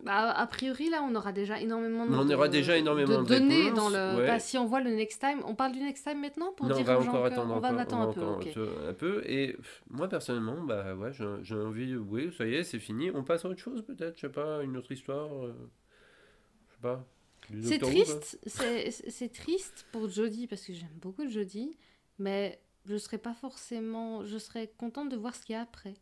Bah, 0.03 0.31
a 0.31 0.47
priori, 0.47 0.89
là, 0.89 1.01
on 1.03 1.15
aura 1.15 1.31
déjà 1.33 1.59
énormément 1.59 2.05
de, 2.05 2.15
On 2.15 2.29
aura 2.29 2.47
déjà 2.47 2.77
énormément 2.77 3.23
de 3.23 3.27
données 3.27 3.63
réponses, 3.63 3.75
dans 3.77 3.89
le. 3.89 4.17
ouais. 4.19 4.27
bah, 4.27 4.39
si 4.39 4.57
on 4.57 4.65
voit 4.65 4.81
le 4.81 4.91
next 4.91 5.19
time, 5.19 5.41
on 5.45 5.55
parle 5.55 5.71
du 5.73 5.79
next 5.81 6.05
time 6.05 6.21
maintenant 6.21 6.51
pour 6.53 6.67
non, 6.67 6.75
on 6.75 6.77
dire 6.77 6.85
va 6.85 6.99
aux 6.99 7.01
gens 7.01 7.09
encore 7.09 7.23
que- 7.23 7.33
attendre, 7.33 7.53
on 7.55 7.59
va 7.59 7.67
encore- 7.69 7.79
attendre 7.79 8.05
on 8.05 8.09
un 8.09 8.13
peu. 8.13 8.19
va 8.21 8.27
encore 8.27 8.87
un 8.89 8.93
peu. 8.93 9.23
Et 9.25 9.53
pff, 9.53 9.83
moi, 9.89 10.07
personnellement, 10.07 10.61
bah 10.63 10.93
ouais, 10.95 11.11
j'ai 11.41 11.55
envie 11.55 11.91
de. 11.91 11.97
Oui, 11.97 12.31
ça 12.37 12.45
y 12.45 12.53
est, 12.55 12.63
c'est 12.63 12.79
fini. 12.79 13.09
On 13.11 13.23
passe 13.23 13.45
à 13.45 13.49
autre 13.49 13.59
chose, 13.61 13.83
peut-être. 13.85 14.15
Je 14.15 14.21
sais 14.21 14.29
pas, 14.29 14.61
une 14.63 14.77
autre 14.77 14.91
histoire. 14.91 15.27
euh, 15.43 15.53
Je 16.67 16.73
sais 16.73 16.81
pas. 16.81 17.05
C'est 17.63 17.79
triste, 17.79 18.39
c'est 18.47 18.91
c'est 18.91 19.29
triste 19.31 19.85
pour 19.91 20.09
Jodie 20.09 20.47
parce 20.47 20.63
que 20.65 20.73
j'aime 20.73 20.97
beaucoup 21.01 21.27
Jodie, 21.27 21.77
mais 22.17 22.59
je 22.85 22.97
serais 22.97 23.17
pas 23.19 23.33
forcément, 23.33 24.25
je 24.25 24.37
serais 24.39 24.71
contente 24.77 25.09
de 25.09 25.15
voir 25.15 25.35
ce 25.35 25.45
qu'il 25.45 25.53
y 25.53 25.57
a 25.57 25.61
après, 25.61 25.93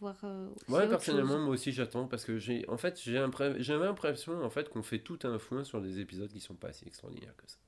voir. 0.00 0.16
euh, 0.24 0.48
Ouais, 0.68 0.88
personnellement, 0.88 1.34
chose. 1.34 1.40
moi 1.44 1.54
aussi, 1.54 1.72
j'attends 1.72 2.06
parce 2.06 2.24
que 2.24 2.38
j'ai, 2.38 2.68
en 2.68 2.76
fait, 2.76 3.00
j'ai 3.00 3.22
j'avais 3.58 3.84
l'impression, 3.84 4.42
en 4.42 4.50
fait, 4.50 4.68
qu'on 4.68 4.82
fait 4.82 4.98
tout 5.00 5.18
un 5.24 5.38
foin 5.38 5.62
sur 5.64 5.80
des 5.80 6.00
épisodes 6.00 6.30
qui 6.32 6.40
sont 6.40 6.54
pas 6.54 6.68
assez 6.68 6.86
extraordinaires 6.86 7.34
que 7.36 7.44
ça. 7.50 7.58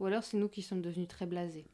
Ou 0.00 0.06
alors 0.06 0.24
c'est 0.24 0.36
nous 0.36 0.48
qui 0.48 0.62
sommes 0.62 0.82
devenus 0.82 1.06
très 1.08 1.26
blasés. 1.26 1.66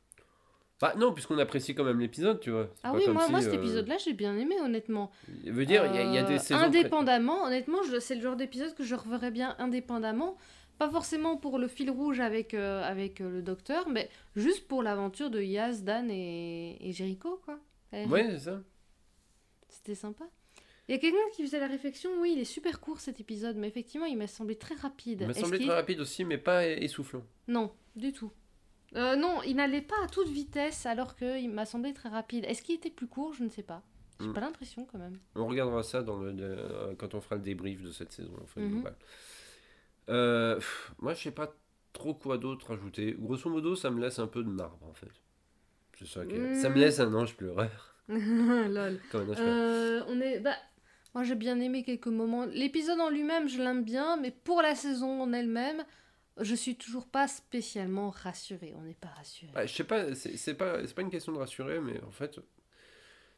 Bah 0.80 0.94
non, 0.96 1.12
puisqu'on 1.12 1.38
apprécie 1.38 1.74
quand 1.74 1.82
même 1.84 1.98
l'épisode, 1.98 2.40
tu 2.40 2.50
vois. 2.50 2.68
Ah 2.84 2.92
oui, 2.94 3.02
moi, 3.08 3.24
si, 3.24 3.30
moi 3.32 3.40
cet 3.40 3.54
euh, 3.54 3.56
épisode-là, 3.56 3.96
j'ai 3.98 4.12
bien 4.12 4.36
aimé, 4.36 4.54
honnêtement. 4.60 5.10
Je 5.44 5.50
veux 5.50 5.66
dire, 5.66 5.86
il 5.86 5.94
y, 5.94 5.98
a- 5.98 6.02
il 6.04 6.14
y 6.14 6.18
a 6.18 6.22
des 6.22 6.34
Euh, 6.34 6.38
saisons. 6.38 6.58
pré- 6.60 6.66
Indépendamment, 6.68 7.44
honnêtement, 7.44 7.78
c'est 8.00 8.14
le 8.14 8.20
genre 8.20 8.36
d'épisode 8.36 8.74
que 8.74 8.84
je 8.84 8.94
reverrais 8.94 9.30
bien 9.32 9.56
indépendamment. 9.58 10.36
Pas 10.78 10.88
forcément 10.88 11.36
pour 11.36 11.58
le 11.58 11.66
fil 11.66 11.90
rouge 11.90 12.20
avec, 12.20 12.54
euh, 12.54 12.82
avec 12.84 13.18
le 13.18 13.42
docteur, 13.42 13.88
mais 13.88 14.08
juste 14.36 14.68
pour 14.68 14.84
l'aventure 14.84 15.30
de 15.30 15.40
Yaz, 15.42 15.82
Dan 15.82 16.08
et, 16.10 16.76
et 16.80 16.92
Jericho, 16.92 17.40
quoi. 17.44 17.58
Ouais, 17.92 18.28
c'est 18.30 18.38
ça. 18.38 18.60
C'était 19.68 19.94
sympa. 19.94 20.24
Il 20.88 20.92
y 20.92 20.94
a 20.94 20.98
quelqu'un 20.98 21.18
qui 21.34 21.42
faisait 21.44 21.60
la 21.60 21.66
réflexion, 21.66 22.10
oui, 22.20 22.32
il 22.34 22.40
est 22.40 22.44
super 22.44 22.80
court 22.80 23.00
cet 23.00 23.20
épisode, 23.20 23.56
mais 23.56 23.68
effectivement, 23.68 24.06
il 24.06 24.16
m'a 24.16 24.26
semblé 24.26 24.56
très 24.56 24.74
rapide. 24.74 25.20
Il 25.22 25.26
m'a 25.26 25.34
semblé 25.34 25.58
très 25.58 25.74
rapide 25.74 26.00
aussi, 26.00 26.24
mais 26.24 26.38
pas 26.38 26.66
essoufflant. 26.66 27.22
Non, 27.46 27.72
du 27.94 28.12
tout. 28.12 28.32
Euh, 28.96 29.14
non, 29.16 29.42
il 29.42 29.56
n'allait 29.56 29.82
pas 29.82 30.02
à 30.02 30.08
toute 30.08 30.28
vitesse 30.28 30.86
alors 30.86 31.14
qu'il 31.14 31.50
m'a 31.50 31.66
semblé 31.66 31.92
très 31.92 32.08
rapide. 32.08 32.46
Est-ce 32.46 32.62
qu'il 32.62 32.74
était 32.74 32.88
plus 32.90 33.06
court? 33.06 33.34
Je 33.34 33.44
ne 33.44 33.50
sais 33.50 33.62
pas. 33.62 33.82
J'ai 34.18 34.28
Mm. 34.28 34.32
pas 34.32 34.40
l'impression 34.40 34.86
quand 34.86 34.98
même. 34.98 35.18
On 35.34 35.46
regardera 35.46 35.82
ça 35.82 36.02
dans 36.02 36.18
le, 36.20 36.32
euh, 36.40 36.94
quand 36.96 37.14
on 37.14 37.20
fera 37.20 37.36
le 37.36 37.42
débrief 37.42 37.82
de 37.82 37.90
cette 37.90 38.10
saison. 38.12 38.32
En 38.42 38.46
fait, 38.46 38.60
Mhm. 38.60 38.82
Euh, 40.08 40.54
pff, 40.56 40.92
moi, 41.00 41.12
je 41.14 41.22
sais 41.22 41.30
pas 41.30 41.54
trop 41.92 42.14
quoi 42.14 42.38
d'autre 42.38 42.72
ajouter. 42.72 43.14
Grosso 43.18 43.50
modo, 43.50 43.76
ça 43.76 43.90
me 43.90 44.00
laisse 44.00 44.18
un 44.18 44.26
peu 44.26 44.42
de 44.42 44.48
marbre, 44.48 44.86
en 44.88 44.94
fait. 44.94 45.10
C'est 45.98 46.06
ça 46.06 46.24
qui 46.24 46.34
est- 46.34 46.54
Ça 46.54 46.70
me 46.70 46.76
Mm. 46.76 46.78
laisse 46.78 47.00
un 47.00 47.12
ange 47.14 47.36
pleureur. 47.36 47.94
Lol. 48.68 49.00
Comme. 49.10 49.34
Euh, 49.38 50.02
on 50.08 50.20
est. 50.20 50.40
Bah, 50.40 50.56
moi 51.14 51.24
j'ai 51.24 51.34
bien 51.34 51.60
aimé 51.60 51.82
quelques 51.82 52.06
moments. 52.06 52.46
L'épisode 52.46 53.00
en 53.00 53.10
lui-même, 53.10 53.48
je 53.48 53.58
l'aime 53.58 53.84
bien, 53.84 54.16
mais 54.16 54.30
pour 54.30 54.62
la 54.62 54.74
saison 54.74 55.22
en 55.22 55.32
elle-même, 55.32 55.84
je 56.38 56.54
suis 56.54 56.76
toujours 56.76 57.06
pas 57.06 57.28
spécialement 57.28 58.10
rassurée. 58.10 58.72
On 58.76 58.82
n'est 58.82 58.94
pas 58.94 59.08
rassuré. 59.08 59.52
Bah, 59.52 59.66
je 59.66 59.74
sais 59.74 59.84
pas, 59.84 60.14
c'est 60.14 60.54
pas, 60.54 60.86
c'est 60.86 60.94
pas 60.94 61.02
une 61.02 61.10
question 61.10 61.32
de 61.32 61.38
rassurer, 61.38 61.80
mais 61.80 62.00
en 62.02 62.10
fait, 62.10 62.38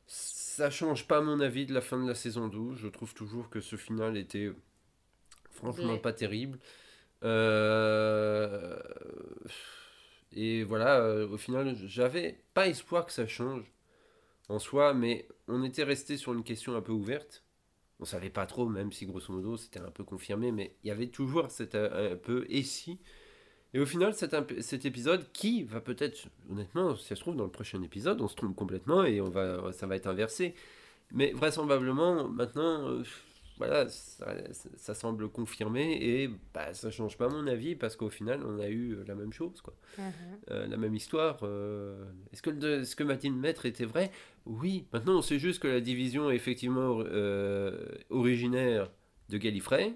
ça 0.06 0.70
change 0.70 1.06
pas 1.06 1.20
mon 1.20 1.40
avis 1.40 1.66
de 1.66 1.74
la 1.74 1.80
fin 1.80 2.00
de 2.02 2.08
la 2.08 2.14
saison 2.14 2.48
12. 2.48 2.78
Je 2.78 2.88
trouve 2.88 3.14
toujours 3.14 3.48
que 3.50 3.60
ce 3.60 3.76
final 3.76 4.16
était 4.16 4.50
franchement 5.50 5.98
pas 5.98 6.12
terrible. 6.12 6.58
Euh, 7.22 8.78
Et 10.32 10.62
voilà, 10.64 11.00
euh, 11.00 11.28
au 11.28 11.36
final, 11.36 11.74
j'avais 11.86 12.40
pas 12.54 12.68
espoir 12.68 13.06
que 13.06 13.12
ça 13.12 13.26
change 13.26 13.64
en 14.50 14.58
soi, 14.58 14.94
mais 14.94 15.28
on 15.48 15.62
était 15.62 15.84
resté 15.84 16.16
sur 16.16 16.32
une 16.32 16.42
question 16.42 16.74
un 16.74 16.82
peu 16.82 16.92
ouverte. 16.92 17.44
On 18.00 18.04
savait 18.04 18.30
pas 18.30 18.46
trop, 18.46 18.66
même 18.68 18.92
si 18.92 19.06
grosso 19.06 19.32
modo 19.32 19.56
c'était 19.56 19.80
un 19.80 19.90
peu 19.90 20.04
confirmé, 20.04 20.52
mais 20.52 20.74
il 20.82 20.88
y 20.88 20.90
avait 20.90 21.08
toujours 21.08 21.50
cet 21.50 21.74
euh, 21.74 22.14
un 22.14 22.16
peu 22.16 22.46
et 22.48 22.62
si. 22.62 22.98
Et 23.72 23.78
au 23.78 23.86
final, 23.86 24.14
cet, 24.14 24.34
cet 24.62 24.84
épisode 24.84 25.30
qui 25.32 25.62
va 25.62 25.80
peut-être, 25.80 26.26
honnêtement, 26.50 26.96
si 26.96 27.06
ça 27.06 27.14
se 27.14 27.20
trouve, 27.20 27.36
dans 27.36 27.44
le 27.44 27.50
prochain 27.50 27.80
épisode, 27.82 28.20
on 28.20 28.26
se 28.26 28.34
trompe 28.34 28.56
complètement 28.56 29.04
et 29.04 29.20
on 29.20 29.30
va, 29.30 29.72
ça 29.72 29.86
va 29.86 29.94
être 29.94 30.08
inversé. 30.08 30.54
Mais 31.12 31.32
vraisemblablement, 31.32 32.28
maintenant, 32.28 32.88
euh, 32.88 33.04
voilà, 33.60 33.88
ça, 33.88 34.34
ça 34.76 34.94
semble 34.94 35.28
confirmé 35.28 35.92
et 36.00 36.30
bah, 36.54 36.74
ça 36.74 36.90
change 36.90 37.16
pas 37.16 37.28
mon 37.28 37.46
avis 37.46 37.76
parce 37.76 37.94
qu'au 37.94 38.10
final, 38.10 38.40
on 38.44 38.58
a 38.58 38.68
eu 38.68 38.96
la 39.06 39.14
même 39.14 39.32
chose, 39.32 39.60
quoi. 39.60 39.74
Euh, 40.50 40.66
la 40.66 40.76
même 40.76 40.94
histoire. 40.94 41.38
euh, 41.42 42.02
Est-ce 42.32 42.42
que, 42.42 42.80
est-ce 42.80 42.96
que 42.96 43.04
Mathilde 43.04 43.36
Maître 43.36 43.66
était 43.66 43.84
vrai 43.84 44.10
Oui. 44.46 44.86
Maintenant, 44.92 45.18
on 45.18 45.22
sait 45.22 45.38
juste 45.38 45.60
que 45.62 45.68
la 45.68 45.80
division 45.80 46.30
est 46.30 46.36
effectivement 46.36 47.00
euh, 47.06 47.86
originaire 48.08 48.90
de 49.28 49.36
Gallifrey. 49.38 49.94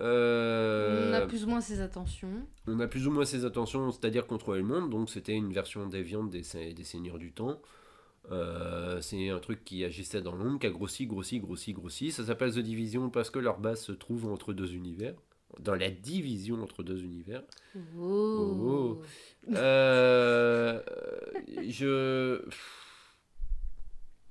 Euh, 0.00 1.10
On 1.10 1.14
a 1.14 1.26
plus 1.26 1.44
ou 1.44 1.48
moins 1.48 1.60
ses 1.60 1.80
attentions. 1.80 2.46
on 2.66 2.80
a 2.80 2.86
plus 2.88 3.06
ou 3.06 3.10
moins 3.12 3.24
ses 3.24 3.44
attentions, 3.44 3.92
c'est-à-dire 3.92 4.26
contrôler 4.26 4.60
le 4.60 4.66
monde. 4.66 4.90
Donc, 4.90 5.08
c'était 5.10 5.34
une 5.34 5.52
version 5.52 5.86
déviante 5.86 6.30
des, 6.30 6.42
des 6.74 6.84
Seigneurs 6.84 7.18
du 7.18 7.32
Temps. 7.32 7.60
Euh, 8.30 9.00
c'est 9.02 9.28
un 9.28 9.38
truc 9.38 9.64
qui 9.64 9.84
agissait 9.84 10.22
dans 10.22 10.34
l'ombre, 10.34 10.58
qui 10.58 10.66
a 10.66 10.70
grossi, 10.70 11.06
grossi, 11.06 11.40
grossi, 11.40 11.72
grossi. 11.74 12.10
Ça 12.10 12.24
s'appelle 12.24 12.52
The 12.54 12.58
Division 12.60 13.10
parce 13.10 13.28
que 13.30 13.38
leur 13.38 13.58
base 13.58 13.82
se 13.82 13.92
trouve 13.92 14.26
entre 14.32 14.52
deux 14.52 14.72
univers. 14.74 15.14
Dans 15.60 15.74
la 15.76 15.90
division 15.90 16.60
entre 16.62 16.82
deux 16.82 17.00
univers. 17.02 17.42
Oh. 17.96 19.02
Euh, 19.54 20.82
je. 21.68 22.42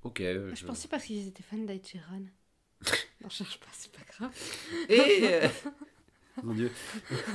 Ok. 0.03 0.19
Je 0.21 0.51
je- 0.55 0.65
pensais 0.65 0.87
parce 0.89 1.05
qu'ils 1.05 1.27
étaient 1.27 1.43
fans 1.43 1.57
d'Ed 1.59 1.85
Sheeran. 1.85 2.19
non, 3.21 3.29
je 3.29 3.35
cherche 3.35 3.59
pas, 3.59 3.67
c'est 3.71 3.91
pas 3.91 4.03
grave. 4.11 4.31
Et. 4.89 5.21
euh, 5.23 5.47
Mon 6.43 6.53
dieu. 6.53 6.71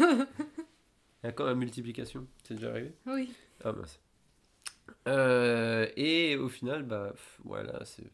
Il 0.00 0.26
y 1.24 1.26
a 1.28 1.32
quand 1.32 1.46
la 1.46 1.54
multiplication 1.54 2.26
C'est 2.44 2.54
déjà 2.54 2.70
arrivé? 2.70 2.92
Oui. 3.06 3.32
Ah 3.64 3.72
mince. 3.72 3.98
Euh, 5.06 5.86
et 5.96 6.36
au 6.36 6.48
final, 6.48 6.82
bah 6.82 7.10
pff, 7.12 7.40
voilà, 7.44 7.84
c'est. 7.84 8.10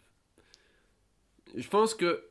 Je 1.54 1.68
pense 1.68 1.94
que 1.94 2.24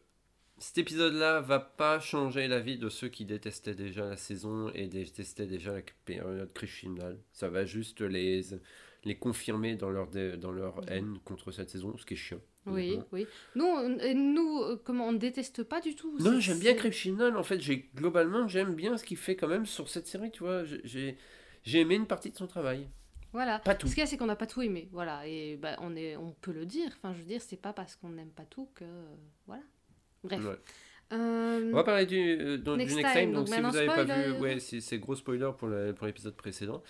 cet 0.58 0.77
épisode-là 0.77 1.41
va 1.41 1.60
pas 1.60 1.99
changer 1.99 2.47
la 2.47 2.60
vie 2.60 2.77
de 2.77 2.89
ceux 2.89 3.10
qui 3.10 3.25
détestaient 3.25 3.75
déjà 3.75 4.08
la 4.10 4.17
saison 4.17 4.69
et 4.73 4.88
détestaient 4.88 5.45
déjà 5.47 5.73
la 5.73 5.82
période 6.06 6.51
crescendale. 6.53 7.19
Ça 7.32 7.49
va 7.49 7.65
juste 7.65 8.01
les, 8.01 8.41
les 9.03 9.15
confirmer 9.15 9.75
dans 9.75 9.89
leur, 9.89 10.08
dé- 10.08 10.38
dans 10.38 10.51
leur 10.51 10.82
haine 10.89 11.17
contre 11.25 11.51
cette 11.51 11.69
saison, 11.69 11.97
ce 11.97 12.06
qui 12.06 12.13
est 12.13 12.17
chiant. 12.17 12.39
Oui, 12.65 12.97
oui. 13.12 13.27
Nous, 13.56 13.65
on, 13.65 13.89
nous 14.15 14.62
euh, 14.62 14.82
comment, 14.86 15.08
on 15.10 15.12
ne 15.12 15.17
déteste 15.17 15.63
pas 15.63 15.82
du 15.82 15.95
tout. 15.95 16.17
Non, 16.19 16.39
j'aime 16.39 16.60
bien 16.60 16.73
Crescendal. 16.75 17.36
En 17.36 17.43
fait, 17.43 17.60
j'ai 17.60 17.89
globalement, 17.93 18.47
j'aime 18.47 18.73
bien 18.73 18.95
ce 18.97 19.03
qu'il 19.03 19.17
fait 19.17 19.36
quand 19.36 19.49
même 19.49 19.65
sur 19.65 19.89
cette 19.89 20.08
série, 20.08 20.32
tu 20.32 20.43
vois. 20.43 20.63
J'ai 20.65 21.17
aimé 21.79 21.95
une 21.95 22.08
partie 22.08 22.32
de 22.32 22.38
son 22.38 22.47
travail. 22.47 22.88
Voilà. 23.34 23.60
Pas 23.60 23.76
tout. 23.76 23.88
Ce 23.88 23.93
qu'il 23.93 24.02
y 24.02 24.04
a, 24.04 24.08
c'est 24.08 24.17
qu'on 24.17 24.28
n'a 24.28 24.36
pas 24.36 24.48
tout 24.48 24.62
aimé. 24.62 24.88
Voilà. 24.91 25.28
Et 25.28 25.58
bah, 25.58 25.76
on, 25.82 25.96
est, 25.96 26.15
on 26.15 26.32
peut 26.32 26.54
le 26.54 26.65
dire. 26.65 26.89
Enfin, 26.98 27.13
je 27.13 27.19
veux 27.19 27.26
dire, 27.26 27.41
c'est 27.41 27.62
pas 27.62 27.74
parce 27.74 27.96
qu'on 27.96 28.10
n'aime 28.10 28.30
pas 28.30 28.46
tout 28.46 28.69
que. 28.76 28.86
Voilà. 29.48 29.63
Bref. 30.24 30.46
Ouais. 30.46 30.60
Euh, 31.12 31.72
On 31.72 31.76
va 31.76 31.84
parler 31.84 32.06
du, 32.06 32.17
euh, 32.17 32.58
Next 32.58 32.96
du 32.96 33.02
Next 33.02 33.13
Time, 33.13 33.13
Time. 33.13 33.34
Donc, 33.34 33.46
donc 33.46 33.56
si 33.56 33.62
vous 33.62 33.72
n'avez 33.72 33.88
pas 33.88 34.04
vu, 34.04 34.32
ouais, 34.39 34.60
c'est 34.60 35.00
gros 35.00 35.15
spoiler 35.15 35.52
pour 35.58 35.67
l'épisode 35.67 36.36
précédent. 36.36 36.82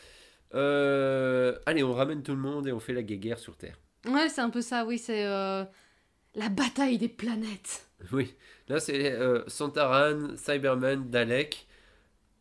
Euh, 0.54 1.58
allez, 1.66 1.84
on 1.84 1.94
ramène 1.94 2.22
tout 2.22 2.34
le 2.34 2.38
monde 2.38 2.68
et 2.68 2.72
on 2.72 2.80
fait 2.80 2.94
la 2.94 3.04
guéguerre 3.04 3.40
sur 3.40 3.58
Terre. 3.58 3.80
Ouais, 4.06 4.30
c'est 4.30 4.42
un 4.42 4.50
peu 4.50 4.62
ça, 4.62 4.86
oui. 4.86 4.98
C'est 4.98 5.26
euh, 5.26 5.64
la 6.36 6.50
bataille 6.50 6.98
des 6.98 7.10
planètes. 7.10 7.90
Oui, 8.12 8.36
là 8.68 8.82
c'est 8.82 9.14
euh, 9.14 9.44
Santaran, 9.48 10.36
Cyberman, 10.36 11.10
Dalek. 11.10 11.68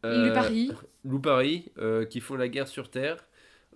Lupari 0.04 1.70
euh, 1.78 2.04
qui 2.04 2.20
font 2.20 2.34
la 2.34 2.48
guerre 2.48 2.66
sur 2.66 2.90
Terre. 2.90 3.24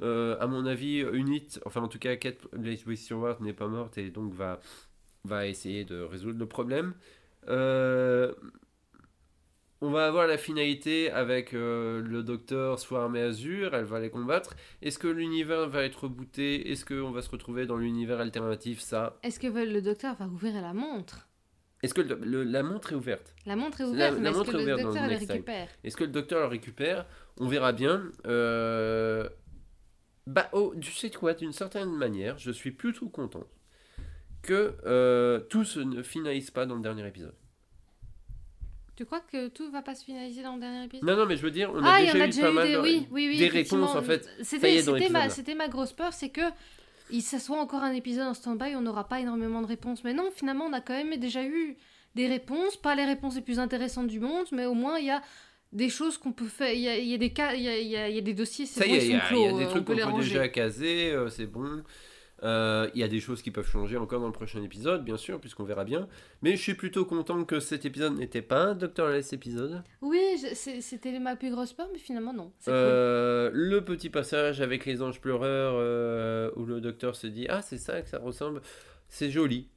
Euh, 0.02 0.36
à 0.40 0.46
mon 0.46 0.66
avis, 0.66 0.98
Unit, 1.00 1.58
enfin 1.64 1.80
en 1.82 1.88
tout 1.88 1.98
cas, 1.98 2.16
Kate 2.16 2.38
Blanchett 2.52 2.96
Stewart 2.96 3.40
n'est 3.40 3.52
pas 3.54 3.66
morte 3.68 3.96
et 3.98 4.10
donc 4.10 4.32
va, 4.34 4.60
va 5.24 5.46
essayer 5.46 5.84
de 5.84 6.00
résoudre 6.00 6.38
le 6.38 6.46
problème. 6.46 6.94
Euh, 7.48 8.32
on 9.82 9.90
va 9.90 10.06
avoir 10.06 10.26
la 10.26 10.38
finalité 10.38 11.10
avec 11.10 11.52
euh, 11.52 12.00
le 12.02 12.22
docteur 12.22 12.78
Swarm 12.78 13.14
et 13.14 13.20
Azure, 13.20 13.74
elle 13.74 13.84
va 13.84 14.00
les 14.00 14.08
combattre. 14.10 14.56
Est-ce 14.80 14.98
que 14.98 15.06
l'univers 15.08 15.68
va 15.68 15.82
être 15.84 16.04
rebooté? 16.04 16.70
Est-ce 16.70 16.84
qu'on 16.86 17.10
va 17.10 17.20
se 17.20 17.28
retrouver 17.30 17.66
dans 17.66 17.76
l'univers 17.76 18.18
alternatif? 18.20 18.80
Ça. 18.80 19.18
Est-ce 19.22 19.38
que 19.38 19.46
le 19.48 19.82
docteur 19.82 20.14
va 20.16 20.26
ouvrir 20.26 20.60
la 20.62 20.72
montre? 20.72 21.28
Est-ce 21.82 21.92
que 21.92 22.00
le- 22.00 22.18
le- 22.22 22.42
la 22.42 22.62
montre 22.62 22.92
est 22.92 22.96
ouverte? 22.96 23.34
La 23.44 23.54
montre 23.54 23.82
est 23.82 23.84
La- 23.84 23.90
ouverte, 23.90 24.14
la 24.14 24.20
mais 24.20 24.28
est-ce 24.30 24.38
que 24.44 24.50
est 24.50 24.52
le 24.54 24.62
ouverte 24.62 24.78
dans 24.80 24.84
docteur 24.86 25.04
le 25.04 25.10
la 25.12 25.18
récupère? 25.18 25.68
Est-ce 25.84 25.96
que 25.96 26.04
le 26.04 26.10
docteur 26.10 26.40
le 26.40 26.46
récupère? 26.46 27.06
On 27.38 27.46
verra 27.48 27.72
bien. 27.72 28.02
Euh, 28.26 29.28
Bah, 30.26 30.48
oh, 30.52 30.74
tu 30.80 30.92
sais 30.92 31.10
quoi, 31.10 31.34
d'une 31.34 31.52
certaine 31.52 31.92
manière, 31.92 32.38
je 32.38 32.50
suis 32.50 32.72
plutôt 32.72 33.08
content 33.08 33.44
que 34.42 34.76
euh, 34.84 35.40
tout 35.40 35.64
se 35.64 35.80
ne 35.80 36.02
finalise 36.02 36.50
pas 36.50 36.66
dans 36.66 36.74
le 36.74 36.82
dernier 36.82 37.06
épisode. 37.06 37.34
Tu 38.96 39.04
crois 39.04 39.20
que 39.20 39.48
tout 39.48 39.70
va 39.70 39.82
pas 39.82 39.94
se 39.94 40.04
finaliser 40.04 40.42
dans 40.42 40.54
le 40.54 40.60
dernier 40.60 40.84
épisode? 40.84 41.06
Non, 41.06 41.16
non, 41.16 41.26
mais 41.26 41.36
je 41.36 41.42
veux 41.42 41.50
dire, 41.50 41.70
on 41.72 41.82
ah, 41.84 41.96
a 41.96 41.96
en 41.96 42.00
déjà 42.00 42.12
a 42.12 42.16
eu 42.16 42.26
déjà 42.26 42.42
pas 42.42 42.50
eu 42.50 42.54
mal 42.54 42.66
des, 42.66 42.74
de- 42.74 42.78
oui, 42.80 43.06
oui, 43.10 43.28
oui, 43.28 43.38
des 43.38 43.48
réponses, 43.48 43.94
en 43.94 44.02
fait. 44.02 44.28
C'était, 44.42 44.82
ma, 45.10 45.28
ma 45.54 45.68
grosse 45.68 45.92
peur, 45.92 46.12
c'est 46.12 46.30
que 46.30 46.40
il 47.10 47.22
ça 47.22 47.38
soit 47.38 47.60
encore 47.60 47.82
un 47.82 47.92
épisode 47.92 48.26
en 48.26 48.34
stand-by, 48.34 48.74
on 48.74 48.80
n'aura 48.80 49.06
pas 49.06 49.20
énormément 49.20 49.62
de 49.62 49.66
réponses. 49.66 50.02
Mais 50.02 50.14
non, 50.14 50.30
finalement, 50.34 50.64
on 50.64 50.72
a 50.72 50.80
quand 50.80 50.94
même 50.94 51.14
déjà 51.18 51.44
eu 51.44 51.76
des 52.16 52.26
réponses, 52.26 52.76
pas 52.76 52.94
les 52.94 53.04
réponses 53.04 53.36
les 53.36 53.42
plus 53.42 53.58
intéressantes 53.58 54.08
du 54.08 54.18
monde, 54.18 54.46
mais 54.50 54.64
au 54.64 54.74
moins 54.74 54.98
il 54.98 55.06
y 55.06 55.10
a 55.10 55.22
des 55.76 55.88
choses 55.90 56.18
qu'on 56.18 56.32
peut 56.32 56.46
faire. 56.48 56.72
Il 56.72 56.80
y 56.80 56.88
a, 56.88 56.96
il 56.98 57.06
y 57.08 57.14
a 57.14 57.18
des 57.18 57.30
cas, 57.30 57.54
il 57.54 57.62
y 57.62 57.68
a, 57.68 57.78
il 57.78 57.86
y 57.88 57.96
a- 57.96 58.08
il 58.08 58.14
y 58.14 58.18
a 58.18 58.22
des 58.22 58.34
dossiers, 58.34 58.66
c'est 58.66 58.80
bon, 58.86 58.94
ils 58.94 59.12
sont 59.12 59.26
clos, 59.28 59.38
il 59.38 59.44
y 59.44 59.46
a 59.46 59.54
euh, 59.54 59.58
des 59.58 59.64
on 59.66 59.68
trucs 59.70 59.84
peut 59.84 59.96
qu'on 59.96 60.12
peut 60.16 60.22
déjà 60.22 60.48
caser, 60.48 61.12
euh, 61.12 61.28
c'est 61.28 61.46
bon. 61.46 61.82
Euh, 62.42 62.90
Il 62.94 63.00
y 63.00 63.02
a 63.02 63.08
des 63.08 63.18
choses 63.20 63.40
qui 63.40 63.50
peuvent 63.50 63.66
changer 63.68 63.96
encore 63.96 64.20
dans 64.20 64.26
le 64.26 64.32
prochain 64.32 64.62
épisode, 64.62 65.02
bien 65.04 65.16
sûr, 65.16 65.40
puisqu'on 65.40 65.64
verra 65.64 65.84
bien. 65.84 66.06
Mais 66.42 66.52
je 66.52 66.60
suis 66.62 66.74
plutôt 66.74 67.06
content 67.06 67.44
que 67.46 67.60
cet 67.60 67.86
épisode 67.86 68.14
n'était 68.18 68.42
pas 68.42 68.58
un 68.58 68.74
Doctor 68.74 69.08
Less 69.08 69.32
épisode. 69.32 69.82
Oui, 70.02 70.20
c'était 70.52 71.18
ma 71.18 71.34
plus 71.36 71.50
grosse 71.50 71.72
peur, 71.72 71.88
mais 71.92 71.98
finalement 71.98 72.34
non. 72.34 72.52
Cool. 72.64 72.74
Euh, 72.74 73.50
Le 73.54 73.82
petit 73.84 74.10
passage 74.10 74.60
avec 74.60 74.84
les 74.84 75.00
anges 75.00 75.18
pleureurs 75.20 75.76
euh, 75.78 76.50
où 76.56 76.66
le 76.66 76.82
docteur 76.82 77.16
se 77.16 77.26
dit 77.26 77.46
Ah, 77.48 77.62
c'est 77.62 77.78
ça 77.78 78.02
que 78.02 78.08
ça 78.10 78.18
ressemble. 78.18 78.60
C'est 79.08 79.30
joli. 79.30 79.68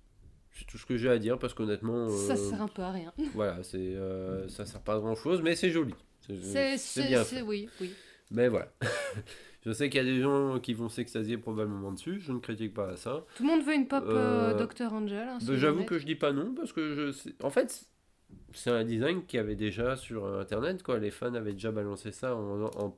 C'est 0.59 0.65
tout 0.65 0.77
ce 0.77 0.85
que 0.85 0.97
j'ai 0.97 1.09
à 1.09 1.17
dire 1.17 1.39
parce 1.39 1.53
qu'honnêtement, 1.53 2.09
Ça 2.09 2.33
euh, 2.33 2.35
sert 2.35 2.61
un 2.61 2.67
peu 2.67 2.81
à 2.81 2.91
rien. 2.91 3.13
voilà, 3.33 3.63
c'est 3.63 3.77
euh, 3.77 4.45
ça 4.49 4.65
sert 4.65 4.81
pas 4.81 4.95
à 4.95 4.99
grand 4.99 5.15
chose, 5.15 5.41
mais 5.41 5.55
c'est 5.55 5.69
joli. 5.71 5.95
C'est- 6.19 7.07
bien 7.07 7.23
fait. 7.23 7.41
oui, 7.41 7.69
oui. 7.79 7.93
Mais 8.29 8.49
voilà. 8.49 8.71
je 9.65 9.71
sais 9.71 9.89
qu'il 9.89 9.97
y 9.97 10.07
a 10.07 10.11
des 10.13 10.19
gens 10.21 10.59
qui 10.59 10.73
vont 10.73 10.89
s'extasier 10.89 11.37
probablement 11.37 11.91
dessus. 11.93 12.19
Je 12.19 12.31
ne 12.33 12.39
critique 12.39 12.73
pas 12.73 12.95
ça. 12.97 13.25
Tout 13.35 13.43
le 13.43 13.49
monde 13.49 13.63
veut 13.63 13.73
une 13.73 13.87
pop 13.87 14.03
euh, 14.05 14.53
Euh, 14.53 14.65
Dr. 14.67 14.93
Angel. 14.93 15.27
hein, 15.27 15.39
soyons 15.39 15.59
J'avoue 15.59 15.85
que 15.85 15.97
je 15.97 16.05
dis 16.05 16.15
pas 16.15 16.33
non 16.33 16.53
parce 16.53 16.73
que 16.73 16.93
je 16.93 17.11
sais- 17.11 17.33
en 17.41 17.49
fait 17.49 17.85
c'est 18.53 18.69
un 18.69 18.83
design 18.83 19.25
qui 19.25 19.37
avait 19.39 19.55
déjà 19.55 19.95
sur 19.95 20.25
internet 20.39 20.83
quoi 20.83 20.99
les 20.99 21.09
fans 21.09 21.33
avaient 21.33 21.53
déjà 21.53 21.71
balancé 21.71 22.11
ça 22.11 22.35
en, 22.35 22.65
en- 22.65 22.97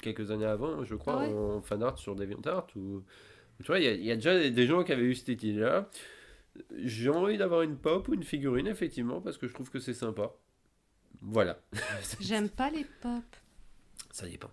quelques 0.00 0.30
années 0.30 0.44
avant 0.46 0.84
je 0.84 0.94
crois 0.94 1.22
Ah 1.22 1.28
ouais 1.28 1.32
en 1.32 1.60
fan 1.62 1.82
art 1.82 1.98
sur 1.98 2.14
DeviantArt 2.14 2.66
ou 2.76 3.02
tu 3.60 3.66
vois 3.66 3.78
il 3.78 3.84
y, 3.84 3.88
a- 3.88 3.92
il 3.94 4.04
y 4.04 4.10
a 4.10 4.16
déjà 4.16 4.48
des- 4.50 4.66
gens 4.66 4.82
qui 4.84 4.92
avaient 4.92 5.02
eu 5.04 5.14
cette 5.14 5.28
idée 5.28 5.52
là 5.52 5.88
j'ai 6.76 7.08
envie 7.10 7.36
d'avoir 7.38 7.62
une 7.62 7.76
pop 7.76 8.06
ou 8.08 8.14
une 8.14 8.22
figurine 8.24 8.66
effectivement 8.66 9.20
parce 9.20 9.38
que 9.38 9.46
je 9.48 9.54
trouve 9.54 9.70
que 9.70 9.78
c'est 9.80 9.94
sympa 9.94 10.32
voilà 11.22 11.58
J'aime 12.20 12.48
pas 12.48 12.70
les 12.70 12.84
pop. 13.00 13.24
ça 14.10 14.26
dépend 14.28 14.50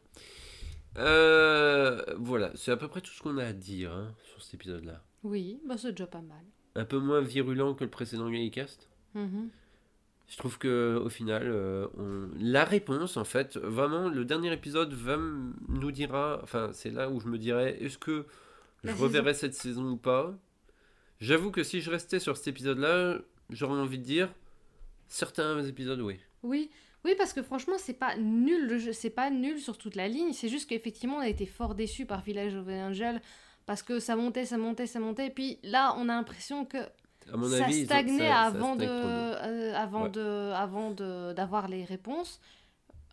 Euh, 0.97 2.03
voilà 2.17 2.51
c'est 2.55 2.71
à 2.71 2.77
peu 2.77 2.87
près 2.87 3.01
tout 3.01 3.11
ce 3.11 3.21
qu'on 3.21 3.37
a 3.37 3.45
à 3.45 3.53
dire 3.53 3.91
hein, 3.93 4.13
sur 4.31 4.41
cet 4.43 4.55
épisode 4.55 4.83
là 4.85 5.01
Oui, 5.23 5.59
bah 5.67 5.75
c'est 5.77 5.91
déjà 5.91 6.07
pas 6.07 6.21
mal. 6.21 6.43
un 6.75 6.85
peu 6.85 6.99
moins 6.99 7.21
virulent 7.21 7.73
que 7.75 7.83
le 7.83 7.89
précédent 7.89 8.29
Galicast 8.29 8.87
Mhm. 9.13 9.49
Je 10.29 10.37
trouve 10.37 10.57
que 10.57 10.97
au 11.03 11.09
final, 11.09 11.43
euh, 11.45 11.87
on- 11.97 12.29
la 12.39 12.63
réponse, 12.63 13.17
en 13.17 13.25
fait, 13.25 13.57
vraiment, 13.57 14.07
le 14.07 14.23
dernier 14.23 14.53
épisode 14.53 14.93
va 14.93 15.17
nous 15.67 15.91
dira, 15.91 16.39
enfin, 16.41 16.69
c'est 16.71 16.89
là 16.91 17.09
où 17.09 17.19
je 17.19 17.27
me 17.27 17.37
dirais, 17.37 17.75
est-ce 17.83 17.97
que 17.97 18.25
je 18.83 18.91
reverrai 18.93 19.33
cette 19.33 19.53
saison 19.53 19.83
ou 19.91 19.97
pas 19.97 20.33
J'avoue 21.19 21.51
que 21.51 21.61
si 21.63 21.81
je 21.81 21.91
restais 21.91 22.19
sur 22.19 22.35
cet 22.37 22.47
épisode-là, 22.47 23.19
j'aurais 23.51 23.79
envie 23.79 23.99
de 23.99 24.03
dire, 24.03 24.33
certains 25.07 25.63
épisodes, 25.63 25.99
oui. 26.01 26.19
Oui, 26.43 26.71
oui, 27.05 27.13
parce 27.17 27.33
que 27.33 27.43
franchement, 27.43 27.75
c'est 27.77 27.93
pas 27.93 28.15
nul, 28.17 28.67
le 28.67 28.77
jeu, 28.79 28.93
c'est 28.93 29.09
pas 29.11 29.29
nul 29.29 29.59
sur 29.59 29.77
toute 29.77 29.95
la 29.95 30.07
ligne. 30.07 30.33
C'est 30.33 30.49
juste 30.49 30.67
qu'effectivement, 30.69 31.17
on 31.17 31.21
a 31.21 31.27
été 31.29 31.45
fort 31.45 31.75
déçus 31.75 32.05
par 32.05 32.21
Village 32.21 32.55
of 32.55 32.67
Angel 32.67 33.21
parce 33.67 33.83
que 33.83 33.99
ça 33.99 34.15
montait, 34.15 34.45
ça 34.45 34.57
montait, 34.57 34.87
ça 34.87 34.99
montait. 34.99 35.27
Et 35.27 35.29
puis 35.29 35.59
là, 35.63 35.93
on 35.97 36.09
a 36.09 36.13
l'impression 36.15 36.65
que 36.65 36.77
À 37.31 37.37
mon 37.37 37.47
ça 37.47 37.65
avis, 37.65 37.85
stagnait 37.85 38.17
ça- 38.17 38.25
ça 38.27 38.39
avant 38.41 38.75
de, 38.75 38.83
stagne 38.85 38.99
trop 38.99 39.07
de- 39.07 39.13
euh, 39.13 39.75
avant 39.75 40.03
Ouais. 40.05 40.09
de, 40.09 40.51
avant 40.55 40.91
de 40.91 41.33
d'avoir 41.33 41.67
les 41.67 41.83
réponses. 41.85 42.39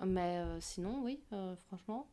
Mais 0.07 0.39
euh, 0.39 0.59
sinon, 0.61 1.03
oui, 1.05 1.21
euh, 1.35 1.55
franchement. 1.67 2.09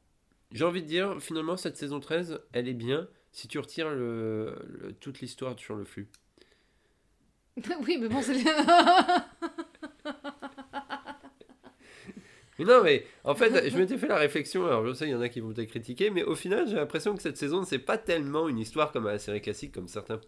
J'ai 0.52 0.66
envie 0.66 0.82
de 0.82 0.88
dire, 0.88 1.22
finalement, 1.22 1.56
cette 1.56 1.78
saison 1.78 2.00
13, 2.02 2.40
elle 2.52 2.68
est 2.68 2.74
bien 2.74 3.08
si 3.36 3.48
tu 3.48 3.60
retires 3.60 3.90
le, 3.90 4.56
le- 4.68 4.94
toute 4.94 5.20
l'histoire 5.20 5.58
sur 5.60 5.76
le 5.76 5.84
flux. 5.86 6.08
oui, 7.86 7.98
mais 8.00 8.08
bon, 8.10 8.22
c'est. 8.22 8.44
Mais 12.58 12.64
non, 12.66 12.82
mais 12.84 13.06
en 13.26 13.36
fait, 13.36 13.70
je 13.70 13.78
m'étais 13.78 13.98
fait 13.98 14.08
la 14.08 14.16
réflexion. 14.18 14.66
Alors, 14.66 14.86
je 14.88 14.94
sais, 14.94 15.08
il 15.08 15.12
y 15.12 15.16
en 15.16 15.20
a 15.22 15.28
qui 15.28 15.42
vont 15.42 15.52
peut-être 15.52 15.68
critiquer, 15.70 16.10
mais 16.10 16.24
au 16.24 16.36
final, 16.36 16.66
j'ai 16.68 16.76
l'impression 16.78 17.14
que 17.14 17.22
cette 17.22 17.36
saison, 17.38 17.64
c'est 17.66 17.80
pas 17.80 17.98
tellement 17.98 18.48
une 18.48 18.60
histoire 18.60 18.92
comme 18.94 19.08
à 19.08 19.12
la 19.12 19.20
série 19.20 19.42
classique, 19.42 19.74
comme 19.74 19.90
certains 19.90 20.22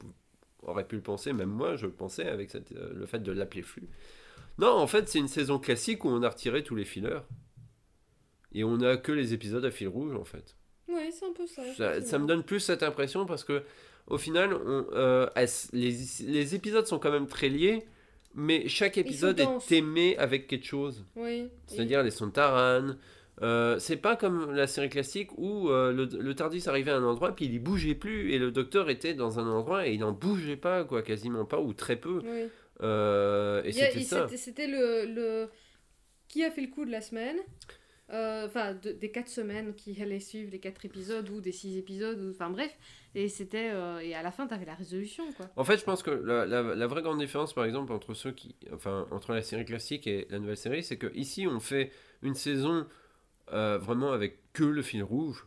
auraient 0.63 0.85
pu 0.87 0.97
le 0.97 1.01
penser. 1.01 1.31
Même 1.31 1.49
moi, 1.49 1.77
je 1.77 1.85
le 1.85 1.93
pensais 1.93 2.27
avec 2.27 2.51
cette- 2.51 2.73
euh, 2.73 2.91
le 2.93 3.05
fait 3.05 3.19
de 3.19 3.31
l'appeler 3.31 3.61
flux. 3.61 3.87
Non, 4.57 4.71
en 4.73 4.87
fait, 4.87 5.07
c'est 5.07 5.19
une 5.19 5.29
saison 5.29 5.57
classique 5.59 6.03
où 6.03 6.09
on 6.09 6.21
a 6.21 6.29
retiré 6.29 6.63
tous 6.63 6.75
les 6.75 6.83
fillers. 6.85 7.19
Et 8.53 8.65
on 8.65 8.81
a 8.81 8.97
que 8.97 9.13
les 9.13 9.33
épisodes 9.33 9.63
à 9.63 9.71
fil 9.71 9.87
rouge, 9.87 10.13
en 10.15 10.25
fait. 10.25 10.57
Ouais, 10.89 11.09
c'est 11.11 11.25
un 11.25 11.33
peu 11.33 11.47
ça. 11.47 11.63
Ça, 11.75 12.01
ça 12.01 12.19
me 12.19 12.27
donne 12.27 12.43
plus 12.43 12.59
cette 12.59 12.83
impression 12.83 13.25
parce 13.25 13.43
que, 13.43 13.63
au 14.07 14.17
final, 14.17 14.53
on, 14.53 14.85
euh, 14.93 15.27
les, 15.73 15.95
les 16.25 16.55
épisodes 16.55 16.85
sont 16.87 16.99
quand 16.99 17.11
même 17.11 17.27
très 17.27 17.49
liés, 17.49 17.85
mais 18.35 18.67
chaque 18.67 18.97
épisode 18.97 19.39
est 19.39 19.71
aimé 19.71 20.15
avec 20.17 20.47
quelque 20.47 20.65
chose. 20.65 21.05
Oui. 21.15 21.47
C'est-à-dire 21.67 22.03
les 22.03 22.11
sons 22.11 22.27
de 22.27 22.31
Taran. 22.31 22.95
Euh, 23.43 23.77
c'est 23.77 23.97
pas 23.97 24.15
comme 24.15 24.51
la 24.53 24.65
série 24.65 24.89
classique 24.89 25.29
où 25.37 25.69
euh, 25.69 25.91
le, 25.91 26.05
le 26.05 26.33
Tardis 26.33 26.63
arrivait 26.67 26.89
à 26.89 26.95
un 26.97 27.03
endroit 27.03 27.35
puis 27.35 27.45
il 27.45 27.59
bougeait 27.59 27.93
plus 27.93 28.31
et 28.33 28.39
le 28.39 28.49
docteur 28.49 28.89
était 28.89 29.13
dans 29.13 29.37
un 29.39 29.47
endroit 29.47 29.85
et 29.87 29.93
il 29.93 29.99
n'en 29.99 30.11
bougeait 30.11 30.55
pas 30.57 30.83
quoi 30.83 31.03
quasiment 31.03 31.45
pas 31.45 31.59
ou 31.59 31.71
très 31.73 31.97
peu 31.97 32.23
Oui. 32.25 32.45
Euh, 32.81 33.61
et 33.63 33.71
c'était 33.73 34.01
ça 34.01 34.27
c'était- 34.35 34.65
le, 34.65 35.05
le. 35.05 35.49
Qui 36.27 36.43
a 36.43 36.49
fait 36.49 36.61
le 36.61 36.67
coup 36.69 36.83
de 36.83 36.89
la 36.89 37.01
semaine? 37.01 37.37
Enfin, 38.09 38.73
de- 38.73 38.93
des 38.93 39.11
quatre 39.11 39.27
semaines 39.27 39.75
qui 39.75 40.01
allaient 40.01 40.21
suivre 40.21 40.49
les 40.51 40.59
quatre 40.59 40.85
épisodes 40.85 41.29
ou 41.29 41.41
des 41.41 41.51
six 41.51 41.77
épisodes, 41.77 42.31
enfin 42.33 42.49
bref. 42.49 42.71
Et 43.15 43.27
c'était. 43.27 43.69
euh, 43.73 43.99
Et 43.99 44.15
à 44.15 44.23
la 44.23 44.31
fin, 44.31 44.47
t'avais 44.47 44.63
la 44.65 44.75
résolution, 44.75 45.29
quoi. 45.33 45.49
en 45.57 45.63
fait 45.65 45.77
je 45.77 45.83
pense 45.83 46.03
que 46.03 46.11
la, 46.11 46.45
la- 46.45 46.75
la 46.75 46.87
vraie 46.87 47.01
grande 47.01 47.19
différence 47.19 47.53
par 47.53 47.65
exemple 47.65 47.91
entre 47.91 48.13
ceux 48.13 48.31
qui 48.31 48.55
enfin 48.71 49.07
entre 49.11 49.33
la 49.33 49.41
série 49.41 49.65
classique 49.65 50.07
et 50.07 50.25
la 50.29 50.39
nouvelle 50.39 50.55
série 50.57 50.83
c'est 50.83 50.97
que 50.97 51.11
ici 51.15 51.47
on 51.47 51.59
fait 51.59 51.91
une 52.21 52.35
saison 52.35 52.87
euh, 53.51 53.77
vraiment 53.77 54.11
avec 54.13 54.39
que 54.53 54.63
le 54.63 54.81
fil 54.81 55.03
rouge 55.03 55.45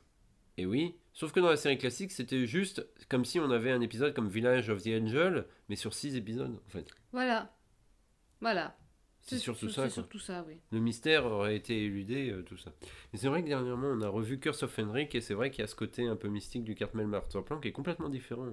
et 0.58 0.66
oui 0.66 0.94
sauf 1.12 1.32
que 1.32 1.40
dans 1.40 1.48
la 1.48 1.56
série 1.56 1.78
classique 1.78 2.12
c'était 2.12 2.46
juste 2.46 2.86
comme 3.08 3.24
si 3.24 3.38
on 3.40 3.50
avait 3.50 3.70
un 3.70 3.80
épisode 3.80 4.12
comme 4.14 4.28
Village 4.28 4.68
of 4.68 4.82
the 4.82 4.88
Angel 4.88 5.46
mais 5.68 5.76
sur 5.76 5.94
six 5.94 6.16
épisodes 6.16 6.54
en 6.66 6.70
fait 6.70 6.86
Voilà. 7.12 7.54
Voilà. 8.40 8.76
C'est 9.22 9.38
surtout 9.38 9.68
ça 9.68 9.74
C'est 9.74 9.80
quoi. 9.82 9.90
surtout 9.90 10.18
ça, 10.18 10.44
oui. 10.48 10.58
Le 10.72 10.80
mystère 10.80 11.26
aurait 11.26 11.56
été 11.56 11.84
éludé, 11.84 12.30
euh, 12.30 12.42
tout 12.42 12.56
ça. 12.56 12.72
Et 13.12 13.16
c'est 13.16 13.28
vrai 13.28 13.42
que 13.42 13.48
dernièrement, 13.48 13.88
on 13.88 14.00
a 14.02 14.08
revu 14.08 14.38
Curse 14.40 14.62
of 14.64 14.70
Fenric, 14.72 15.14
et 15.14 15.20
c'est 15.20 15.34
vrai 15.34 15.50
qu'il 15.50 15.60
y 15.60 15.64
a 15.64 15.66
ce 15.68 15.74
côté 15.76 16.06
un 16.06 16.16
peu 16.16 16.28
mystique 16.28 16.64
du 16.64 16.74
Cartmel 16.74 17.06
Martyrplan 17.06 17.60
qui 17.60 17.68
est 17.68 17.72
complètement 17.72 18.08
différent. 18.08 18.48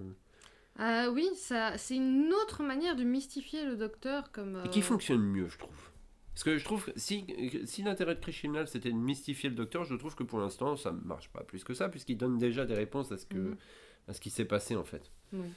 Ah 0.79 1.09
oui, 1.11 1.27
ça, 1.35 1.77
c'est 1.77 1.95
une 1.95 2.31
autre 2.33 2.61
manière 2.63 2.95
de 2.95 3.03
mystifier 3.03 3.65
le 3.65 3.75
docteur 3.75 4.31
comme. 4.31 4.61
Et 4.65 4.69
qui 4.69 4.79
euh, 4.79 4.83
fonctionne 4.83 5.21
mieux, 5.21 5.47
je 5.47 5.57
trouve. 5.57 5.89
Parce 6.33 6.43
que 6.43 6.57
je 6.59 6.63
trouve 6.63 6.85
que 6.85 6.91
si, 6.95 7.25
si 7.65 7.81
l'intérêt 7.81 8.13
de 8.13 8.19
Krishinal 8.19 8.67
c'était 8.67 8.91
de 8.91 8.95
mystifier 8.95 9.49
le 9.49 9.55
docteur, 9.55 9.85
je 9.85 9.95
trouve 9.95 10.15
que 10.15 10.21
pour 10.23 10.39
l'instant, 10.39 10.75
ça 10.75 10.91
ne 10.91 10.99
marche 10.99 11.29
pas 11.29 11.43
plus 11.43 11.63
que 11.63 11.73
ça, 11.73 11.89
puisqu'il 11.89 12.15
donne 12.17 12.37
déjà 12.37 12.63
des 12.65 12.75
réponses 12.75 13.11
à 13.11 13.17
ce, 13.17 13.25
que, 13.25 13.37
Mhm. 13.37 13.55
à 14.07 14.13
ce 14.13 14.21
qui 14.21 14.29
s'est 14.29 14.45
passé, 14.45 14.75
en 14.75 14.83
fait. 14.83 15.09
Oui. 15.33 15.47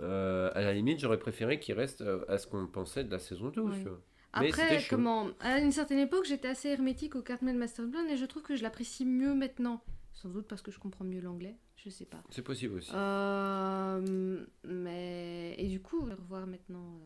Euh, 0.00 0.50
à 0.54 0.62
la 0.62 0.72
limite, 0.74 0.98
j'aurais 0.98 1.18
préféré 1.20 1.60
qu'il 1.60 1.74
reste 1.76 2.00
euh, 2.02 2.24
à 2.28 2.38
ce 2.38 2.48
qu'on 2.48 2.66
pensait 2.66 3.04
de 3.04 3.10
la 3.12 3.20
saison 3.20 3.50
12. 3.50 3.70
Oui. 3.72 3.82
tu 3.84 3.88
vois. 3.88 4.00
Après, 4.36 4.84
comment 4.88 5.28
À 5.40 5.58
une 5.60 5.72
certaine 5.72 5.98
époque, 5.98 6.24
j'étais 6.26 6.48
assez 6.48 6.68
hermétique 6.68 7.14
au 7.16 7.22
Cartman 7.22 7.56
Masterplan 7.56 8.06
et 8.08 8.16
je 8.16 8.24
trouve 8.24 8.42
que 8.42 8.54
je 8.56 8.62
l'apprécie 8.62 9.04
mieux 9.04 9.34
maintenant. 9.34 9.82
Sans 10.12 10.28
doute 10.30 10.46
parce 10.48 10.62
que 10.62 10.70
je 10.70 10.78
comprends 10.78 11.04
mieux 11.04 11.20
l'anglais, 11.20 11.56
je 11.76 11.90
sais 11.90 12.06
pas. 12.06 12.22
C'est 12.30 12.42
possible 12.42 12.74
aussi. 12.76 12.90
Euh, 12.94 14.44
mais 14.64 15.54
et 15.58 15.68
du 15.68 15.80
coup, 15.80 16.06
le 16.06 16.14
revoir 16.14 16.46
maintenant, 16.46 16.98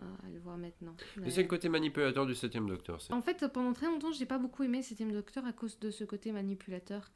euh, 0.00 0.04
à 0.26 0.30
le 0.30 0.38
voir 0.38 0.56
maintenant. 0.58 0.94
Mais 1.16 1.30
c'est 1.30 1.42
le 1.42 1.48
côté 1.48 1.68
manipulateur 1.68 2.26
du 2.26 2.34
7 2.34 2.56
docteur. 2.66 3.00
c'est- 3.00 3.12
En 3.12 3.20
fait, 3.22 3.46
pendant 3.52 3.72
très 3.72 3.86
longtemps, 3.86 4.12
j'ai 4.12 4.26
pas 4.26 4.38
beaucoup 4.38 4.62
aimé 4.62 4.82
Septième 4.82 5.12
Docteur 5.12 5.44
à 5.46 5.52
cause 5.52 5.78
de 5.80 5.90
ce 5.90 6.04
côté 6.04 6.30
manipulateur. 6.32 7.10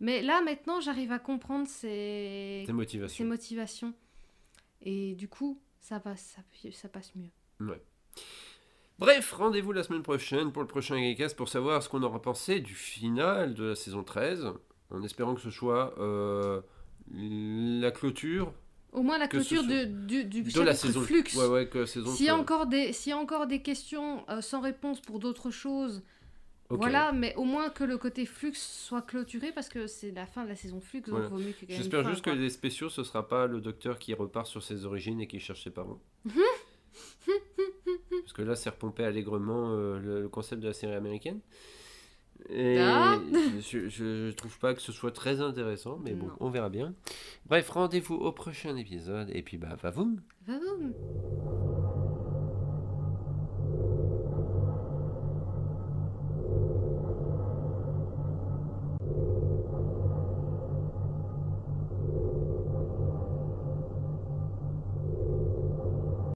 Mais 0.00 0.22
là, 0.22 0.40
maintenant, 0.42 0.80
j'arrive 0.80 1.12
à 1.12 1.18
comprendre 1.18 1.66
ses... 1.68 2.64
Ses 2.66 2.72
motivations. 2.72 3.16
ses 3.16 3.24
motivations. 3.24 3.94
Et 4.80 5.14
du 5.14 5.28
coup, 5.28 5.60
ça 5.80 6.00
passe, 6.00 6.36
ça, 6.36 6.70
ça 6.72 6.88
passe 6.88 7.14
mieux. 7.14 7.30
Bref, 8.98 9.32
rendez-vous 9.32 9.72
la 9.72 9.82
semaine 9.82 10.02
prochaine 10.02 10.52
pour 10.52 10.62
le 10.62 10.68
prochain 10.68 10.96
Gaycast 11.00 11.36
pour 11.36 11.48
savoir 11.48 11.82
ce 11.82 11.88
qu'on 11.88 12.02
aura 12.02 12.22
pensé 12.22 12.60
du 12.60 12.74
final 12.74 13.54
de 13.54 13.64
la 13.64 13.74
saison 13.74 14.04
13, 14.04 14.52
en 14.90 15.02
espérant 15.02 15.34
que 15.34 15.40
ce 15.40 15.50
soit 15.50 15.94
euh, 15.98 16.60
la 17.10 17.90
clôture 17.90 18.52
Au 18.92 19.02
moins 19.02 19.18
la 19.18 19.28
clôture 19.28 19.64
de, 19.64 19.84
du, 19.84 20.24
du 20.24 20.42
de 20.42 20.60
la 20.60 20.74
saison. 20.74 21.00
Flux. 21.00 21.24
Ouais, 21.34 21.46
ouais, 21.46 21.68
que 21.68 21.78
la 21.78 21.86
saison 21.86 22.12
S'il 22.12 22.26
y, 22.26 22.28
a 22.28 22.36
encore 22.36 22.66
des, 22.66 22.92
s'il 22.92 23.10
y 23.10 23.12
a 23.12 23.18
encore 23.18 23.46
des 23.46 23.60
questions 23.60 24.24
euh, 24.28 24.40
sans 24.40 24.60
réponse 24.60 25.00
pour 25.00 25.18
d'autres 25.18 25.50
choses, 25.50 26.02
voilà, 26.76 27.12
mais 27.12 27.34
au 27.36 27.44
moins 27.44 27.70
que 27.70 27.84
le 27.84 27.98
côté 27.98 28.24
Flux 28.24 28.54
soit 28.54 29.02
clôturé 29.02 29.52
parce 29.52 29.68
que 29.68 29.86
c'est 29.86 30.10
la 30.10 30.26
fin 30.26 30.44
de 30.44 30.48
la 30.48 30.56
saison 30.56 30.80
Flux, 30.80 31.02
donc 31.02 31.22
vaut 31.24 31.38
mieux 31.38 31.54
J'espère 31.68 32.02
fin, 32.02 32.10
juste 32.10 32.24
que 32.24 32.30
les 32.30 32.50
spéciaux, 32.50 32.88
ce 32.88 33.02
sera 33.04 33.28
pas 33.28 33.46
le 33.46 33.60
docteur 33.60 33.98
qui 33.98 34.14
repart 34.14 34.46
sur 34.46 34.62
ses 34.62 34.84
origines 34.84 35.20
et 35.20 35.26
qui 35.26 35.40
cherche 35.40 35.64
ses 35.64 35.70
parents. 35.70 36.00
Parce 38.20 38.32
que 38.32 38.42
là, 38.42 38.54
c'est 38.56 38.70
repompé 38.70 39.04
allègrement 39.04 39.70
euh, 39.72 39.98
le, 39.98 40.22
le 40.22 40.28
concept 40.28 40.60
de 40.62 40.68
la 40.68 40.72
série 40.74 40.94
américaine. 40.94 41.40
Et 42.50 42.78
Ah. 42.80 43.20
je, 43.60 43.88
je, 43.88 44.30
trouve 44.32 44.58
pas 44.58 44.74
que 44.74 44.80
ce 44.82 44.90
soit 44.92 45.12
très 45.12 45.40
intéressant, 45.40 46.00
mais 46.02 46.12
bon, 46.12 46.26
Non. 46.26 46.32
on 46.40 46.50
verra 46.50 46.68
bien. 46.70 46.94
Bref, 47.46 47.68
rendez-vous 47.70 48.14
au 48.16 48.32
prochain 48.32 48.76
épisode. 48.76 49.30
Et 49.32 49.42
puis, 49.42 49.58
bah, 49.58 49.76
va 49.80 49.90
vous 49.90 50.18
Va, 50.46 50.54
va. 50.58 51.61